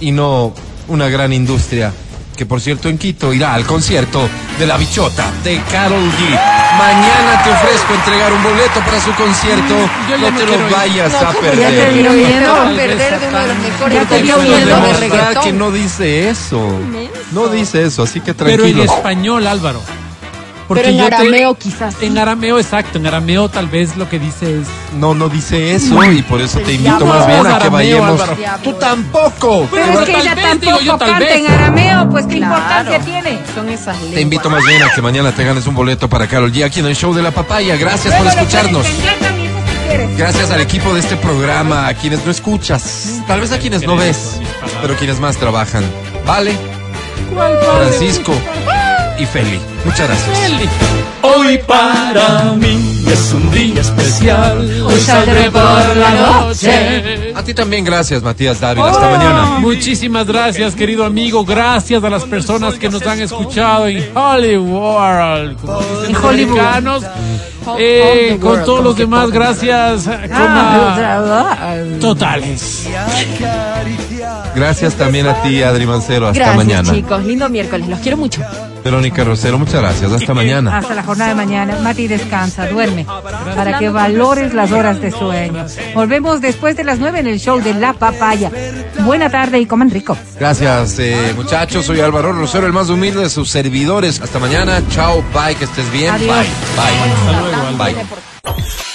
y 0.00 0.12
no 0.12 0.54
una 0.88 1.08
gran 1.08 1.32
industria 1.32 1.92
que 2.36 2.46
por 2.46 2.60
cierto 2.60 2.88
en 2.88 2.98
Quito 2.98 3.32
irá 3.32 3.54
al 3.54 3.64
concierto 3.64 4.28
de 4.58 4.66
la 4.66 4.76
bichota 4.76 5.30
de 5.42 5.60
Carol 5.72 6.02
G. 6.02 6.30
Mañana 6.78 7.42
te 7.42 7.50
ofrezco 7.50 7.94
entregar 7.94 8.32
un 8.32 8.42
boleto 8.42 8.80
para 8.80 9.00
su 9.00 9.12
concierto. 9.14 9.74
Yo 10.10 10.16
ya 10.16 10.30
no 10.30 10.36
te 10.38 10.46
lo 10.46 10.70
vayas 10.70 11.12
No, 11.12 11.18
a 11.18 11.24
¿cómo 11.32 11.40
perder. 11.40 11.58
ya 11.58 11.86
te 11.86 11.92
miedo? 11.92 12.54
a 12.54 12.64
perder 12.68 13.20
de 13.20 13.26
uno 13.28 13.38
de 13.40 13.46
los 13.46 13.58
mejores 13.58 13.94
Ya 13.94 14.04
te 14.08 14.22
dio 14.22 14.34
canciones 14.36 14.64
miedo. 14.64 14.76
de 14.76 14.82
demostrar 14.82 15.00
reggaetón. 15.10 15.42
que 15.44 15.52
no 15.52 15.70
dice 15.70 16.28
eso. 16.28 16.68
No 17.32 17.48
dice 17.48 17.82
eso, 17.84 18.02
así 18.02 18.20
que 18.20 18.34
Pero 18.34 18.64
en 18.64 18.80
español, 18.80 19.46
Álvaro. 19.46 19.80
Pero 20.68 20.88
en 20.88 20.96
te- 20.96 21.02
arameo 21.02 21.54
quizás. 21.54 21.94
En 22.02 22.18
arameo, 22.18 22.58
exacto. 22.58 22.98
En 22.98 23.06
arameo 23.06 23.48
tal 23.48 23.68
vez 23.68 23.96
lo 23.96 24.08
que 24.08 24.18
dice 24.18 24.60
es... 24.60 24.66
No, 24.98 25.14
no 25.14 25.28
dice 25.28 25.74
eso 25.74 26.02
y 26.04 26.22
por 26.22 26.40
eso 26.40 26.58
te 26.60 26.72
invito 26.74 26.96
diablo. 26.98 27.06
más 27.06 27.26
bien 27.26 27.46
a 27.46 27.58
que 27.58 27.68
vayamos. 27.68 28.20
Álvaro. 28.20 28.36
Tú 28.64 28.72
tampoco. 28.74 29.68
Pero 29.70 29.86
Pero 29.86 30.00
es 30.00 30.06
que 30.06 30.20
ella 30.20 30.34
vez, 30.34 30.44
tampoco 30.44 30.78
digo 30.78 30.80
yo, 30.92 30.98
tal 30.98 31.08
canta 31.10 31.24
vez. 31.24 31.36
en 31.36 31.46
arameo, 31.46 32.08
pues 32.10 32.26
qué 32.26 32.36
Claro. 32.36 32.54
importancia 32.56 32.98
tiene. 33.00 33.38
Son 33.54 33.68
esas 33.68 33.94
lenguas. 33.96 34.14
Te 34.14 34.20
invito 34.20 34.50
más 34.50 34.64
bien 34.64 34.82
a 34.82 34.90
que 34.94 35.02
mañana 35.02 35.32
te 35.32 35.44
ganes 35.44 35.66
un 35.66 35.74
boleto 35.74 36.08
para 36.08 36.26
Carol 36.26 36.52
G 36.52 36.64
aquí 36.64 36.80
en 36.80 36.86
el 36.86 36.96
show 36.96 37.14
de 37.14 37.22
la 37.22 37.30
papaya. 37.30 37.76
Gracias 37.76 38.14
por 38.14 38.26
escucharnos. 38.26 38.82
puedes 38.86 38.96
vender 38.96 39.18
también 39.20 39.52
si 39.52 39.88
quieres. 39.88 40.16
Gracias 40.18 40.50
al 40.50 40.60
equipo 40.60 40.94
de 40.94 41.00
este 41.00 41.16
programa, 41.16 41.86
a 41.86 41.94
quienes 41.94 42.24
no 42.24 42.30
escuchas, 42.30 43.20
tal 43.28 43.40
vez 43.40 43.52
a 43.52 43.58
quienes 43.58 43.82
no 43.86 43.96
ves, 43.96 44.40
pero 44.82 44.96
quienes 44.96 45.20
más 45.20 45.36
trabajan. 45.36 45.84
Vale, 46.26 46.56
Francisco 47.78 48.32
y 49.18 49.26
Feli. 49.26 49.58
Muchas 49.84 50.08
gracias. 50.08 50.38
Hoy 51.22 51.58
para 51.66 52.52
mí 52.54 53.04
es 53.06 53.32
un 53.32 53.50
día 53.50 53.80
especial. 53.80 54.58
Hoy 54.84 55.00
saldré 55.00 55.50
por 55.50 55.96
la 55.96 56.10
noche. 56.14 57.32
A 57.34 57.42
ti 57.42 57.54
también 57.54 57.84
gracias, 57.84 58.22
Matías 58.22 58.60
Dávila. 58.60 58.90
Hasta 58.90 59.10
mañana. 59.10 59.58
Muchísimas 59.58 60.26
gracias, 60.26 60.74
querido 60.74 61.04
amigo. 61.04 61.44
Gracias 61.44 62.02
a 62.02 62.10
las 62.10 62.24
personas 62.24 62.74
que 62.74 62.88
nos 62.88 63.06
han 63.06 63.20
escuchado 63.20 63.88
en 63.88 64.16
Hollywood, 64.16 65.56
como 65.60 65.80
dicen 65.80 66.16
americanos. 66.16 67.04
Eh, 67.78 68.38
con 68.40 68.50
world, 68.50 68.64
todos 68.64 68.84
los 68.84 68.96
demás, 68.96 69.30
gracias. 69.30 70.08
Ah, 70.32 71.76
totales. 72.00 72.86
Gracias 74.54 74.94
también 74.94 75.26
a 75.26 75.42
ti, 75.42 75.62
Adri 75.62 75.86
Mancero. 75.86 76.28
Hasta 76.28 76.38
Gracias, 76.38 76.56
mañana. 76.56 76.92
chicos. 76.92 77.24
Lindo 77.24 77.48
miércoles. 77.48 77.88
Los 77.88 78.00
quiero 78.00 78.16
mucho. 78.16 78.42
Verónica 78.84 79.24
Rosero, 79.24 79.58
muchas 79.58 79.80
gracias. 79.80 80.12
Hasta 80.12 80.32
mañana. 80.32 80.78
Hasta 80.78 80.94
la 80.94 81.02
jornada 81.02 81.30
de 81.30 81.34
mañana. 81.34 81.76
Mati, 81.82 82.06
descansa, 82.06 82.68
duerme. 82.68 83.04
Para 83.56 83.78
que 83.78 83.88
valores 83.88 84.54
las 84.54 84.70
horas 84.70 85.00
de 85.00 85.10
sueño. 85.10 85.66
Volvemos 85.94 86.40
después 86.40 86.76
de 86.76 86.84
las 86.84 87.00
nueve 87.00 87.18
en 87.18 87.26
el 87.26 87.40
show 87.40 87.60
de 87.60 87.74
La 87.74 87.94
Papaya. 87.94 88.50
Buena 89.00 89.28
tarde 89.28 89.58
y 89.58 89.66
coman 89.66 89.90
rico. 89.90 90.16
Gracias, 90.38 90.98
eh, 91.00 91.32
muchachos. 91.34 91.84
Soy 91.84 92.00
Álvaro 92.00 92.32
Rosero, 92.32 92.66
el 92.66 92.72
más 92.72 92.88
humilde 92.88 93.22
de 93.22 93.30
sus 93.30 93.50
servidores. 93.50 94.20
Hasta 94.20 94.38
mañana. 94.38 94.80
Chao, 94.90 95.22
bye, 95.34 95.56
que 95.56 95.64
estés 95.64 95.90
bien. 95.90 96.10
Adiós. 96.14 96.46
Bye, 96.76 97.76
bye. 97.76 97.94
Bye. 97.94 98.06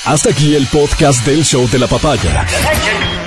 Hasta 0.05 0.29
aquí 0.29 0.55
el 0.55 0.67
podcast 0.67 1.25
del 1.25 1.43
show 1.43 1.67
de 1.69 1.79
la 1.79 1.87
papaya. 1.87 2.45